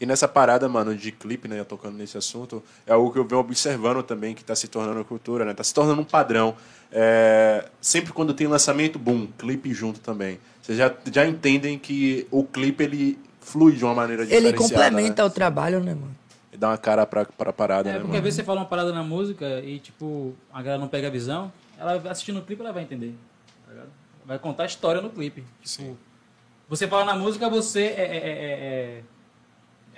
[0.00, 3.40] E nessa parada, mano, de clipe, né, tocando nesse assunto, é algo que eu venho
[3.40, 5.52] observando também, que tá se tornando cultura, né?
[5.52, 6.56] Tá se tornando um padrão.
[6.90, 10.40] É, sempre quando tem lançamento, boom, clipe junto também.
[10.62, 15.22] Vocês já, já entendem que o clipe, ele flui de uma maneira Ele diferenciada, complementa
[15.22, 15.28] né?
[15.28, 16.16] o trabalho, né, mano?
[16.52, 18.18] E dá uma cara pra, pra parada, É, né, porque mano?
[18.18, 21.10] às vezes você fala uma parada na música e, tipo, a galera não pega a
[21.10, 23.14] visão, ela assistindo o clipe, ela vai entender.
[23.66, 23.82] tá?
[24.24, 25.42] Vai contar a história no clipe.
[25.42, 25.96] Tipo, Sim.
[26.70, 29.02] Você fala na música, você é, é, é,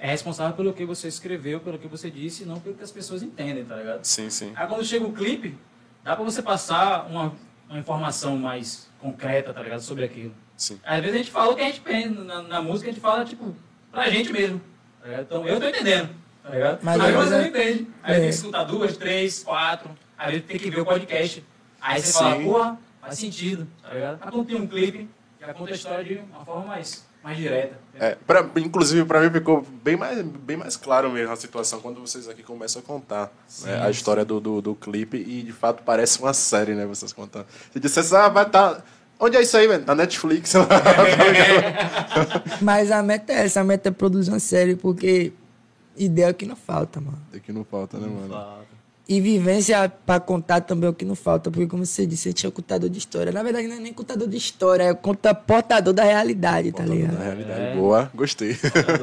[0.02, 2.82] é- é responsável pelo que você escreveu, pelo que você disse, e não pelo que
[2.82, 4.04] as pessoas entendem, tá ligado?
[4.04, 4.52] Sim, sim.
[4.56, 5.56] Aí quando chega o clipe,
[6.02, 7.32] dá pra você passar uma,
[7.68, 9.80] uma informação mais concreta, tá ligado?
[9.80, 10.34] Sobre aquilo.
[10.56, 10.78] Sim.
[10.84, 13.00] Às vezes a gente fala o que a gente pensa, na, na música a gente
[13.02, 13.54] fala, tipo,
[13.90, 14.60] pra gente mesmo.
[15.00, 15.22] tá ligado?
[15.22, 16.10] Então eu tô entendendo,
[16.42, 16.78] tá ligado?
[16.82, 17.86] Mas aí é- você não entende.
[18.02, 18.18] Aí é.
[18.18, 21.44] tem que escutar duas, três, quatro, aí tem que ver o podcast.
[21.80, 22.18] Aí você Sim.
[22.18, 24.18] fala, porra, faz sentido, tá ligado?
[24.22, 25.08] Aí quando tem um clipe,
[25.40, 27.78] já conta a história de uma forma mais, mais direta.
[27.98, 32.00] É, pra, inclusive, pra mim ficou bem mais, bem mais claro mesmo a situação quando
[32.00, 35.82] vocês aqui começam a contar né, a história do, do, do clipe e de fato
[35.84, 36.86] parece uma série, né?
[36.86, 37.46] Vocês contando.
[37.72, 38.84] Se dissesse, ah, vai estar.
[39.20, 39.84] Onde é isso aí, velho?
[39.86, 40.54] Na Netflix.
[42.60, 45.32] Mas a meta é essa, a meta é produzir uma série, porque
[45.96, 47.22] ideia é que não falta, mano.
[47.32, 48.28] Aqui não falta, né, mano?
[48.28, 48.71] Fala.
[49.08, 52.30] E vivência pra contar também é o que não falta, porque como você disse, a
[52.30, 53.32] gente é o contador de história.
[53.32, 57.14] Na verdade, não é nem contador de história, é conta portador da realidade, tá ligado?
[57.14, 57.74] Na realidade, É.
[57.74, 58.56] boa, gostei.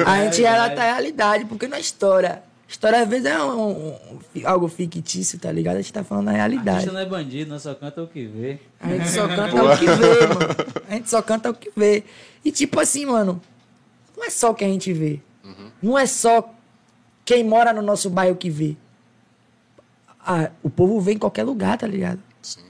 [0.06, 2.42] A gente É, relata a realidade, porque não é história.
[2.68, 3.98] História às vezes é um- um-
[4.46, 5.76] algo fictício, tá ligado?
[5.78, 6.70] A gente tá falando a realidade.
[6.78, 8.60] Artista não é bandido, não só canta o que vê.
[8.80, 10.56] A gente só canta o que vê, mano.
[10.88, 12.04] A gente só canta o que vê.
[12.46, 13.42] E tipo assim, mano,
[14.16, 15.20] não é só o que a gente vê.
[15.82, 16.54] Não é só
[17.26, 18.78] quem mora no nosso bairro que vê.
[20.26, 22.20] Ah, o povo vê em qualquer lugar, tá ligado?
[22.42, 22.62] Sim.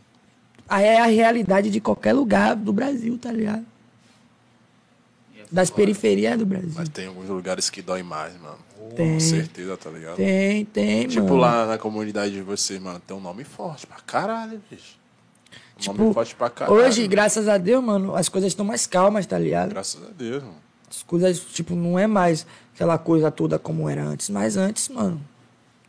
[0.68, 3.66] Aí é a realidade de qualquer lugar do Brasil, tá ligado?
[5.52, 6.72] Das periferias do Brasil.
[6.76, 8.60] Mas tem alguns lugares que dói mais, mano.
[8.96, 9.14] Tem.
[9.14, 10.16] Com certeza, tá ligado?
[10.18, 11.38] Tem, tem, Tipo mano.
[11.38, 14.98] lá na comunidade de vocês, mano, tem um nome forte pra caralho, bicho.
[15.76, 16.80] Um Tipo, nome forte pra caralho.
[16.80, 19.70] Hoje, graças a Deus, mano, as coisas estão mais calmas, tá ligado?
[19.70, 20.56] Graças a Deus, mano.
[20.88, 22.46] As coisas, tipo, não é mais
[22.76, 24.30] aquela coisa toda como era antes.
[24.30, 25.20] Mas antes, mano,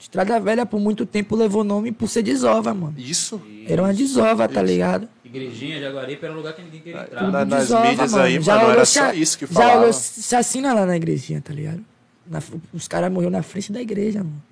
[0.00, 2.94] Estrada Velha por muito tempo levou nome por ser desova, mano.
[2.98, 3.40] Isso?
[3.68, 5.06] Era uma desova, tá ligado?
[5.24, 7.30] Igrejinha de Aguaripe era um lugar que ninguém queria entrar.
[7.30, 9.78] Na- nas Desova, mídias aí, mano, olhou era só isso que Já falava.
[9.80, 11.84] olhou chacina lá na igrejinha, tá ligado?
[12.26, 12.42] Na-
[12.72, 14.42] os caras morreram na frente da igreja, mano.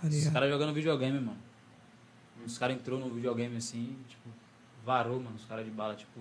[0.00, 1.36] Tá Os caras jogando videogame, mano.
[2.46, 4.28] Os caras entrou no videogame assim, tipo,
[4.86, 6.20] varou, mano, os caras de bala, tipo,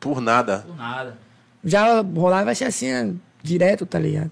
[0.00, 0.58] Por nada.
[0.66, 1.18] por nada.
[1.64, 4.30] Já rolava chacina direto, tá ligado?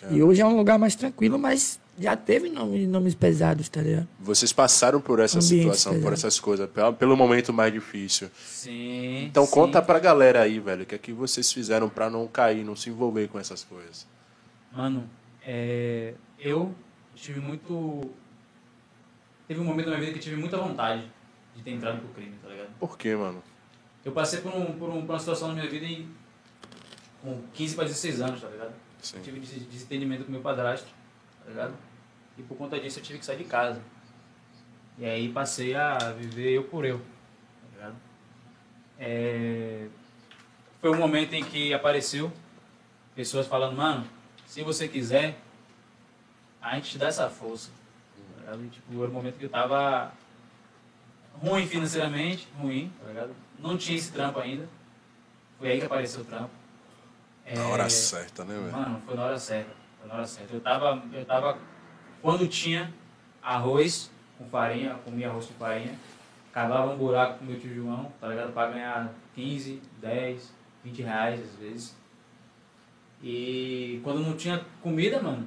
[0.00, 0.14] Cara.
[0.14, 4.08] E hoje é um lugar mais tranquilo, mas já teve nome- nomes pesados, tá ligado?
[4.18, 6.14] Vocês passaram por essa Ambiente situação, por pesado.
[6.14, 8.30] essas coisas, pelo, pelo momento mais difícil.
[8.34, 9.24] Sim.
[9.26, 9.52] Então sim.
[9.52, 12.74] conta pra galera aí, velho, o que é que vocês fizeram pra não cair, não
[12.74, 14.06] se envolver com essas coisas.
[14.72, 15.04] Mano,
[15.44, 16.74] é, eu
[17.14, 18.10] tive muito.
[19.46, 21.02] Teve um momento na minha vida que eu tive muita vontade
[21.56, 22.68] de ter entrado pro crime, tá ligado?
[22.78, 23.42] Por quê, mano?
[24.04, 26.08] Eu passei por, um, por, um, por uma situação na minha vida em,
[27.20, 28.72] com 15 para 16 anos, tá ligado?
[29.02, 29.18] Sim.
[29.18, 30.86] Eu tive des- desentendimento com meu padrasto,
[31.44, 31.74] tá ligado?
[32.38, 33.80] E por conta disso eu tive que sair de casa.
[34.98, 37.96] E aí passei a viver eu por eu, tá ligado?
[38.98, 39.86] É,
[40.80, 42.32] Foi um momento em que apareceu
[43.14, 44.06] pessoas falando, mano,
[44.46, 45.38] se você quiser,
[46.60, 47.70] a gente te dá essa força.
[48.44, 50.12] Tá tipo, era um momento que eu tava
[51.42, 53.34] ruim financeiramente, ruim, tá ligado?
[53.58, 54.68] Não tinha esse trampo ainda.
[55.58, 56.50] Foi aí que apareceu o trampo.
[57.54, 58.72] Na hora certa, né, velho?
[58.72, 59.70] Mano, foi na hora certa.
[59.98, 60.54] Foi na hora certa.
[60.54, 61.58] Eu tava, eu tava.
[62.22, 62.92] Quando tinha
[63.42, 65.98] arroz com farinha, comia arroz com farinha,
[66.52, 68.52] cavava um buraco com meu tio João, tá ligado?
[68.52, 70.52] Pra ganhar 15, 10,
[70.84, 71.96] 20 reais às vezes.
[73.22, 75.46] E quando não tinha comida, mano,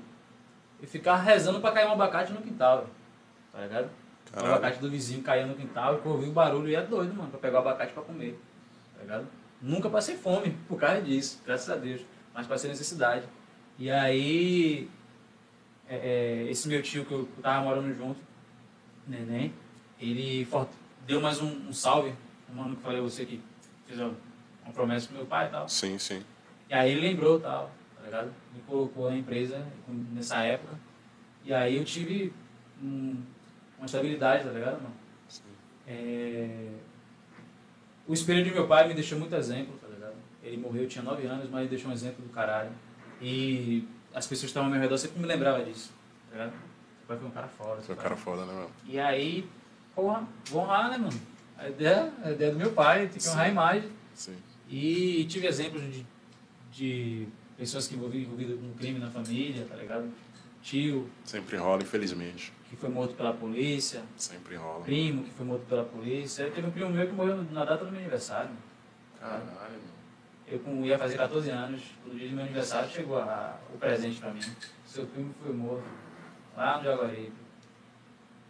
[0.82, 2.88] eu ficava rezando pra cair um abacate no quintal,
[3.52, 3.90] tá ligado?
[4.30, 4.54] O Caralho.
[4.54, 7.30] abacate do vizinho caía no quintal, e eu ouvi o barulho e ia doido, mano,
[7.30, 8.40] pra pegar o abacate pra comer,
[8.96, 9.28] tá ligado?
[9.64, 12.02] Nunca passei fome por causa disso, graças a Deus,
[12.34, 13.26] mas passei necessidade.
[13.80, 14.90] E aí,
[15.88, 15.96] é,
[16.46, 18.20] é, esse meu tio que eu tava morando junto,
[19.08, 19.54] neném,
[20.00, 20.46] ele
[21.08, 22.14] deu mais um, um salve,
[22.52, 23.40] um mano que falei a você que
[23.88, 24.14] fez uma
[24.66, 25.68] uma promessa pro meu pai e tal.
[25.68, 26.24] Sim, sim.
[26.70, 28.34] E aí ele lembrou tal, tá ligado?
[28.56, 29.66] Me colocou na empresa
[30.14, 30.78] nessa época.
[31.44, 32.32] E aí eu tive
[32.82, 33.22] um-
[33.78, 34.94] uma estabilidade, tá ligado, mano?
[35.86, 36.70] É,
[38.08, 40.16] O espelho de meu pai me deixou muito exemplo, tá ligado?
[40.44, 42.72] Ele morreu, eu tinha 9 anos, mas ele deixou um exemplo do caralho.
[43.22, 45.92] E as pessoas que estavam ao meu redor sempre me lembravam disso,
[46.30, 46.52] tá ligado?
[46.52, 47.82] Meu pai foi um cara foda.
[47.82, 48.70] Foi um cara foda, né, mano?
[48.86, 49.48] e aí,
[49.96, 51.20] porra, vou honrar, né, mano?
[51.58, 53.90] A ideia, a ideia do meu pai, tem que honrar a imagem.
[54.14, 54.36] Sim.
[54.70, 56.06] E tive exemplos de,
[56.72, 57.28] de
[57.58, 60.10] pessoas que envolvidas com crime na família, tá ligado?
[60.62, 62.52] Tio, Sempre rola, infelizmente.
[62.74, 64.84] Que foi morto pela polícia, Sempre rola.
[64.84, 66.50] primo, que foi morto pela polícia.
[66.50, 68.50] Teve um primo meu que morreu na data do meu aniversário.
[69.20, 69.94] Caralho, mano.
[70.48, 74.20] Eu com- ia fazer 14 anos, no dia do meu aniversário chegou a- o presente
[74.20, 74.42] pra mim.
[74.86, 75.84] Seu primo foi morto
[76.58, 77.34] lá no Jaguaribe.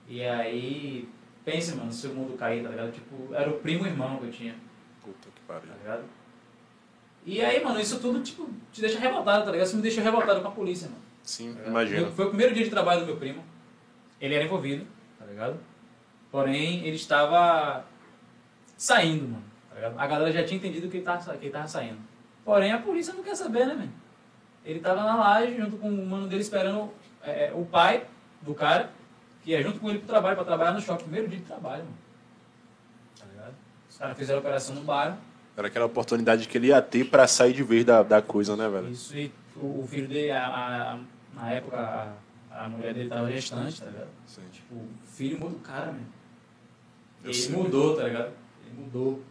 [0.08, 1.08] E aí,
[1.45, 2.91] pense, mano, se o mundo cair, tá ligado?
[2.94, 4.56] Tipo, era o primo irmão que eu tinha.
[5.02, 5.68] Puta que pariu.
[5.70, 6.04] tá ligado?
[7.26, 9.68] E aí, mano, isso tudo, tipo, te deixa revoltado, tá ligado?
[9.68, 11.02] Isso me deixou revoltado com a polícia, mano.
[11.24, 12.10] Sim, tá imagina.
[12.12, 13.44] Foi o primeiro dia de trabalho do meu primo.
[14.24, 14.88] Ele era envolvido,
[15.20, 15.58] tá ligado?
[16.32, 17.84] Porém, ele estava
[18.78, 19.44] saindo, mano.
[19.70, 20.00] Tá ligado?
[20.00, 21.98] A galera já tinha entendido que ele, tava, que ele tava saindo.
[22.45, 23.91] Porém, a polícia não quer saber, né, mano?
[24.66, 26.90] Ele tava na laje junto com o mano dele esperando
[27.22, 28.06] é, o pai
[28.41, 28.90] do cara,
[29.44, 31.04] que ia junto com ele pro trabalho, pra trabalhar no shopping.
[31.04, 31.98] Primeiro dia de trabalho, mano.
[33.20, 33.54] Tá ligado?
[33.90, 35.18] Os caras fizeram a operação no bairro.
[35.58, 38.70] Era aquela oportunidade que ele ia ter pra sair de vez da, da coisa, né,
[38.70, 38.90] velho?
[38.90, 41.00] Isso, e o, o filho dele, a- a-
[41.36, 42.14] na época, a,
[42.53, 44.09] a mulher dele tava gestante, tá ligado?
[44.27, 44.41] Sim.
[44.51, 46.07] Tipo, o filho muda o cara, mesmo.
[47.23, 47.55] Ele sei.
[47.55, 48.34] mudou, tá ligado?
[48.65, 49.21] Ele mudou.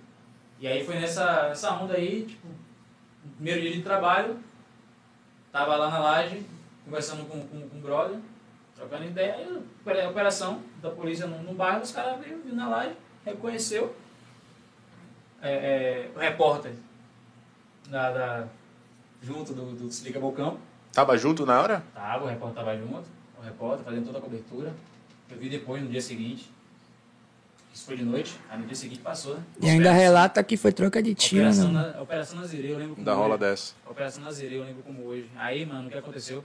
[0.58, 4.38] E aí foi nessa, nessa onda aí, tipo, no primeiro dia de trabalho,
[5.50, 6.44] tava lá na laje,
[6.84, 8.18] conversando com, com, com o brother,
[8.74, 12.68] trocando ideia, aí a operação da polícia no, no bairro, os caras veio viu na
[12.68, 13.94] laje, reconheceu
[15.40, 16.72] é, é, o repórter
[17.88, 18.48] da, da-
[19.20, 20.58] junto do, do Se Liga Bocão.
[20.92, 21.82] Tava junto na hora?
[21.94, 23.08] Tava, o repórter tava junto,
[23.38, 24.74] o repórter fazendo toda a cobertura.
[25.30, 26.50] Eu vi depois, no dia seguinte.
[27.72, 29.42] Isso foi de noite, aí no dia seguinte passou, né?
[29.58, 31.92] E ainda relata que foi troca de tiro, Operação, né?
[31.94, 33.74] na, Operação Nazirei, eu lembro como Da rola dessa.
[33.88, 35.30] Operação Nazirei, eu lembro como hoje.
[35.36, 36.44] Aí, mano, o que aconteceu?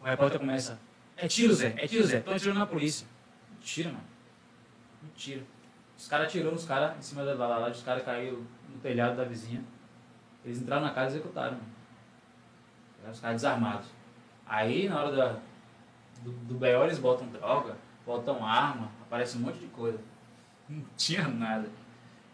[0.00, 0.78] O repórter começa,
[1.16, 3.04] é tiro, Zé, é tiro, Zé, estão atirando na polícia.
[3.50, 4.04] Mentira, mano.
[5.02, 5.42] Mentira.
[5.98, 8.38] Os caras atirou nos caras em cima da da laje, os caras caíram
[8.72, 9.64] no telhado da vizinha.
[10.44, 11.74] Eles entraram na casa e executaram, mano.
[13.10, 13.88] Os caras desarmados.
[14.46, 15.38] Aí, na hora da,
[16.22, 19.98] do, do BO, eles botam droga, botam arma, aparece um monte de coisa.
[20.68, 21.68] Não tinha nada.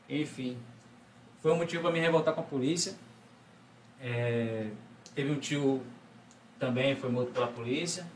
[0.09, 0.59] Enfim,
[1.40, 2.94] foi um motivo para me revoltar com a polícia.
[4.01, 4.70] É,
[5.14, 5.82] teve um tio
[6.59, 8.06] também, foi morto pela polícia,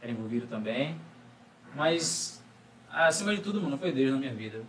[0.00, 1.00] era envolvido também.
[1.74, 2.42] Mas,
[2.90, 4.62] acima de tudo, mano, foi Deus na minha vida.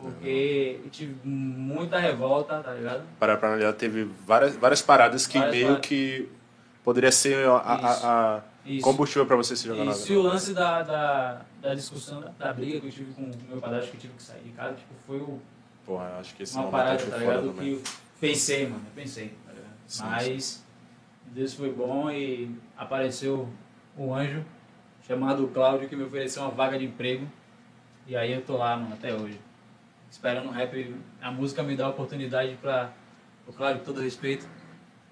[0.00, 3.02] Porque eu tive muita revolta, tá ligado?
[3.18, 5.86] Para pra analisar, teve várias, várias paradas que Várias meio paradas.
[5.86, 6.28] que
[6.84, 8.84] poderia ser a, a- a Isso.
[8.84, 12.28] combustível pra você se jogar na Isso, e o lance da, da, da discussão, da,
[12.38, 14.50] da briga que eu tive com o meu padrasto, que eu tive que sair de
[14.50, 15.40] casa, tipo, foi o,
[15.84, 17.52] Porra, acho que esse uma parada, tá ligado?
[17.54, 17.82] Que eu
[18.20, 19.72] pensei, mano, eu pensei, tá ligado?
[19.86, 20.64] Sim, Mas
[21.26, 23.48] Deus foi bom e apareceu
[23.96, 24.44] um anjo
[25.06, 27.26] chamado Cláudio que me ofereceu uma vaga de emprego.
[28.06, 29.40] E aí eu tô lá, mano, até hoje.
[30.10, 32.90] Esperando o rap, a música me dá a oportunidade pra,
[33.46, 34.48] o Cláudio, com todo respeito,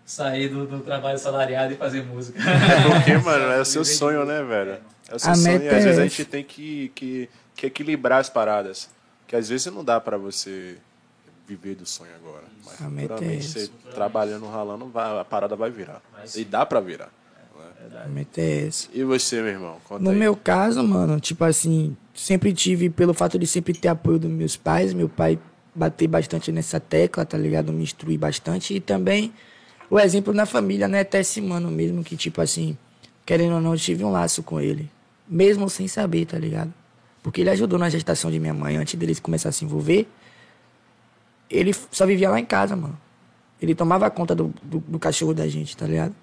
[0.04, 2.38] sair do, do trabalho salariado e fazer música.
[2.90, 4.78] Porque, mano, é o seu sonho, né, velho?
[5.08, 7.66] É o seu A sonho e às é vezes a gente tem que, que, que
[7.66, 8.88] equilibrar as paradas.
[9.26, 10.78] Que às vezes não dá pra você
[11.46, 12.44] viver do sonho agora.
[12.64, 16.00] Mas A meta é futuramente você trabalhando, ralando, vai- a parada vai virar.
[16.34, 17.10] E dá pra virar.
[17.58, 18.26] Né?
[18.36, 18.88] É essa.
[18.92, 19.76] E você, meu irmão?
[19.84, 20.16] Conta No aí.
[20.16, 24.56] meu caso, mano, tipo assim, sempre tive, pelo fato de sempre ter apoio dos meus
[24.56, 25.38] pais, meu pai
[25.74, 27.72] bater bastante nessa tecla, tá ligado?
[27.72, 28.74] Me instruir bastante.
[28.74, 29.32] E também
[29.90, 31.00] o exemplo na família, né?
[31.00, 32.76] Até esse mano mesmo, que tipo assim,
[33.24, 34.90] querendo ou não, eu tive um laço com ele.
[35.28, 36.72] Mesmo sem saber, tá ligado?
[37.22, 40.06] Porque ele ajudou na gestação de minha mãe antes dele começar a se envolver.
[41.50, 42.98] Ele só vivia lá em casa, mano.
[43.60, 46.14] Ele tomava conta do, do, do cachorro da gente, tá ligado?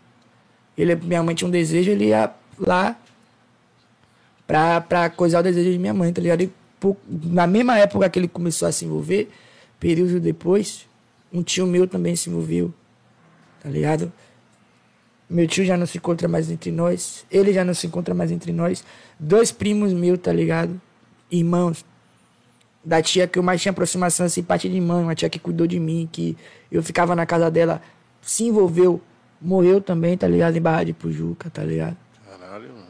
[0.78, 2.98] Ele, minha mãe tinha um desejo, ele ia lá
[4.48, 6.42] pra, pra coisar o desejo de minha mãe, tá ligado?
[6.42, 9.30] E, por- na mesma época que ele começou a se envolver,
[9.80, 10.88] período depois,
[11.32, 12.74] um tio meu também se envolveu,
[13.62, 14.12] tá ligado?
[15.30, 18.32] Meu tio já não se encontra mais entre nós, ele já não se encontra mais
[18.32, 18.84] entre nós.
[19.20, 20.80] Dois primos meus, tá ligado?
[21.32, 21.84] Irmãos,
[22.84, 25.66] da tia que eu mais tinha aproximação, assim, parte de mãe, uma tia que cuidou
[25.66, 26.38] de mim, que
[26.72, 27.82] eu ficava na casa dela,
[28.22, 29.02] se envolveu,
[29.44, 30.56] morreu também, tá ligado?
[30.56, 31.98] Em Barra de Pujuca, tá ligado?
[32.28, 32.88] Caralho, mano.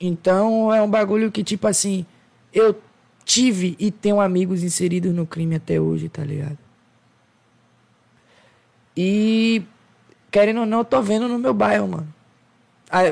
[0.00, 2.04] Então é um bagulho que, tipo assim,
[2.52, 2.78] eu
[3.24, 6.58] tive e tenho amigos inseridos no crime até hoje, tá ligado?
[8.96, 9.62] E,
[10.30, 12.14] querendo ou não, eu tô vendo no meu bairro, mano.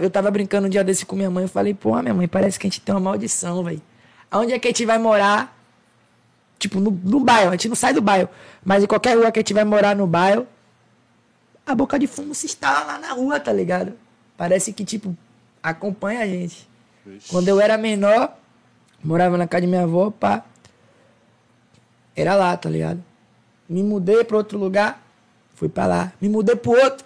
[0.00, 2.58] Eu tava brincando um dia desse com minha mãe, eu falei, pô, minha mãe, parece
[2.58, 3.82] que a gente tem uma maldição, velho.
[4.30, 5.58] Aonde é que a gente vai morar?
[6.58, 8.28] Tipo, no, no bairro, a gente não sai do bairro.
[8.64, 10.46] Mas em qualquer rua que a gente vai morar no bairro,
[11.66, 13.94] a boca de fumo se instala lá na rua, tá ligado?
[14.36, 15.16] Parece que, tipo,
[15.62, 16.68] acompanha a gente.
[17.28, 18.32] Quando eu era menor,
[19.02, 20.44] morava na casa de minha avó, pá.
[22.14, 23.02] Era lá, tá ligado?
[23.68, 25.02] Me mudei pra outro lugar,
[25.54, 26.12] fui pra lá.
[26.20, 27.04] Me mudei pro outro,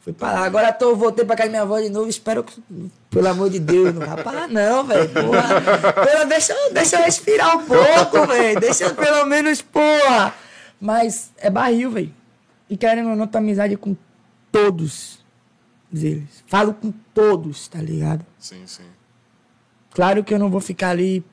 [0.00, 0.40] fui pra lá.
[0.46, 2.62] Agora tô, voltei pra casa de minha avó de novo, espero que,
[3.10, 5.08] pelo amor de Deus, não pra lá não, velho.
[5.10, 6.24] Porra.
[6.26, 8.60] Deixa, eu- deixa eu respirar um pouco, velho.
[8.60, 10.32] Deixa eu pelo menos, porra.
[10.80, 12.14] Mas é barril, velho.
[12.68, 13.96] E querendo ou não, tô amizade com
[14.50, 15.24] todos
[15.92, 16.42] eles.
[16.46, 18.24] Falo com todos, tá ligado?
[18.38, 18.84] Sim, sim.
[19.90, 21.24] Claro que eu não vou ficar ali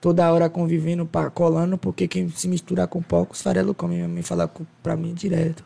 [0.00, 3.94] toda hora convivendo, pa- colando, porque quem se misturar com poucos, farelo come.
[3.96, 5.64] Minha mãe fala com- pra mim direto.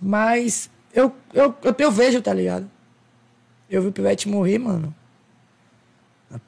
[0.00, 2.68] Mas eu, eu, eu, eu vejo, tá ligado?
[3.70, 4.94] Eu vi o Pivete morrer, mano.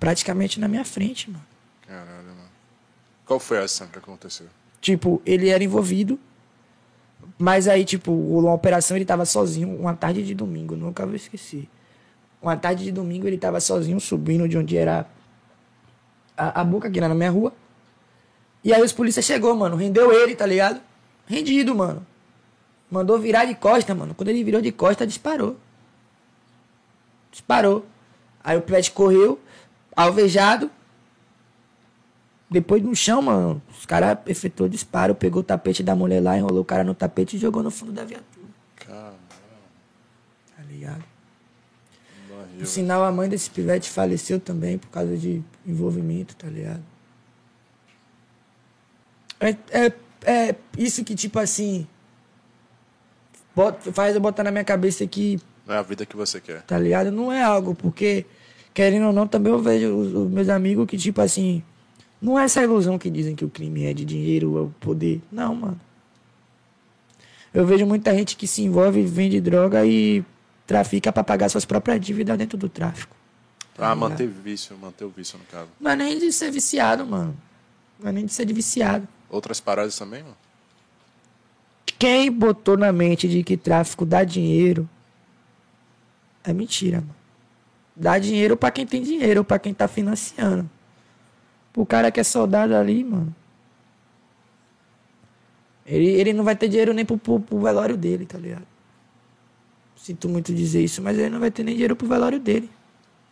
[0.01, 1.45] Praticamente na minha frente, mano.
[1.87, 2.49] Caralho, mano.
[3.25, 4.47] Qual foi a ação que aconteceu?
[4.81, 6.19] Tipo, ele era envolvido.
[7.39, 11.69] Mas aí, tipo, uma operação, ele tava sozinho, uma tarde de domingo, nunca vou esquecer.
[12.41, 15.07] Uma tarde de domingo, ele tava sozinho, subindo de onde era
[16.37, 17.53] a, a boca, aqui na minha rua.
[18.65, 20.81] E aí os polícias chegou, mano, rendeu ele, tá ligado?
[21.27, 22.07] Rendido, mano.
[22.91, 24.15] Mandou virar de costa, mano.
[24.15, 25.57] Quando ele virou de costa, disparou.
[27.31, 27.85] Disparou.
[28.43, 29.39] Aí o pivete correu,
[29.95, 30.71] alvejado,
[32.61, 36.63] depois no chão, mano, os caras efetuou disparo, pegou o tapete da mulher lá, enrolou
[36.63, 38.47] o cara no tapete e jogou no fundo da viatura.
[38.77, 39.15] Caralho,
[40.57, 41.05] Tá ligado?
[42.31, 42.47] morreu.
[42.59, 46.83] Por sinal, a mãe desse pivete faleceu também por causa de envolvimento, tá ligado?
[49.39, 49.93] É, é,
[50.25, 51.87] é isso que, tipo assim.
[53.55, 56.63] Bota, faz eu botar na minha cabeça que Não é a vida que você quer.
[56.63, 57.11] tá ligado?
[57.11, 58.25] Não é algo, porque,
[58.75, 61.63] querendo ou não, também eu vejo os, os meus amigos que, tipo assim,
[62.21, 65.21] não é essa ilusão que dizem que o crime é de dinheiro, é o poder.
[65.31, 65.81] Não, mano.
[67.53, 70.25] Eu vejo muita gente que se envolve, vende droga e
[70.67, 73.17] trafica pra pagar suas próprias dívidas dentro do tráfico.
[73.79, 73.99] Ah, ligado?
[73.99, 75.69] manter vício, manter o vício no caso.
[75.81, 77.37] Não é nem de ser viciado, mano.
[77.99, 79.07] Não é nem de ser de viciado.
[79.31, 80.37] Outras paradas também, mano?
[81.99, 84.89] Quem botou na mente de que tráfico dá dinheiro
[86.45, 87.17] é mentira, mano.
[87.95, 90.69] Dá dinheiro pra quem tem dinheiro, pra quem tá financiando.
[91.77, 93.35] O cara que é soldado ali, mano.
[95.85, 98.67] Ele, ele não vai ter dinheiro nem pro, pro, pro velório dele, tá ligado?
[99.95, 102.71] Sinto muito dizer isso, mas ele não vai ter nem dinheiro pro velório dele.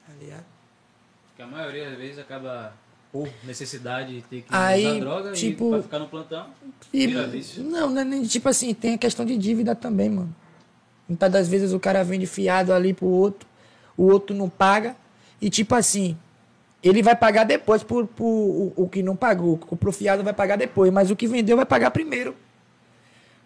[0.07, 0.45] Tá ligado?
[1.29, 2.75] Porque a maioria das vezes acaba
[3.11, 6.47] por necessidade de ter que Aí, usar droga tipo, e pra ficar no plantão.
[6.93, 7.63] Vício.
[7.63, 10.35] não, não é tipo assim, tem a questão de dívida também, mano.
[11.09, 13.49] Muitas das vezes o cara vende fiado ali pro outro,
[13.97, 14.97] o outro não paga.
[15.41, 16.17] E tipo assim,
[16.85, 19.59] ele vai pagar depois por, por o, o que não pagou.
[19.71, 22.37] O pro fiado vai pagar depois, mas o que vendeu vai pagar primeiro.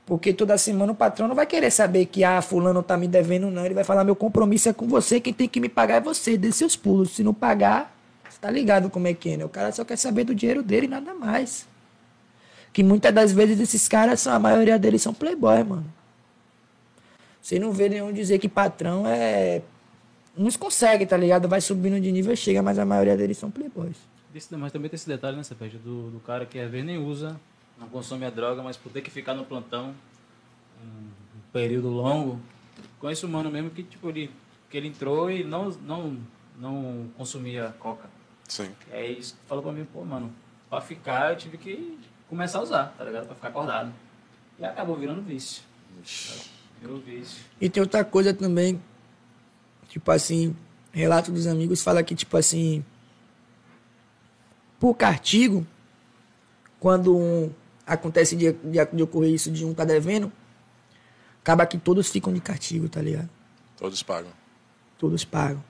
[0.05, 3.51] Porque toda semana o patrão não vai querer saber que, ah, fulano tá me devendo,
[3.51, 3.65] não.
[3.65, 6.37] Ele vai falar, meu compromisso é com você, quem tem que me pagar é você,
[6.37, 7.11] dê seus pulos.
[7.11, 7.95] Se não pagar,
[8.29, 9.45] você tá ligado como é que é, né?
[9.45, 11.67] O cara só quer saber do dinheiro dele e nada mais.
[12.73, 15.85] Que muitas das vezes esses caras, são, a maioria deles são playboy, mano.
[17.41, 19.63] Você não vê nenhum dizer que patrão é.
[20.39, 21.49] Uns conseguem, tá ligado?
[21.49, 23.97] Vai subindo de nível e chega, mas a maioria deles são playboys.
[24.33, 25.77] Desse- Mas também tem esse detalhe, né, Cepete?
[25.79, 27.41] Do, do cara que às vezes nem usa,
[27.79, 29.95] não consome a droga, mas por ter que ficar no plantão
[30.83, 32.39] um, um período longo.
[33.01, 34.31] Conheço um mano mesmo que, tipo, ele,
[34.71, 36.17] que ele entrou e não, não,
[36.59, 38.09] não consumia coca.
[38.49, 38.71] Sim.
[38.91, 40.33] E aí ele falou pra mim, pô, mano,
[40.71, 41.99] pra ficar eu tive que
[42.29, 43.27] começar a usar, tá ligado?
[43.27, 43.93] Pra ficar acordado.
[44.59, 45.63] E acabou virando vício.
[46.81, 47.43] Virou vício.
[47.61, 48.81] E tem outra coisa também,
[49.89, 50.55] tipo assim,
[50.93, 52.85] relato dos amigos fala que, tipo assim,
[54.79, 55.67] por castigo,
[56.79, 57.51] quando um-
[57.87, 60.31] acontece de, de, de ocorrer isso de um tá devendo,
[61.49, 63.31] Acaba que todos ficam de castigo, tá ligado?
[63.79, 64.31] Todos pagam.
[64.99, 65.65] Todos pagam.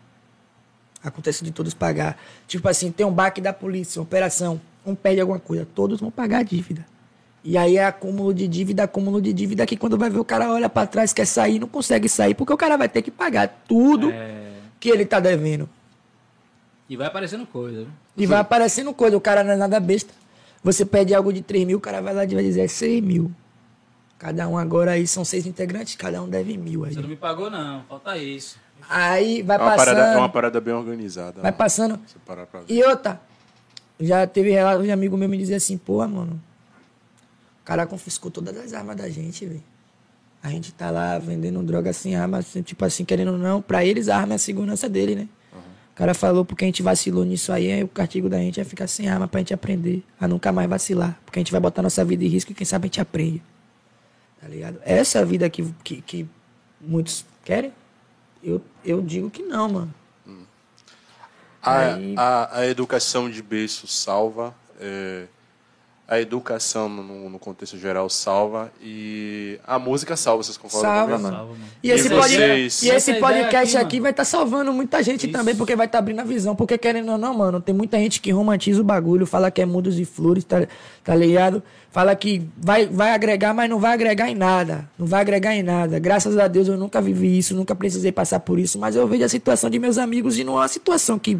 [1.04, 2.18] Acontece de todos pagar.
[2.48, 6.10] Tipo assim, tem um baque da polícia, uma operação, um perde alguma coisa, todos vão
[6.10, 6.84] pagar a dívida.
[7.44, 10.50] E aí é acúmulo de dívida, acúmulo de dívida, que quando vai ver o cara
[10.52, 13.62] olha pra trás, quer sair, não consegue sair, porque o cara vai ter que pagar
[13.66, 14.50] tudo É,
[14.80, 15.68] que ele tá devendo.
[16.88, 17.88] E vai aparecendo coisa, viu?
[18.16, 20.12] E vai aparecendo coisa, o cara não é nada besta.
[20.64, 23.02] Você pede algo de 3 mil, o cara vai lá e vai dizer é 6
[23.02, 23.30] mil.
[24.18, 26.92] Cada um agora aí são seis integrantes, cada um deve mil aí.
[26.92, 27.84] Você não me pagou, não.
[27.84, 28.58] Falta isso.
[28.90, 29.76] Aí vai É passando.
[29.76, 31.40] parada, é uma parada bem organizada.
[31.40, 31.56] Vai né?
[31.56, 32.00] passando.
[32.04, 32.66] Você parar pra ver.
[32.68, 33.20] E outra,
[34.00, 36.40] já teve relato de amigo meu me dizer assim, pô, mano,
[37.68, 39.62] cara confiscou todas as armas da gente, velho.
[40.42, 43.84] A gente tá lá vendendo droga sem arma, assim, tipo assim, querendo ou não, pra
[43.84, 45.28] eles a arma é a segurança dele, né?
[45.92, 48.64] O cara falou porque a gente vacilou nisso aí, aí o castigo da gente é
[48.64, 51.20] ficar sem arma pra gente aprender a nunca mais vacilar.
[51.26, 53.42] Porque a gente vai botar nossa vida em risco e quem sabe a gente aprende.
[54.40, 54.78] Tá ligado?
[54.82, 56.26] Essa a vida que, que, que
[56.80, 57.72] muitos querem,
[58.42, 59.94] eu, eu digo que não, mano.
[61.60, 65.26] A, Aí- a, a educação de berço salva, é,
[66.10, 71.22] a educação no, no contexto geral salva e a música salva, vocês concordam Salva, comigo?
[71.22, 71.36] mano.
[71.36, 71.64] Salva, mano.
[71.82, 72.82] E esse, E pod- vocês?
[72.82, 75.32] e esse podcast aqui, aqui, vai estar salvando muita gente Isso.
[75.36, 76.56] também, porque vai estar abrindo a visão.
[76.56, 79.66] Porque querendo ou não, mano, tem muita gente que romantiza o bagulho, fala que é
[79.66, 80.66] mundos e flores, tá,
[81.04, 81.62] tá ligado?
[81.90, 84.88] Fala que vai, vai agregar, mas não vai agregar em nada.
[84.98, 85.98] Não vai agregar em nada.
[85.98, 89.24] Graças a Deus eu nunca vivi isso, nunca precisei passar por isso, mas eu vejo
[89.24, 91.38] a situação de meus amigos e não é uma situação que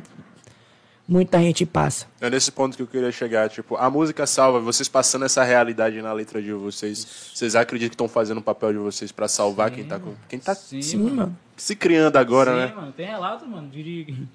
[1.08, 2.06] muita gente passa.
[2.20, 3.48] É nesse ponto que eu queria chegar.
[3.48, 7.30] Tipo, a música salva, vocês passando essa realidade na letra de vocês.
[7.34, 10.38] Vocês acreditam que estão fazendo o papel de vocês pra salvar quem tá, com, quem
[10.38, 11.36] tá Sim, se, Sim, mano.
[11.56, 12.72] se criando agora, Sim, né?
[12.76, 12.92] mano.
[12.92, 14.04] Tem relato, mano, de...
[14.04, 14.28] de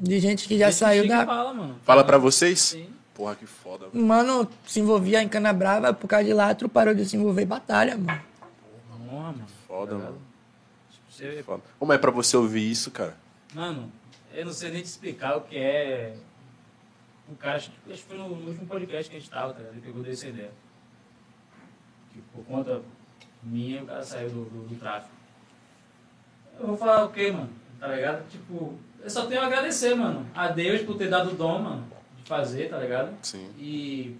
[0.00, 1.26] De gente que já gente saiu da.
[1.26, 1.76] Fala, mano.
[1.84, 2.60] Fala pra vocês?
[2.60, 2.86] Sim.
[3.14, 3.88] Porra, que foda.
[3.88, 4.04] velho.
[4.04, 7.46] Mano, se envolvia em cana brava por causa de latro, parou de se envolver em
[7.46, 8.20] batalha, mano.
[9.08, 9.46] Porra, mano.
[9.66, 10.18] Foda, Tá mano.
[11.46, 11.62] Foda.
[11.78, 13.16] Como é pra você ouvir isso, cara?
[13.54, 13.90] Mano,
[14.36, 16.14] eu não sei nem te explicar o que é.
[17.28, 19.74] O cara, acho que foi no, último podcast que a gente tava, tá ligado?
[19.74, 20.50] Ele pegou dessa ideia.
[22.12, 22.82] Que por conta
[23.42, 25.14] minha, o cara saiu do, do, do tráfico.
[26.60, 27.50] Eu vou falar o quê, mano?
[27.80, 28.28] Tá ligado?
[28.28, 31.86] Tipo, eu só tenho a agradecer, mano, a Deus por ter dado o dom, mano,
[32.16, 33.16] de fazer, tá ligado?
[33.22, 33.50] Sim.
[33.58, 34.16] E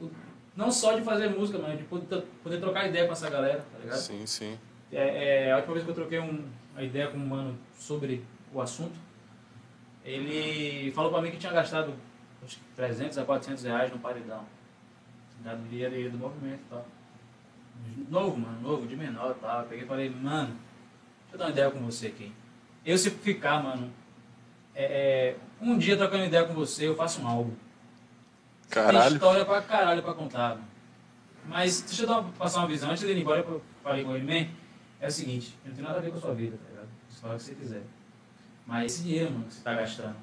[0.00, 0.10] o-
[0.56, 3.78] não só de fazer música, mano, de poder, poder trocar ideia com essa galera, tá
[3.78, 3.98] ligado?
[3.98, 4.58] Sim, sim.
[4.92, 8.24] É, é, a última vez que eu troquei um- uma ideia com um mano sobre
[8.52, 9.05] o assunto,
[10.06, 11.92] ele falou pra mim que tinha gastado
[12.46, 14.44] que 300 a 400 reais no paredão.
[15.42, 16.86] Da dinheiro do movimento e tal.
[18.08, 19.60] Novo, mano, novo, de menor e tal.
[19.62, 20.56] Eu peguei e falei, mano,
[21.22, 22.32] deixa eu dar uma ideia com você aqui.
[22.84, 23.92] Eu se ficar, mano,
[24.74, 27.50] é, é, um dia trocando ideia com você, eu faço um álbum.
[27.50, 29.14] Tem Caralho.
[29.14, 30.68] história pra caralho pra contar, mano.
[31.48, 32.90] Mas deixa eu dar uma- passar uma visão.
[32.90, 34.48] Antes dele ir embora, eu falei com ele, man,
[35.00, 36.88] é o seguinte, eu não tenho nada a ver com a sua vida, tá ligado?
[37.08, 37.82] Você fala o que você quiser.
[38.66, 40.16] Mas esse dinheiro, mano, que você tá gastando,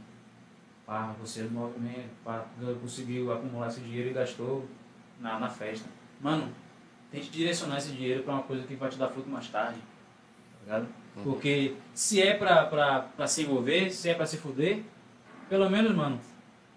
[0.86, 2.46] pá, você movimento, pá,
[2.82, 4.68] conseguiu acumular esse dinheiro e gastou
[5.20, 5.88] na, na festa.
[6.20, 6.54] Mano,
[7.10, 10.60] tente direcionar esse dinheiro pra uma coisa que vai te dar fruto mais tarde, tá
[10.64, 10.88] ligado?
[11.24, 14.84] Porque se é pra, pra, pra se envolver, se é pra se fuder,
[15.48, 16.20] pelo menos, mano,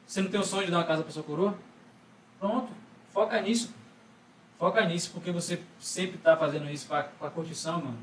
[0.07, 1.59] você não tem o sonho de dar uma casa pra sua coroa?
[2.39, 2.71] Pronto,
[3.13, 3.75] foca nisso.
[4.59, 7.99] Foca nisso, porque você sempre tá fazendo isso pra, pra curtição, mano.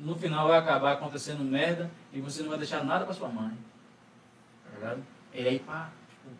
[0.00, 3.52] No final vai acabar acontecendo merda e você não vai deixar nada pra sua mãe.
[4.64, 5.02] Tá ligado?
[5.34, 6.34] E aí, pá, tipo,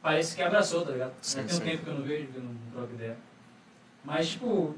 [0.00, 1.12] parece que abraçou, tá ligado?
[1.20, 3.18] Sim, Já tem um tempo que eu não vejo, que eu não troco ideia.
[4.02, 4.74] Mas, tipo,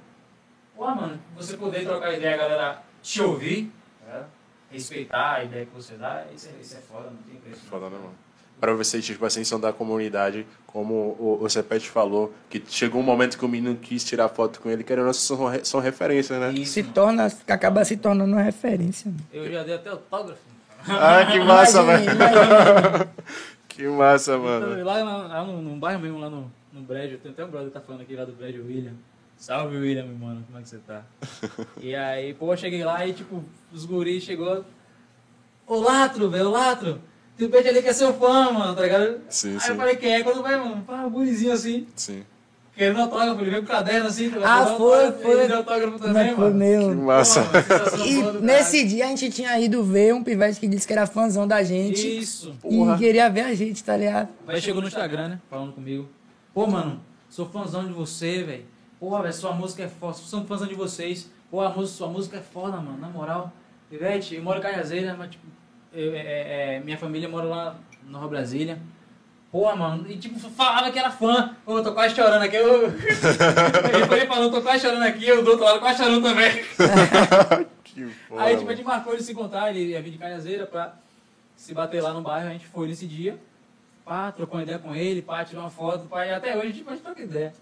[0.74, 3.72] pô, mano, você poder trocar ideia, a galera te ouvir,
[4.04, 4.26] tá
[4.70, 7.66] respeitar a ideia que você dá, isso é, isso é foda, não tem preço.
[7.66, 8.14] Foda, né, mano?
[8.60, 13.04] Pra vocês, tipo assim, são da comunidade, como o, o Cepete falou, que chegou um
[13.04, 16.52] momento que o menino quis tirar foto com ele, que eram são, são referências, né?
[16.52, 19.10] Isso, Se torna, acaba se tornando uma referência.
[19.10, 19.24] mano.
[19.32, 20.40] Eu já dei até autógrafo.
[20.88, 22.44] Ah, que massa, Imagina, velho.
[22.44, 23.08] imagina.
[23.68, 24.84] Que massa, mano.
[24.84, 27.68] Lá, lá, lá no, no bairro mesmo, lá no, no Brejo, tem até um brother
[27.68, 28.94] que tá falando aqui lá do Brejo, William.
[29.36, 31.04] Salve, William, meu mano, como é que você tá?
[31.80, 34.64] e aí, pô, eu cheguei lá e, tipo, os guris chegou...
[35.64, 37.00] Ô, Latro, velho, Latro,
[37.38, 39.20] tem um peixe ali que é seu fã, mano, tá ligado?
[39.28, 39.68] Sim, aí sim.
[39.70, 40.22] eu falei, quem é?
[40.22, 40.82] Quando vai, mano?
[40.86, 42.22] Pá, um gurizinho assim, Sim.
[42.76, 44.28] querendo autógrafo, ele veio com caderno assim.
[44.30, 44.76] tá Ah, ligado?
[44.78, 45.46] foi, Ele foi.
[45.48, 46.52] deu autógrafo Não também, é foi mano.
[46.52, 47.02] Que mesmo.
[47.04, 47.42] massa.
[47.44, 51.06] Pô, E nesse dia a gente tinha ido ver um pivete que disse que era
[51.06, 52.18] fãzão da gente.
[52.18, 52.54] Isso.
[52.60, 52.94] Porra.
[52.94, 54.28] E queria ver a gente, tá ligado?
[54.46, 55.40] Aí chegou no Instagram, né?
[55.48, 56.08] Falando comigo.
[56.52, 58.64] Pô, mano, sou fãzão de você, velho.
[58.98, 60.14] Pô, velho, sua música é foda.
[60.14, 61.30] Sou fãzão de vocês.
[61.50, 62.98] Pô, a música, sua música é foda, mano.
[62.98, 63.52] Na moral.
[63.92, 65.46] Ivete, eu moro em Cajazeira, mas tipo,
[65.92, 68.78] eu- é- é- é, minha família mora lá na Nova Brasília.
[69.50, 71.56] Porra, mano, e tipo, falava que era fã.
[71.64, 72.56] Ô, eu tô quase chorando aqui.
[72.56, 72.88] Eu...
[73.94, 76.64] Ele foi falando, tô quase chorando aqui, eu do outro lado quase chorando também.
[77.84, 78.06] Que
[78.36, 80.94] Aí, tipo, a gente marcou de se encontrar, ele ia vir de Canhazeira pra
[81.56, 83.38] se bater lá no bairro, a gente foi nesse dia,
[84.04, 86.90] pá, trocou uma ideia com ele, pá, tirou uma foto, pá, e até hoje, tipo,
[86.90, 87.52] a gente troca ideia.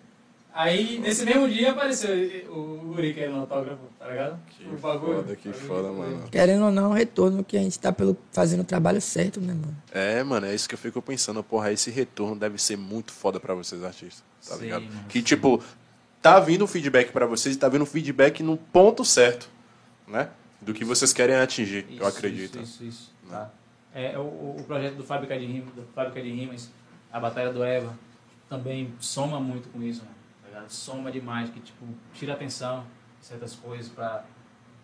[0.57, 2.11] Aí, nesse mesmo dia, apareceu
[2.51, 4.41] o Guri querendo autógrafo, tá ligado?
[4.49, 5.17] Que o bagulho.
[5.17, 6.29] foda, que foda, mano.
[6.31, 9.77] Querendo ou não, retorno que a gente tá pelo, fazendo o trabalho certo, né, mano?
[9.93, 11.43] É, mano, é isso que eu fico pensando.
[11.43, 14.25] Porra, esse retorno deve ser muito foda pra vocês, artistas.
[14.49, 14.85] Tá Sim, ligado?
[14.85, 15.25] mano, que, sim.
[15.27, 15.63] tipo,
[16.23, 19.51] tá vindo o feedback pra vocês e tá vindo o feedback no ponto certo,
[20.09, 20.31] né?
[20.63, 22.59] Do que vocês querem atingir, eu Isso, acredito.
[22.63, 23.13] Isso, isso, isso.
[23.29, 23.51] Tá.
[23.95, 26.71] É, o, o projeto do Fábrica de, Rimas, do Fábrica de Rimas,
[27.13, 27.93] a Batalha do Eva,
[28.49, 30.16] também soma muito com isso, mano.
[30.69, 31.85] Soma demais, que tipo,
[32.15, 32.85] tira atenção
[33.21, 34.25] de certas coisas pra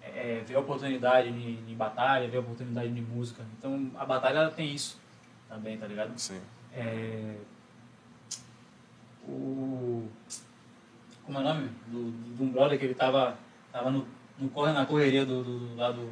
[0.03, 3.43] é, ver a oportunidade em, em batalha, ver a oportunidade em música.
[3.59, 4.99] Então a batalha ela tem isso
[5.49, 6.13] também, tá ligado?
[6.17, 6.41] Sim.
[6.75, 7.35] É,
[9.29, 10.05] o.
[11.25, 11.71] Como é o nome?
[11.87, 13.37] Do, do, de um brother que ele tava,
[13.73, 14.07] tava no,
[14.39, 16.09] no corre na correria do, do, do lado.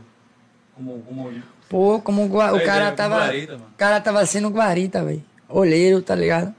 [0.75, 3.17] Como, como Pô, como o, gua- o Pois cara é, tava.
[3.17, 3.57] guarita.
[3.57, 5.23] O cara tava sendo guarita, velho.
[5.49, 6.55] Olheiro, tá ligado?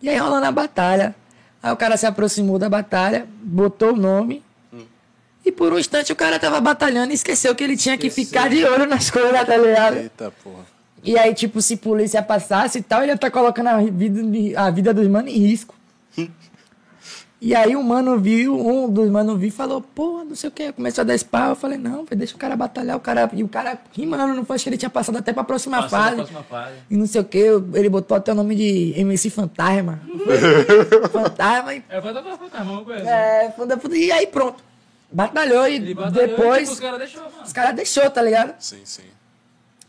[0.00, 1.14] E aí rolando a batalha.
[1.62, 4.42] Aí o cara se aproximou da batalha, botou o nome.
[5.44, 8.48] E por um instante o cara tava batalhando e esqueceu que ele tinha que ficar
[8.48, 9.96] de olho nas coisas, tá ligado?
[9.96, 10.64] Eita, porra.
[11.02, 14.70] E aí, tipo, se polícia passasse e tal, ele ia tá colocando a vida, a
[14.70, 15.74] vida dos manos em risco.
[17.40, 20.52] E aí o mano viu, um dos manos viu e falou, pô, não sei o
[20.52, 21.48] que, começou a dar spa.
[21.48, 23.30] Eu falei, não, deixa o cara batalhar, o cara.
[23.32, 26.16] E o cara rimando, não foi, acho que ele tinha passado até pra próxima fase.
[26.16, 26.74] próxima fase.
[26.90, 30.00] E não sei o que, ele botou até o nome de MC Fantasma.
[31.10, 31.82] Fantasma e.
[31.88, 33.08] É, fantasma, uma coisa.
[33.08, 34.62] É, foda, e aí pronto.
[35.10, 37.42] Batalhou e batalhou, depois tipo, os caras deixou, mano.
[37.44, 38.54] os caras deixou, tá ligado?
[38.60, 39.02] Sim, sim.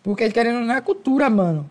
[0.02, 1.70] Porque querendo não é cultura, mano.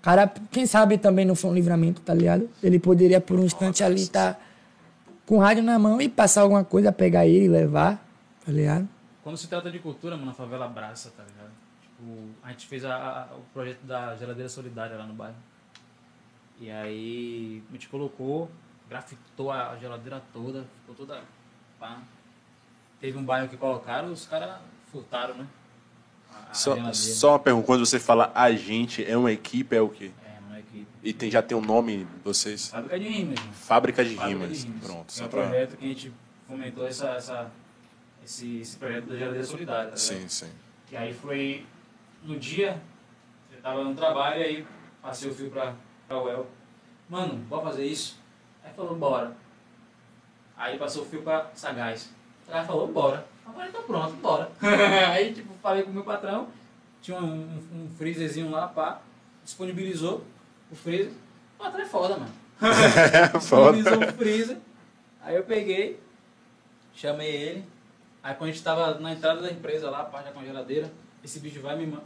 [0.00, 2.48] O cara, quem sabe também não foi um livramento, tá ligado?
[2.62, 4.38] Ele poderia por um instante ali estar
[5.26, 7.96] com o rádio na mão e passar alguma coisa, pegar ele e levar,
[8.44, 8.88] tá ligado?
[9.22, 11.50] Quando se trata de cultura, mano, a favela abraça, tá ligado?
[11.82, 12.94] Tipo, a gente fez a-
[13.30, 15.36] a- o projeto da geladeira solidária lá no bairro.
[16.60, 18.50] E aí a gente colocou,
[18.88, 21.20] grafitou a geladeira toda, ficou toda.
[21.80, 21.98] Pá.
[23.00, 24.56] Teve um bairro que colocaram, os caras
[24.92, 25.46] furtaram, né?
[26.32, 29.80] A, a Só, só uma pergunta, quando você fala a gente, é uma equipe, é
[29.80, 30.10] o quê?
[31.04, 32.68] E tem, já tem um nome, vocês?
[32.68, 33.52] Fábrica de rimas, mano.
[33.52, 34.58] Fábrica de Fábrica Rimas.
[34.58, 34.86] de rimas.
[34.86, 35.42] Pronto, É um pra...
[35.42, 36.12] projeto que a gente
[36.48, 37.50] fomentou essa, essa,
[38.24, 39.90] esse, esse projeto da geladeira solidária.
[39.90, 39.96] Tá?
[39.98, 40.50] Sim, sim.
[40.90, 41.66] E aí foi
[42.22, 42.80] no dia,
[43.52, 44.66] eu tava no trabalho, aí
[45.02, 45.74] passei o fio pra,
[46.08, 46.46] pra Well.
[47.10, 48.18] Mano, bora fazer isso?
[48.64, 49.36] Aí falou, bora.
[50.56, 52.08] Aí passou o fio pra Sagaz.
[52.48, 53.26] Aí falou, bora.
[53.44, 54.50] Agora então pronto, bora.
[55.12, 56.48] aí tipo, falei com o meu patrão,
[57.02, 59.02] tinha um, um, um freezerzinho lá, pá,
[59.44, 60.24] disponibilizou
[60.70, 61.12] o freezer.
[61.58, 62.32] O patrão é foda, mano.
[63.40, 63.98] Foda.
[63.98, 64.58] o freezer.
[65.20, 66.00] Aí eu peguei,
[66.94, 67.64] chamei ele.
[68.22, 70.90] Aí quando a gente tava na entrada da empresa lá, pá, já com a geladeira,
[71.22, 72.04] esse bicho vai me manda.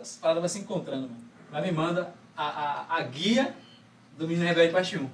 [0.00, 1.22] Essa parada vai se encontrando, mano.
[1.50, 3.54] Vai me manda a, a, a guia
[4.16, 5.08] do Menino Rebelde Parte 1.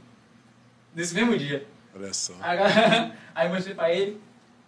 [0.95, 1.67] Nesse mesmo dia.
[1.95, 2.35] Olha só.
[2.41, 2.59] Aí,
[3.35, 4.21] aí eu mostrei pra ele,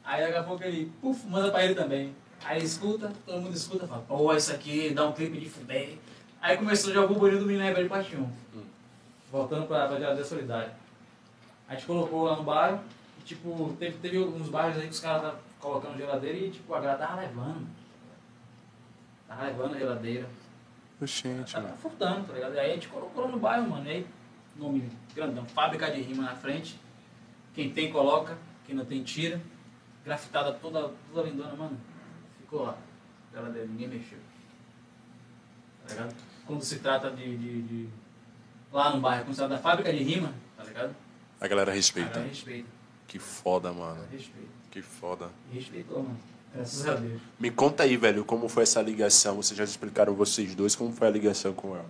[0.04, 2.14] aí daqui a pouco ele, puf, manda pra ele também.
[2.44, 5.98] Aí ele escuta, todo mundo escuta, fala, pô, isso aqui dá um clipe de fuder.
[6.40, 8.30] Aí começou a jogar o burburinho do Menino Rebelde Parte 1.
[9.30, 10.74] Voltando pra, pra geladeira solidária.
[11.68, 12.80] A gente colocou lá no bairro,
[13.18, 16.74] e, tipo, teve, teve uns bairros aí que os caras estavam colocando geladeira e tipo,
[16.74, 17.66] a galera tava levando.
[19.28, 20.26] Tava levando a geladeira.
[21.02, 21.78] Gente, Tava mano.
[21.78, 22.54] furtando, tá ligado?
[22.54, 23.86] E aí a gente colocou no bairro, mano.
[23.86, 24.06] E aí,
[24.56, 26.78] nome grandão, fábrica de rima na frente.
[27.54, 28.36] Quem tem, coloca.
[28.66, 29.40] Quem não tem, tira.
[30.04, 31.78] Grafitada toda, toda lindona, mano.
[32.38, 32.76] Ficou lá.
[33.32, 34.18] Geladeira, ninguém mexeu.
[35.86, 36.14] Tá ligado?
[36.46, 37.36] Quando se trata de.
[37.36, 37.88] de- de-
[38.72, 40.94] lá no bairro, quando se trata da fábrica de rima, tá ligado?
[41.40, 42.20] A galera respeita.
[42.20, 42.68] respeita.
[43.06, 44.04] Que foda, mano.
[44.12, 44.48] Respeita.
[44.70, 45.30] Que foda.
[45.52, 46.18] Respeitou, mano.
[46.54, 47.20] Graças a Deus.
[47.38, 49.36] Me conta aí, velho, como foi essa ligação?
[49.36, 51.88] Vocês já explicaram vocês dois como foi a ligação com ela?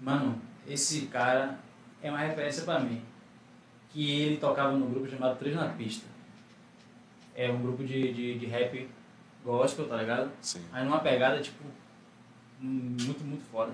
[0.00, 1.58] Mano, esse cara
[2.02, 3.02] é uma referência pra mim.
[3.90, 6.04] Que ele tocava num grupo chamado Três na Pista.
[7.34, 8.88] É um grupo de, de, de rap
[9.44, 10.30] gospel, tá ligado?
[10.40, 10.62] Sim.
[10.72, 11.64] Aí numa pegada, tipo,
[12.60, 13.72] muito, muito foda.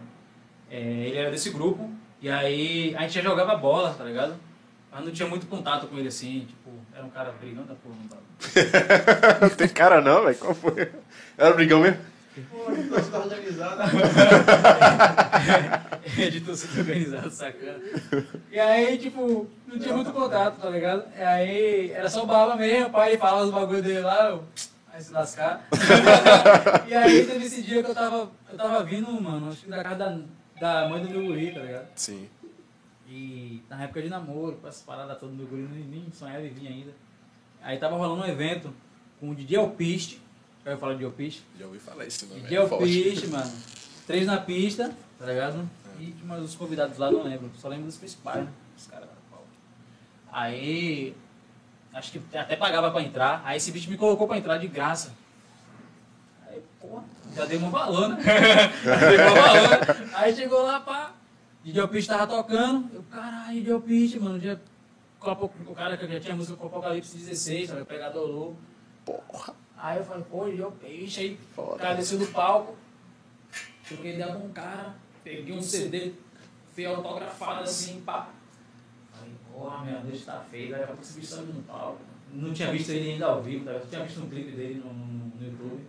[0.70, 1.90] É, ele era desse grupo,
[2.20, 4.34] e aí a gente já jogava bola, tá ligado?
[4.90, 7.96] Mas não tinha muito contato com ele assim, tipo, era um cara brigando da porra,
[8.10, 9.48] não.
[9.48, 10.36] Não tem cara não, velho.
[10.36, 10.90] Qual foi?
[11.36, 11.98] Era brigão mesmo?
[12.50, 13.84] Pô, de torcida organizada.
[16.18, 17.78] é de torcida organizada, sacana.
[18.50, 21.04] E aí, tipo, não tinha muito contato, tá ligado?
[21.16, 24.44] E aí, era só bala mesmo, o pai falava os bagulho dele lá, eu...
[24.92, 25.66] Vai se lascar.
[26.86, 29.82] e aí, teve esse dia que eu tava, eu tava vindo, mano, acho que da
[29.82, 29.96] casa
[30.60, 31.88] da, da mãe do meu guri, tá ligado?
[31.96, 32.28] Sim.
[33.08, 36.68] E na época de namoro, com essa parada toda, meu guri nem, sonhava em vir
[36.68, 36.92] ainda.
[37.62, 38.70] Aí tava rolando um evento
[39.18, 40.20] com o DJ Alpiste.
[40.62, 41.42] Já ouviu falar de Alpiste?
[41.58, 42.42] Já ouvi falar esse nome.
[42.42, 42.60] DJ é.
[42.60, 43.52] Alpiste, mano.
[44.06, 45.70] Três na pista, tá ligado?
[45.98, 47.50] E tinha mais os convidados lá, não lembro.
[47.56, 48.52] Só lembro dos principais, né?
[48.76, 49.08] Os caras.
[50.30, 51.14] Aí.
[51.92, 53.42] Acho que até pagava pra entrar.
[53.44, 55.12] Aí esse bicho me colocou pra entrar de graça.
[56.48, 57.04] Aí, porra,
[57.34, 58.18] já dei uma balona.
[58.22, 60.10] já dei uma balona.
[60.14, 61.12] Aí chegou lá, pá.
[61.62, 62.90] DJ Alpiste tava tocando.
[62.94, 64.40] Eu, caralho, DJ Alpiste, mano.
[64.40, 64.56] Já,
[65.20, 67.82] o cara que já tinha música com Apocalipse 16, sabe?
[67.82, 68.56] O Pregador Louco.
[69.04, 69.54] Porra.
[69.76, 71.20] Aí eu falei, pô, DJ Alpiste.
[71.20, 71.74] Aí Foda.
[71.74, 72.76] o cara desceu do palco.
[73.86, 74.94] Troquei ideia com um cara.
[75.22, 76.12] Peguei um CD,
[76.74, 78.28] fui autografado assim, pá.
[79.52, 80.70] Porra, meu, deixa tá feio.
[80.70, 81.98] Daqui a pouco esse bicho sobe no palco.
[82.32, 83.72] Não tinha visto ele ainda ao vivo, tá?
[83.72, 85.82] eu tinha visto um clipe dele no, no, no YouTube.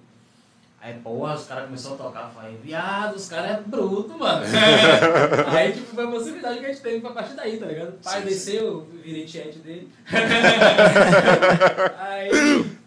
[0.81, 2.29] Aí, porra, os caras começaram a tocar.
[2.31, 4.45] Falei, viado, os caras é bruto, mano.
[5.57, 7.89] aí, tipo, foi a possibilidade que a gente teve pra partir daí, tá ligado?
[7.89, 9.89] O pai Sim, desceu, eu virei chat dele.
[11.97, 12.29] aí,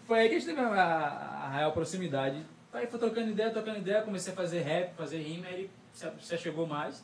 [0.05, 2.37] foi aí que a gente teve a, a- a real proximidade.
[2.71, 6.05] Aí foi trocando ideia, trocando ideia, comecei a fazer rap, fazer rima, aí ele se,
[6.21, 7.03] se chegou mais.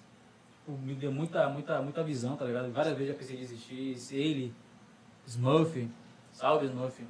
[0.67, 2.71] Me deu muita, muita, muita visão, tá ligado?
[2.71, 4.15] Várias vezes já pensei em desistir.
[4.15, 4.53] Ele,
[5.27, 5.89] Smurf,
[6.31, 7.01] salve Smurf,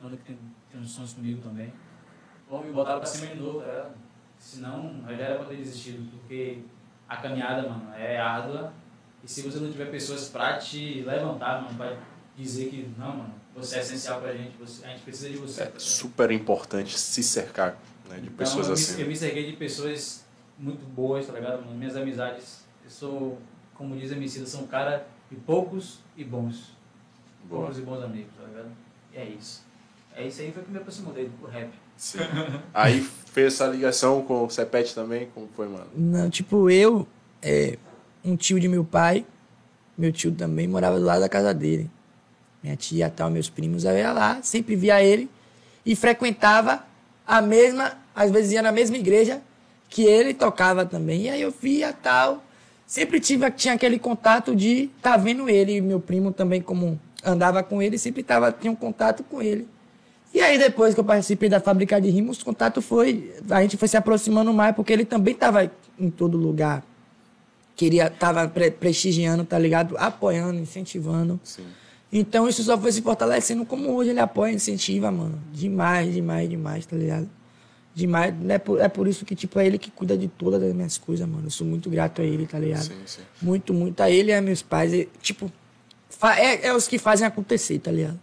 [0.00, 0.38] mano que tem,
[0.70, 1.72] tem uns sons comigo também.
[2.48, 3.90] Bom, me botaram pra cima de novo, tá ligado?
[4.38, 6.60] Senão, eu já era pra ter desistido, porque
[7.08, 8.72] a caminhada, mano, é árdua.
[9.22, 11.96] E se você não tiver pessoas pra te levantar, mano, pra
[12.36, 15.62] dizer que, não, mano, você é essencial pra gente, você, a gente precisa de você.
[15.62, 17.76] É tá super importante se cercar
[18.08, 19.00] né, de Então, pessoas eu me- assim.
[19.02, 20.24] Eu me cerquei de pessoas
[20.58, 21.64] muito boas, tá ligado?
[21.74, 23.38] Minhas amizades, eu sou,
[23.74, 26.70] como diz a Emicida, sou um cara de poucos e bons.
[27.44, 27.62] Boa.
[27.62, 28.70] Poucos e bons amigos, tá ligado?
[29.12, 29.64] E é isso.
[30.14, 31.68] É isso aí foi que me aproximou dele, pro rap.
[31.96, 32.18] Sim.
[32.72, 35.28] Aí fez essa ligação com o Cepete também?
[35.34, 35.86] Como foi, mano?
[35.94, 37.06] Não, tipo, eu,
[37.42, 37.76] é,
[38.24, 39.26] um tio de meu pai,
[39.96, 41.90] meu tio também morava do lado da casa dele.
[42.62, 45.28] Minha tia tal, meus primos, eu ia lá, sempre via ele
[45.84, 46.84] e frequentava
[47.26, 49.42] a mesma, às vezes ia na mesma igreja
[49.88, 51.24] que ele tocava também.
[51.24, 52.42] E aí eu via tal.
[52.86, 57.82] Sempre tive, tinha aquele contato de tá vendo ele, meu primo também, como andava com
[57.82, 59.66] ele, sempre tava, tinha um contato com ele.
[60.32, 63.34] E aí, depois que eu participei da fábrica de rimos, o contato foi.
[63.50, 66.84] A gente foi se aproximando mais, porque ele também estava em todo lugar.
[67.74, 69.96] Queria, tava pre- prestigiando, tá ligado?
[69.98, 71.40] Apoiando, incentivando.
[71.42, 71.64] Sim.
[72.12, 75.40] Então isso só foi se fortalecendo como hoje ele apoia, incentiva, mano.
[75.52, 77.28] Demais, demais, demais, tá ligado?
[77.96, 78.34] Demais.
[78.46, 80.98] É por, é por isso que, tipo, é ele que cuida de todas as minhas
[80.98, 81.46] coisas, mano.
[81.46, 82.82] Eu sou muito grato a ele, tá ligado?
[82.82, 83.22] Sim, sim.
[83.40, 84.02] Muito, muito.
[84.02, 84.92] A ele e a meus pais.
[84.92, 85.50] E, tipo,
[86.36, 88.20] é, é os que fazem acontecer, tá ligado?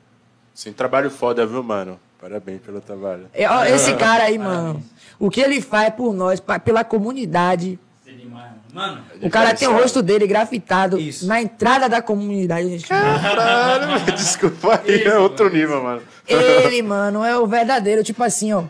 [0.53, 1.99] Sim, trabalho foda, viu, mano?
[2.21, 3.25] Parabéns pelo trabalho.
[3.33, 4.83] É, ó, esse cara aí, mano,
[5.17, 7.79] o que ele faz por nós, pa- pela comunidade.
[8.05, 8.53] É mano.
[8.71, 11.25] Mano, O cara tem o rosto dele grafitado Isso.
[11.25, 12.69] na entrada da comunidade.
[12.69, 12.87] Gente.
[12.87, 16.03] Caralho, desculpa aí, é outro nível, mano.
[16.27, 18.03] Ele, mano, é o verdadeiro.
[18.03, 18.65] Tipo assim, ó.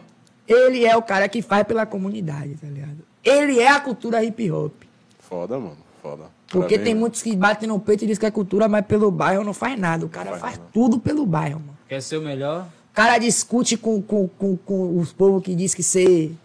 [0.47, 2.97] Ele é o cara que faz pela comunidade, tá ligado?
[3.23, 4.73] Ele é a cultura hip hop.
[5.19, 6.23] Foda, mano, foda.
[6.47, 9.09] Porque Parabéns, tem muitos que batem no peito e dizem que é cultura, mas pelo
[9.09, 10.05] bairro não faz nada.
[10.05, 11.77] O cara faz faz tudo pelo bairro, mano.
[11.87, 12.67] quer ser o melhor?
[12.91, 16.35] O cara discute com, com, com, com os povos que diz que ser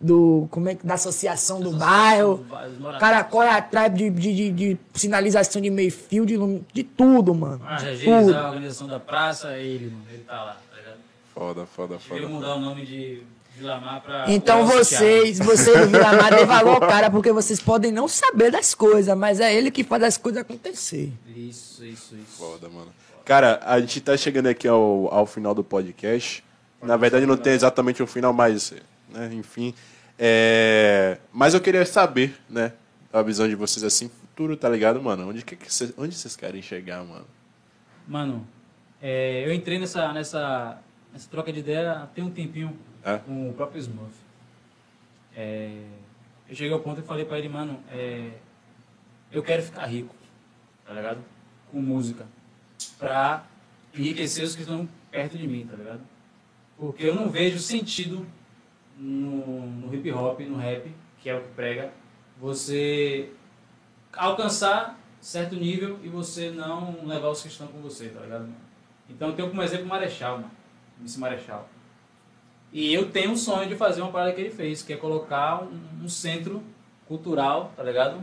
[0.00, 0.46] do.
[0.50, 0.86] Como é que.
[0.86, 2.46] Da associação do bairro.
[2.78, 6.36] O cara corre atrás de, de, de, de sinalização de meio fio, de,
[6.72, 7.60] de tudo, mano.
[7.66, 8.36] Ah, De tudo.
[8.36, 10.04] a organização da praça, é ele, mano.
[10.12, 10.56] Ele tá lá,
[11.44, 11.66] ligado?
[11.66, 12.28] Foda, foda, Devia foda.
[12.28, 13.22] mudar o nome de
[13.56, 14.24] Vilamar pra.
[14.28, 18.74] Então vocês, vocês do Vilamar, dêem valor ao cara, porque vocês podem não saber das
[18.74, 21.12] coisas, mas é ele que faz as coisas acontecer.
[21.36, 22.38] Isso, isso, isso.
[22.38, 22.92] Foda, mano.
[23.24, 26.42] Cara, a gente tá chegando aqui ao, ao final do podcast.
[26.82, 28.72] Na verdade, não tem exatamente um final, mas,
[29.10, 29.74] né, enfim.
[30.18, 31.18] É...
[31.32, 32.72] Mas eu queria saber, né,
[33.12, 35.28] a visão de vocês assim, futuro, tá ligado, mano?
[35.28, 37.26] Onde, que que cês, onde vocês querem chegar, mano?
[38.08, 38.46] Mano,
[39.02, 40.78] é, eu entrei nessa, nessa,
[41.12, 43.18] nessa troca de ideia tem um tempinho É?
[43.18, 44.14] com o próprio Smurf.
[45.34, 45.82] É,
[46.48, 48.32] eu cheguei ao ponto e falei pra ele, mano, é,
[49.30, 50.14] eu quero ficar rico,
[50.84, 51.20] tá ligado?
[51.70, 52.26] Com música.
[52.98, 53.44] Pra
[53.94, 56.00] enriquecer os que estão perto de mim, tá ligado?
[56.76, 58.26] Porque eu não vejo sentido
[58.98, 61.92] no, no hip hop, no rap, que é o que prega,
[62.38, 63.30] você
[64.12, 68.42] alcançar certo nível e você não levar os que estão com você, tá ligado?
[68.42, 68.54] mano?
[69.08, 70.50] Então eu tenho como exemplo o Marechal, mano.
[71.04, 71.68] Esse Marechal.
[72.72, 75.62] E eu tenho um sonho de fazer uma parada que ele fez, que é colocar
[75.62, 76.62] um, um centro
[77.08, 78.22] cultural, tá ligado?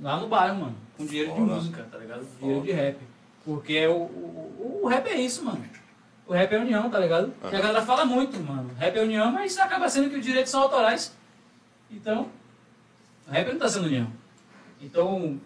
[0.00, 0.76] Lá no bairro, mano.
[0.96, 1.54] Com dinheiro de Foda.
[1.54, 2.26] música, tá ligado?
[2.40, 2.96] Dinheiro de rap.
[3.44, 5.62] Porque o, o, o rap é isso, mano.
[6.26, 7.34] O rap é união, tá ligado?
[7.42, 8.70] E a galera fala muito, mano.
[8.78, 11.14] Rap é união, mas acaba sendo que os direitos são autorais.
[11.90, 12.28] Então,
[13.28, 14.06] O rap não tá sendo união.
[14.80, 15.38] Então,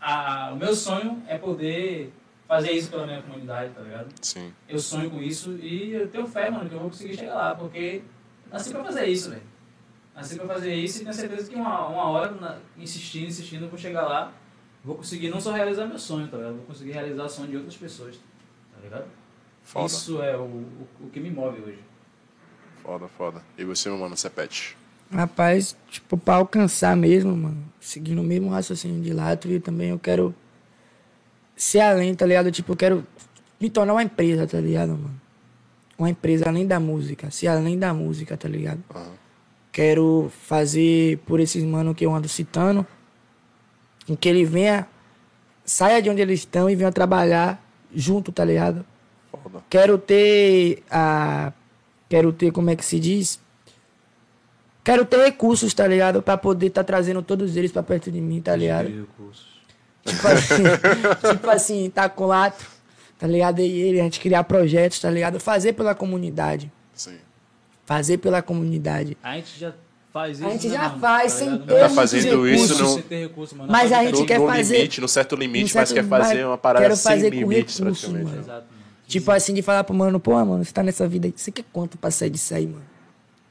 [0.00, 2.12] a- o meu sonho é poder
[2.52, 4.08] fazer isso pela minha comunidade, tá ligado?
[4.20, 4.52] Sim.
[4.68, 7.54] Eu sonho com isso e eu tenho fé, mano, que eu vou conseguir chegar lá,
[7.54, 8.02] porque
[8.50, 9.42] nasci pra fazer isso, velho.
[10.14, 13.70] Nasci pra fazer isso e tenho certeza que uma, uma hora, na- insistindo, insistindo, eu
[13.70, 14.32] vou chegar lá,
[14.84, 16.56] vou conseguir não só realizar meu sonho, tá ligado?
[16.56, 19.06] Vou conseguir realizar o sonho de outras pessoas, tá ligado?
[19.64, 19.86] Foda.
[19.86, 21.78] Isso é o, o, o que me move hoje.
[22.82, 23.42] Foda, foda.
[23.56, 24.76] E você, meu mano, Cepete?
[25.10, 29.98] Rapaz, tipo, pra alcançar mesmo, mano, seguindo o mesmo raciocínio de Lato, e também eu
[29.98, 30.34] quero
[31.56, 32.50] ser além, tá ligado?
[32.50, 33.06] Tipo, eu quero
[33.60, 35.20] me tornar uma empresa, tá ligado, mano?
[35.98, 38.82] Uma empresa além da música, ser além da música, tá ligado?
[38.94, 39.12] Aham.
[39.70, 42.86] Quero fazer por esses mano que eu ando citando,
[44.06, 44.86] com que ele venha,
[45.64, 47.64] saia de onde eles estão e venha trabalhar
[47.94, 48.84] junto, tá ligado?
[49.30, 49.64] Foda.
[49.70, 51.52] Quero ter a.
[52.08, 53.40] Quero ter, como é que se diz?
[54.84, 56.20] Quero ter recursos, tá ligado?
[56.20, 59.08] Pra poder tá trazendo todos eles pra perto de mim, tá ligado?
[60.04, 60.62] Tipo assim,
[61.34, 62.64] tipo assim, tá com lato,
[63.18, 63.60] tá ligado?
[63.60, 65.38] E ele, a gente criar projetos, tá ligado?
[65.40, 66.70] Fazer pela comunidade.
[66.94, 67.16] Sim.
[67.86, 69.16] Fazer pela comunidade.
[69.22, 69.72] A gente já
[70.12, 70.46] faz isso.
[70.46, 73.02] A gente né, já faz, Tá sem ter Não Tá fazendo ter isso no- sem
[73.02, 73.70] ter recurso, mano.
[73.70, 75.88] Mas Dá a pra gente No, quer no fazer- limite, no certo limite, no mas
[75.88, 78.24] certo- quer fazer mas uma parada quero sem fazer com limites, recurso, praticamente.
[78.30, 78.42] mano.
[78.42, 78.82] Exato, mano.
[79.06, 81.64] Tipo assim, de falar pro mano, pô, mano, você tá nessa vida aí, você quer
[81.72, 82.82] quanto pra sair disso aí, mano?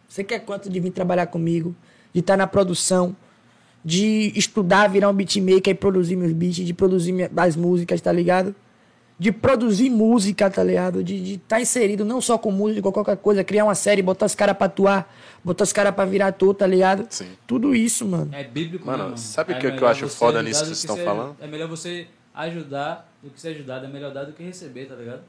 [0.07, 1.75] Você quer quanto de vir trabalhar comigo?
[2.13, 3.15] De estar na produção?
[3.83, 8.11] De estudar, virar um beatmaker e produzir meus beats, de produzir minha- as músicas, tá
[8.11, 8.53] ligado?
[9.17, 11.03] De produzir música, tá ligado?
[11.03, 14.35] De estar inserido não só com música, com qualquer coisa, criar uma série, botar os
[14.35, 15.11] caras pra atuar,
[15.43, 17.05] botar os caras pra virar ator, tá ligado?
[17.09, 17.27] Sim.
[17.47, 18.29] Tudo isso, mano.
[18.33, 19.17] É bíblico, Mano, né, mano?
[19.17, 21.35] sabe o É que- que eu acho foda nisso que vocês estão falando?
[21.39, 23.85] É melhor você ajudar do que ser ajudado.
[23.85, 25.21] É melhor dar do que receber, tá ligado?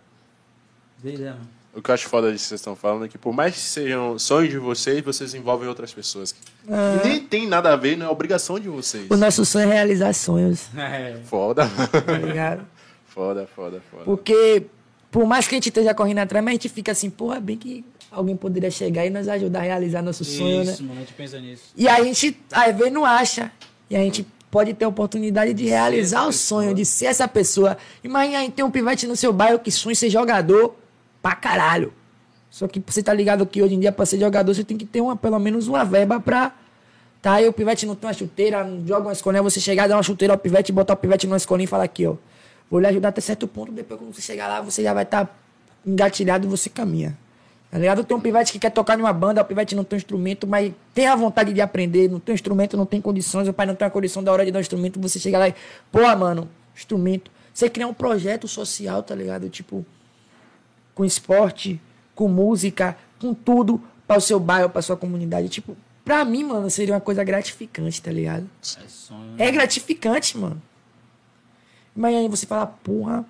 [1.02, 1.48] Dei ideia, mano.
[1.74, 3.60] O que eu acho foda disso que vocês estão falando é que por mais que
[3.60, 6.34] sejam sonhos de vocês, vocês envolvem outras pessoas.
[6.68, 9.06] E nem tem nada a ver, não é obrigação de vocês.
[9.10, 11.16] O nosso sonho é realizar sonhos, É.
[11.24, 11.66] Foda.
[11.66, 12.66] tá ligado?
[13.08, 14.04] foda, foda, foda.
[14.04, 14.66] Porque,
[15.10, 17.56] por mais que a gente esteja correndo atrás, mas a gente fica assim, porra, bem
[17.56, 20.72] que alguém poderia chegar e nos ajudar a realizar nosso sonho, né?
[20.72, 20.96] Isso, mano.
[20.96, 21.64] A gente pensa nisso.
[21.74, 23.50] E a gente, às vezes, não acha.
[23.88, 26.74] E a gente pode ter a oportunidade de realizar o sonho, pessoa.
[26.74, 27.78] de ser essa pessoa.
[28.04, 30.76] Imagina aí tem um pivete no seu bairro que sonha ser jogador
[31.22, 31.92] pra caralho.
[32.50, 34.84] Só que você tá ligado que hoje em dia, pra ser jogador, você tem que
[34.84, 36.52] ter uma, pelo menos uma verba pra.
[37.22, 39.96] Tá aí o pivete não tem uma chuteira, não joga uma escolinha, você chegar, dar
[39.96, 42.16] uma chuteira ao pivete, botar o pivete numa escolinha e falar aqui, ó.
[42.68, 45.32] Vou lhe ajudar até certo ponto, depois quando você chegar lá, você já vai estar
[45.86, 47.16] engatilhado e você caminha.
[47.70, 48.04] Tá ligado?
[48.04, 50.72] Tem um pivete que quer tocar numa banda, o pivete não tem um instrumento, mas
[50.92, 53.74] tem a vontade de aprender, não tem um instrumento, não tem condições, o pai não
[53.74, 55.54] tem a condição da hora de dar um instrumento, você chega lá e,
[55.90, 57.30] pô, mano, instrumento.
[57.54, 59.48] Você cria um projeto social, tá ligado?
[59.48, 59.86] Tipo,
[60.94, 61.80] com esporte,
[62.14, 65.48] com música, com tudo para o seu bairro, para sua comunidade.
[65.48, 68.48] Tipo, pra mim, mano, seria uma coisa gratificante, tá ligado?
[68.62, 69.34] É sonho.
[69.38, 70.60] É gratificante, mano.
[71.94, 73.24] Mas aí você fala, porra,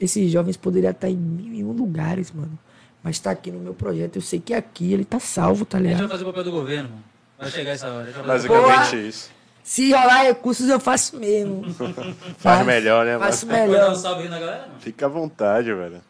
[0.00, 2.58] esses jovens poderiam estar em mil e um lugares, mano.
[3.02, 5.80] Mas tá aqui no meu projeto, eu sei que aqui ele tá salvo, tá A
[5.80, 6.10] gente vai ligado?
[6.10, 7.04] fazer o papel do governo, mano.
[7.38, 8.10] Vai chegar essa hora.
[8.26, 8.96] Basicamente Porra.
[8.96, 9.30] isso.
[9.62, 11.64] Se rolar recursos, eu faço mesmo.
[12.38, 13.58] Faz melhor, né, Faço mano?
[13.64, 13.94] um melhor.
[13.96, 14.80] salve aí na galera, mano?
[14.80, 16.00] Fica à vontade, velho.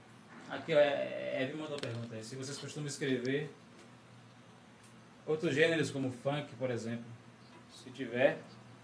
[0.54, 2.22] Aqui, ó, é- Eve mandou pergunta aí.
[2.22, 3.50] Se vocês costumam escrever
[5.26, 7.04] outros gêneros como funk, por exemplo.
[7.82, 8.38] Se tiver,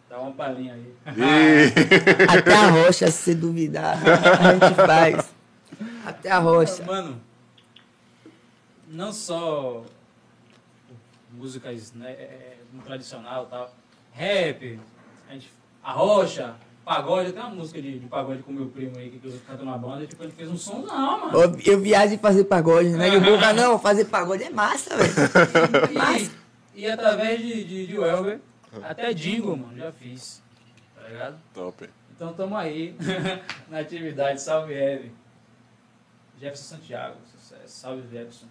[0.08, 0.94] dá uma palhinha aí.
[2.28, 5.32] Até a rocha, se duvidar, a gente faz.
[6.04, 6.84] Até a rocha.
[6.84, 7.20] Mano,
[8.88, 9.84] não só
[11.30, 13.74] músicas né, é, tradicional e tal,
[14.12, 14.80] rap,
[15.28, 15.50] a, gente,
[15.82, 19.32] a rocha, pagode, tem uma música de, de pagode com meu primo aí que eu
[19.46, 21.38] canto na banda, tipo, ele fez um som não, mano.
[21.38, 23.08] Eu, eu viajo fazer pagode, né?
[23.14, 26.30] E boca, não, fazer pagode é massa, velho.
[26.74, 28.40] E, e através de, de, de Welber,
[28.82, 30.42] até jingle, mano, já fiz.
[30.94, 31.36] Tá ligado?
[31.52, 31.90] top.
[32.14, 32.94] Então tamo aí
[33.68, 34.40] na atividade.
[34.42, 35.12] Salve, Eve.
[36.38, 37.62] Jefferson Santiago, sucesso.
[37.66, 38.46] Salve, Jefferson.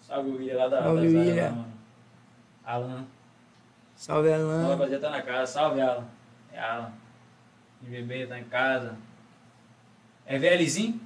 [0.00, 1.72] Salve o William lá da Salve, da lá, mano.
[2.64, 3.04] Alan.
[3.96, 4.68] Salve, O Alan.
[4.68, 5.52] rapaziada tá na casa.
[5.52, 6.04] Salve, Alan.
[6.52, 6.92] É Alan.
[7.82, 8.96] De bebê tá em casa.
[10.24, 11.00] É VLzinho?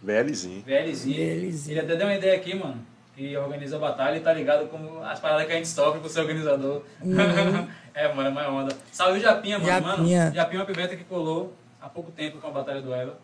[0.00, 0.62] VLzinho.
[0.62, 1.16] VLzinho.
[1.16, 1.72] VLzinho.
[1.72, 2.86] Ele até deu uma ideia aqui, mano.
[3.14, 6.08] Que organiza a batalha e tá ligado com as paradas que a gente sofre por
[6.08, 6.82] ser organizador.
[7.92, 8.76] é, mano, é mais onda.
[8.92, 9.70] Salve o Japinha, mano.
[9.70, 10.24] Japinha.
[10.24, 13.18] Mano, Japinha é uma piveta que colou há pouco tempo com a batalha do Eva.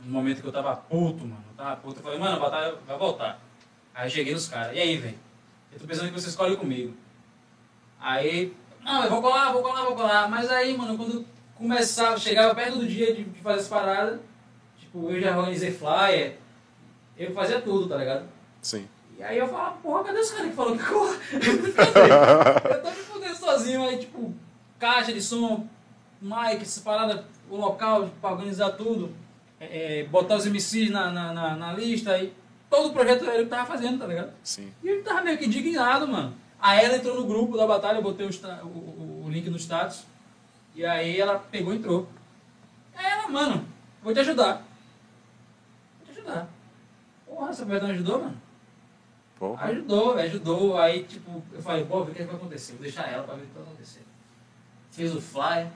[0.00, 1.42] No momento que eu tava puto, mano.
[1.50, 1.98] Eu tava puto.
[1.98, 3.40] Eu falei, mano, a batalha vai voltar.
[3.94, 4.76] Aí eu cheguei nos caras.
[4.76, 5.18] E aí, velho?
[5.72, 6.94] Eu tô pensando que você escolhe comigo.
[7.98, 10.28] Aí, não, eu vou colar, vou colar, vou colar.
[10.28, 11.26] Mas aí, mano, quando
[11.58, 14.20] começava, chegava perto do dia de, de fazer as paradas,
[14.78, 16.36] tipo, eu já organizei flyer,
[17.16, 18.24] eu fazia tudo, tá ligado?
[18.62, 18.86] Sim.
[19.18, 21.72] E aí eu falava, porra, cadê os caras que falaram que?
[21.72, 22.10] Cadê?
[22.74, 24.32] eu tô me fudendo sozinho, aí tipo,
[24.78, 25.66] caixa de som,
[26.22, 29.12] mic, essa parada, o local pra organizar tudo,
[29.60, 32.32] é, é, botar os MCs na, na, na, na lista e
[32.70, 34.32] todo o projeto era ele que tava fazendo, tá ligado?
[34.44, 34.72] Sim.
[34.84, 36.34] E ele tava meio que indignado, mano.
[36.60, 38.30] Aí ela entrou no grupo da batalha, eu botei o,
[38.66, 40.04] o- o link no status.
[40.74, 42.08] E aí ela pegou e entrou.
[42.94, 43.66] Aí ela, mano,
[44.02, 44.62] vou te ajudar.
[45.98, 46.48] Vou te ajudar.
[47.26, 48.42] Porra, essa mulher não ajudou, mano?
[49.38, 49.66] Porra.
[49.66, 50.78] Ajudou, ajudou.
[50.78, 52.72] Aí, tipo, eu falei, pô, vê o que vai acontecer.
[52.72, 54.02] Vou deixar ela pra ver o que vai acontecer.
[54.90, 55.68] Fez o flyer,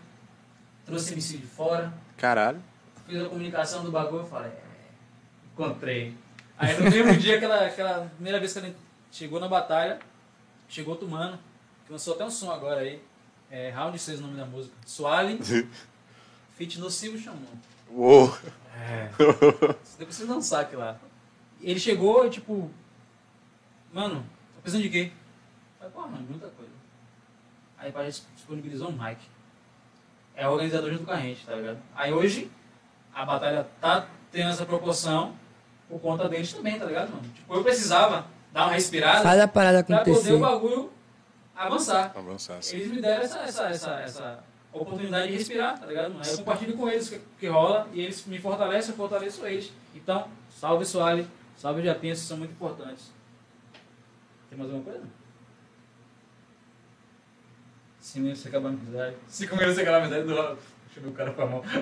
[0.85, 2.61] trouxe MC de fora, Caralho.
[3.07, 4.63] fiz a comunicação do bagulho, eu falei, é,
[5.53, 6.17] encontrei.
[6.59, 8.75] Aí no mesmo dia, aquela, aquela primeira vez que ela
[9.13, 10.01] chegou na batalha,
[10.69, 11.39] chegou outro mano,
[11.87, 13.01] que lançou até um som agora aí.
[13.53, 14.75] É Round 6 o nome da música.
[14.87, 15.39] Suali,
[16.57, 17.51] Fit Nocivo chamou.
[17.91, 18.35] Uou.
[18.75, 19.11] É.
[19.99, 20.97] Depois vocês dão um saque lá.
[21.61, 22.71] Ele chegou e tipo.
[23.93, 24.21] Mano,
[24.55, 25.13] tá precisando de quê?
[25.79, 26.73] Falei, pô, mano, muita coisa.
[27.77, 29.19] Aí a gente disponibilizou um mic.
[30.35, 31.79] É o organizador junto com a gente, tá ligado?
[31.95, 32.51] Aí hoje
[33.15, 35.37] a batalha tá tendo essa proporção
[35.91, 37.29] por conta deles também, tá ligado, mano?
[37.35, 40.33] Tipo, eu precisava dar uma respirada Faz a parada pra poder acontecer.
[40.33, 40.91] o bagulho
[41.67, 42.13] avançar.
[42.15, 42.77] Avançar assim.
[42.77, 46.17] Eles me deram essa, essa, essa, essa oportunidade de respirar, tá ligado?
[46.23, 49.47] Aí eu compartilho com eles o que, que rola e eles me fortalecem, eu fortaleço
[49.47, 49.73] eles.
[49.95, 51.27] Então, salve Soale,
[51.57, 53.13] salve Japinha, vocês são muito importantes.
[54.49, 55.07] Tem mais alguma coisa?
[58.01, 59.17] Cinco minutos você acabar a amizade.
[59.29, 61.63] Cinco minutos você acabar a amizade do Deixa eu ver o cara com a mão.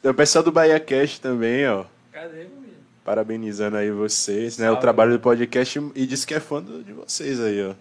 [0.00, 1.84] Tem o pessoal do Bahia Cast também, ó.
[2.10, 2.65] Cadê, meu?
[3.06, 4.66] Parabenizando aí vocês, né?
[4.66, 4.80] O Salve.
[4.80, 7.74] trabalho do podcast e disse que é fã do- de vocês aí, ó.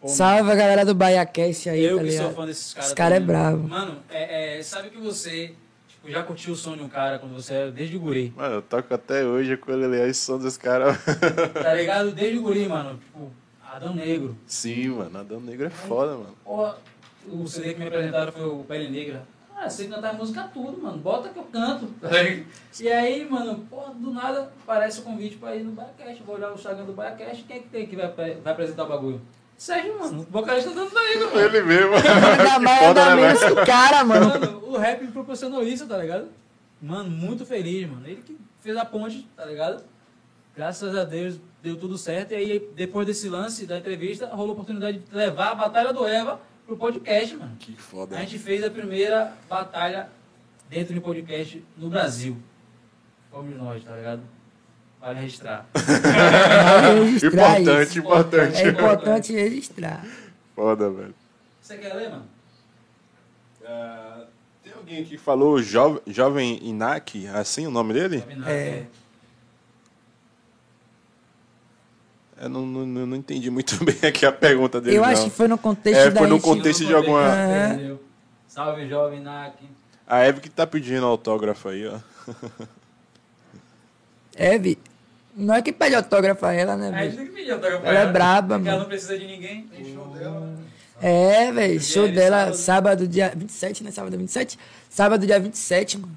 [0.00, 2.36] Pô, Salve a galera do BaiaCast aí, Eu tá que sou ligado?
[2.36, 2.86] fã desses caras.
[2.86, 3.68] Esse cara é bravo.
[3.68, 5.52] Mano, é, é, sabe que você
[5.88, 8.32] tipo, já curtiu o som de um cara quando você era desde o guri.
[8.36, 10.96] Mano, eu toco até hoje com ele aí, som dos caras.
[11.60, 12.12] Tá ligado?
[12.12, 12.96] Desde o guri, mano.
[12.96, 13.32] Tipo,
[13.72, 14.36] Adão Negro.
[14.46, 16.36] Sim, mano, Adão Negro é foda, mano.
[16.44, 16.78] Porra,
[17.26, 19.24] o CD que me apresentaram foi o Pele Negra.
[19.60, 20.98] Ah, eu sei cantar música tudo, mano.
[20.98, 21.88] Bota que eu canto.
[22.80, 26.22] e aí, mano, porra, do nada aparece o convite pra ir no Baiacast.
[26.22, 27.42] Vou olhar o Instagram do Baiacast.
[27.42, 29.20] Quem é que tem que vai, vai apresentar o bagulho?
[29.56, 30.20] Sérgio, mano.
[30.20, 31.40] O vocalista do Adão Negro, mano.
[31.40, 31.94] Ele mesmo.
[31.98, 34.28] Ainda mais né, menos que o cara, mano.
[34.28, 36.28] Mano, o rap me proporcionou isso, tá ligado?
[36.80, 38.06] Mano, muito feliz, mano.
[38.06, 39.82] Ele que fez a ponte, tá ligado?
[40.54, 42.30] Graças a Deus deu tudo certo.
[42.30, 46.06] E aí, depois desse lance da entrevista, rolou a oportunidade de levar a Batalha do
[46.06, 47.56] Eva pro podcast, mano.
[47.58, 48.16] Que foda.
[48.16, 50.10] A gente fez a primeira batalha
[50.68, 52.36] dentro de podcast no Brasil.
[53.30, 54.20] Fomos nós, tá ligado?
[55.00, 55.66] Vale registrar.
[55.72, 57.98] Vale registrar Importante, isso.
[57.98, 58.56] importante.
[58.58, 60.06] É importante registrar.
[60.54, 61.14] Foda, velho.
[61.60, 62.26] Você quer ler, mano?
[63.64, 64.24] Ah,
[64.62, 68.24] tem alguém que falou jovem, jovem Inak, assim o nome dele?
[68.36, 68.86] Não, É.
[72.40, 74.96] Eu não, não, não entendi muito bem aqui a pergunta dele.
[74.96, 75.08] Eu não.
[75.08, 77.72] acho que foi no contexto É, da foi no contexto de alguma-.
[77.74, 78.02] Entendeu?
[78.46, 79.56] Salve, jovem Nak.
[80.06, 81.98] A Eve que tá pedindo autógrafo aí, ó.
[84.36, 84.78] Eve,
[85.36, 87.16] não é que pede autógrafo a ela, né, velho?
[87.16, 88.78] tem que pedir autógrafo pra Ela é braba, porque Ela mano.
[88.80, 89.62] não precisa de ninguém.
[89.66, 90.56] Tem show dela.
[91.00, 92.56] É, velho, show dela sábado.
[92.56, 93.08] sábado.
[93.08, 93.90] dia 27, né?
[93.90, 94.58] Sábado 27?
[94.88, 96.16] Sábado, dia 27, mano.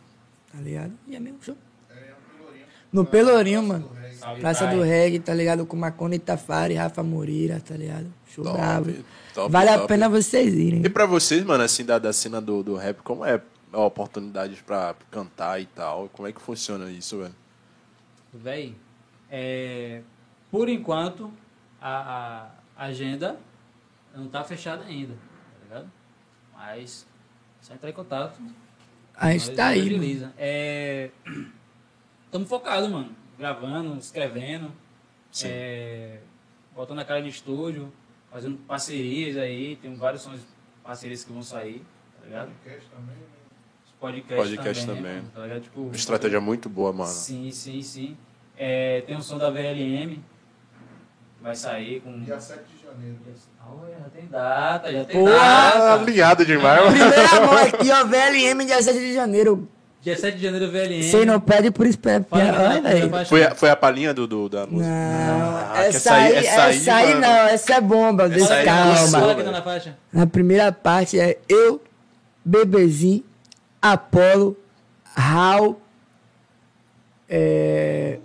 [0.51, 0.91] Tá ligado?
[1.07, 1.55] E é mesmo show.
[2.91, 3.89] No Pelourinho, mano.
[4.39, 5.65] Praça do Reggae, tá ligado?
[5.65, 8.11] Com Macona Itafari, Rafa Moreira, tá ligado?
[8.27, 8.93] Show Top, brabo.
[9.33, 9.87] top, vale a top.
[9.87, 10.81] pena vocês irem.
[10.85, 13.41] E pra vocês, mano, assim, da, da cena do, do rap, como é
[13.73, 16.09] a oportunidade pra cantar e tal?
[16.13, 17.35] Como é que funciona isso, velho?
[18.33, 18.75] Véi,
[19.29, 20.01] é,
[20.49, 21.31] por enquanto,
[21.81, 23.37] a, a agenda
[24.15, 25.91] não tá fechada ainda, tá ligado?
[26.53, 27.05] Mas,
[27.61, 28.39] só entrar em contato.
[29.15, 30.31] A gente tá aí, agiliza.
[30.37, 31.09] É,
[32.31, 33.15] tamo focado, mano.
[33.41, 34.71] Gravando, escrevendo,
[35.45, 36.19] é,
[36.75, 37.91] botando a cara no estúdio,
[38.31, 40.41] fazendo parcerias aí, tem vários sons
[40.83, 41.83] parcerias que vão sair,
[42.19, 42.51] tá ligado?
[43.83, 45.15] Os podcasts Podcast também, também.
[45.15, 45.61] mano, tá ligado?
[45.63, 47.09] Tipo, Uma estratégia muito boa, mano.
[47.09, 48.15] Sim, sim, sim.
[48.55, 50.19] É, tem um som da VLM,
[51.41, 52.19] vai sair com...
[52.21, 53.17] Dia 7 de janeiro.
[53.67, 55.27] Olha, já tem data, já tem!
[55.27, 55.93] Ah, data.
[56.03, 56.95] alinhado demais, mano.
[56.95, 59.67] Primeira mão aqui, ó, VLM, dia 7 de janeiro.
[60.01, 61.03] Dia 7 de janeiro, VLM.
[61.03, 61.85] Você não pede por
[62.27, 64.89] fala, Foi, a- foi a palhinha do, do- da música?
[64.89, 67.21] Não, Ah, que essa aí, essa aí, essa aí mano.
[67.21, 69.35] não, essa é bomba, deixa aí é Fala calma.
[69.35, 69.97] que tá na faixa.
[70.11, 71.79] Na primeira parte é eu,
[72.43, 73.23] Bebezinho,
[73.79, 74.57] Apolo,
[75.15, 75.79] Raul,
[77.29, 78.17] é,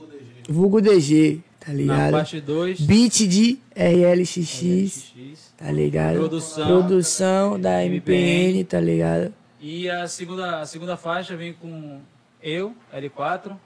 [0.48, 2.10] Vulgo DG, tá Na ligado?
[2.12, 5.12] parte 2, Beat de RLXX,
[5.58, 6.16] tá ligado?
[6.16, 6.66] Produção.
[6.66, 9.32] Produção da MPN, tá ligado?
[9.60, 12.00] E a segunda, a segunda faixa vem com
[12.42, 13.56] eu, L4,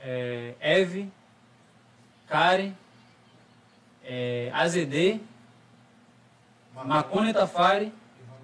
[0.00, 1.10] é, Eve,
[2.28, 2.72] Karen,
[4.04, 5.20] é, AZD,
[6.84, 7.92] Marconi Tafari,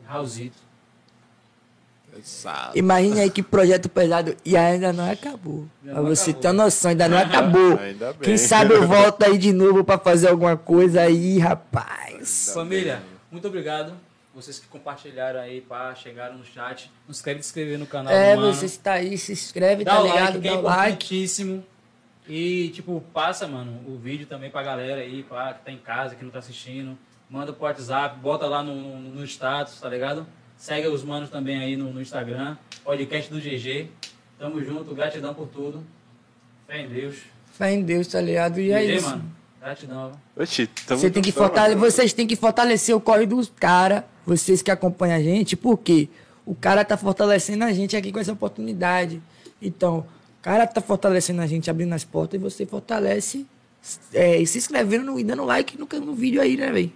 [0.07, 0.65] Raulzito.
[2.75, 5.67] Imagine aí que projeto pesado e ainda não acabou.
[5.83, 6.43] Ainda Pra você acabou.
[6.43, 7.79] ter noção, ainda não acabou.
[7.81, 8.21] Ainda bem.
[8.23, 12.53] Quem sabe eu volto aí de novo pra fazer alguma coisa aí, rapaz.
[12.55, 13.95] Família, muito obrigado.
[14.35, 16.91] Vocês que compartilharam aí, pá, chegaram no chat.
[17.07, 18.53] Não esquece de se inscrever no canal É, Mano.
[18.53, 20.21] você está aí, se inscreve, Dá tá o ligado?
[20.25, 21.63] like, que é Dá o like.
[22.27, 26.15] E, tipo, passa, mano, o vídeo também pra galera aí, pá, que tá em casa,
[26.15, 26.99] que não tá assistindo.
[27.29, 30.27] Manda pro WhatsApp, bota lá no, no, no status, tá ligado?
[30.57, 32.57] Segue os manos também aí no, no Instagram.
[32.83, 33.89] Podcast do GG.
[34.39, 35.85] Tamo junto, gratidão por tudo.
[36.67, 37.17] Fé em Deus.
[37.53, 38.59] Fé em Deus, tá ligado?
[38.59, 39.09] E é GG, isso.
[39.11, 39.31] mano.
[39.61, 40.13] Gratidão.
[40.37, 44.63] Oxi, tamo Você tem que fortalecer, vocês têm que fortalecer o corre dos caras, vocês
[44.63, 46.09] que acompanham a gente, porque
[46.47, 49.21] o cara tá fortalecendo a gente aqui com essa oportunidade.
[49.61, 53.47] Então, o cara tá fortalecendo a gente, abrindo as portas, e você fortalece
[54.13, 56.93] é, e se inscrevendo no- e dando like no, no vídeo aí, né, velho?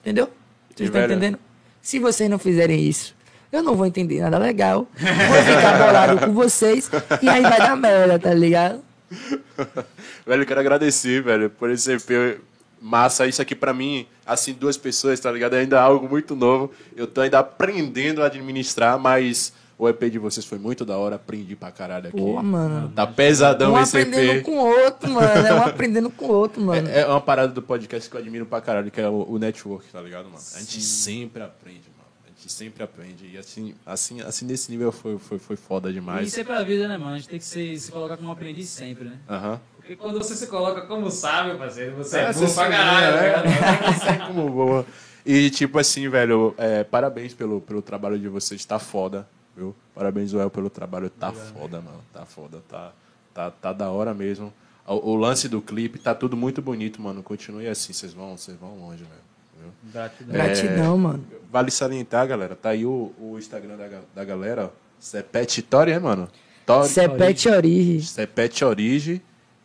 [0.00, 0.26] Entendeu?
[0.74, 1.38] Vocês estão entendendo?
[1.82, 3.14] Se vocês não fizerem isso,
[3.52, 4.86] eu não vou entender nada legal.
[4.96, 6.90] Vou ficar bolado com vocês
[7.22, 8.80] e aí vai dar merda, tá ligado?
[10.26, 12.38] Velho, eu quero agradecer, velho, por esse EP
[12.80, 13.26] massa.
[13.26, 15.54] Isso aqui pra mim, assim, duas pessoas, tá ligado?
[15.54, 16.70] É ainda algo muito novo.
[16.96, 21.16] Eu tô ainda aprendendo a administrar, mas o EP de vocês foi muito da hora.
[21.16, 22.16] Aprendi pra caralho aqui.
[22.16, 22.90] Pô, mano.
[22.94, 24.42] Tá pesadão Um esse aprendendo EP.
[24.44, 25.46] com o outro, mano.
[25.46, 26.88] É um aprendendo com o outro, mano.
[26.88, 29.86] É uma parada do podcast que eu admiro pra caralho, que é o, o network,
[29.90, 30.36] tá ligado, mano?
[30.54, 32.08] A gente sempre aprende, mano.
[32.26, 33.30] A gente sempre aprende.
[33.32, 36.28] E assim, assim, assim nesse nível foi, foi, foi foda E demais.
[36.28, 37.12] isso é pra vida, né, mano?
[37.14, 39.18] A gente tem que se, se colocar como aprendiz sempre, né?
[39.28, 39.60] Aham.
[39.90, 43.32] Porque quando você se coloca como sábio, parceiro, você é, É, burro pra caralho, é,
[43.32, 43.84] tá ligado?
[43.88, 44.86] Assim como boa.
[45.26, 49.26] E tipo assim, velho, é, parabéns pelo, pelo trabalho de vocês, tá foda,
[49.56, 49.74] viu?
[49.92, 52.00] Parabéns, Joel, pelo trabalho, tá foda, mano.
[52.12, 52.92] Tá foda, tá,
[53.34, 54.52] tá, tá da hora mesmo.
[54.86, 57.20] O, o lance do clipe tá tudo muito bonito, mano.
[57.20, 59.20] Continue assim, vocês vão, vocês vão longe, velho.
[59.60, 59.92] viu?
[59.92, 60.32] Gratidão.
[60.32, 61.26] Gratidão, mano.
[61.50, 62.54] Vale salientar, galera.
[62.54, 64.70] Tá aí o, o Instagram da, da galera, ó.
[65.00, 66.28] Sepete Tori, é, mano?
[66.64, 66.88] Tori.
[66.88, 68.02] Sepete Origem.
[68.02, 69.20] Sepete Origem.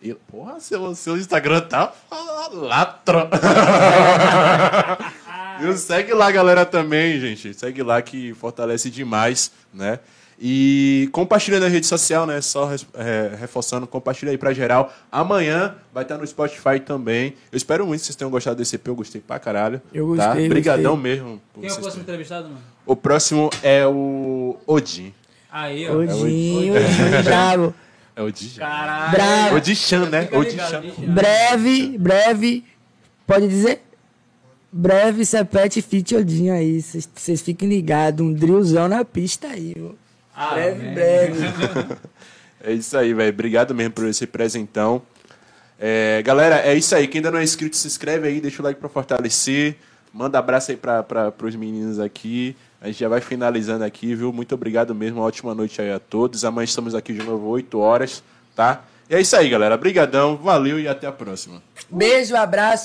[0.06, 1.91] E, porra, seu, seu Instagram tá
[2.53, 3.27] latro.
[5.60, 5.76] Viu?
[5.77, 7.53] Segue lá, galera, também, gente.
[7.53, 9.99] Segue lá que fortalece demais, né?
[10.40, 12.41] E compartilha na rede social, né?
[12.41, 14.94] Só res- é, reforçando, compartilha aí pra geral.
[15.10, 17.36] Amanhã vai estar no Spotify também.
[17.52, 18.86] Eu espero muito que vocês tenham gostado desse EP.
[18.90, 19.82] Eu gostei pra caralho.
[19.94, 20.27] Eu Tá?
[20.27, 21.11] gostei, Brigadão gostei.
[21.15, 21.41] mesmo.
[21.53, 22.60] por Quem é o próximo terem- entrevistado, mano?
[22.86, 25.14] O próximo é o Odin.
[25.49, 25.94] Aí, ó.
[25.95, 26.11] Bravo.
[26.11, 27.23] É o Odin.
[27.23, 27.64] Bravo.
[27.68, 27.73] Odin
[29.76, 30.24] Chan, né?
[30.24, 30.82] Fica Odin ligado, Chan.
[30.82, 31.02] bicho.
[31.02, 32.64] Breve, breve.
[33.28, 33.82] Pode dizer?
[34.72, 36.82] Breve, Sepete Fit Odinho aí.
[36.82, 38.26] Vocês fiquem ligados.
[38.26, 39.98] Um drillzão na pista aí, viu?
[40.36, 40.94] Ah, breve, man.
[40.94, 41.46] breve.
[42.68, 43.30] É isso aí, velho.
[43.32, 45.00] Obrigado mesmo por esse presentão.
[45.80, 47.08] É, galera, é isso aí.
[47.08, 49.76] Quem ainda não é inscrito, se inscreve aí, deixa o like pra fortalecer.
[50.12, 52.56] Manda abraço aí pra, pra, pros meninos aqui.
[52.86, 54.32] A gente já vai finalizando aqui, viu?
[54.32, 55.18] Muito obrigado mesmo.
[55.18, 56.45] Uma ótima noite aí a todos.
[56.45, 58.24] Amanhã estamos aqui de novo, 8 horas,
[58.56, 58.84] tá?
[59.10, 59.76] E é isso aí, galera.
[59.76, 61.64] Brigadão, valeu e até a próxima.
[61.90, 62.84] Beijo, abraço.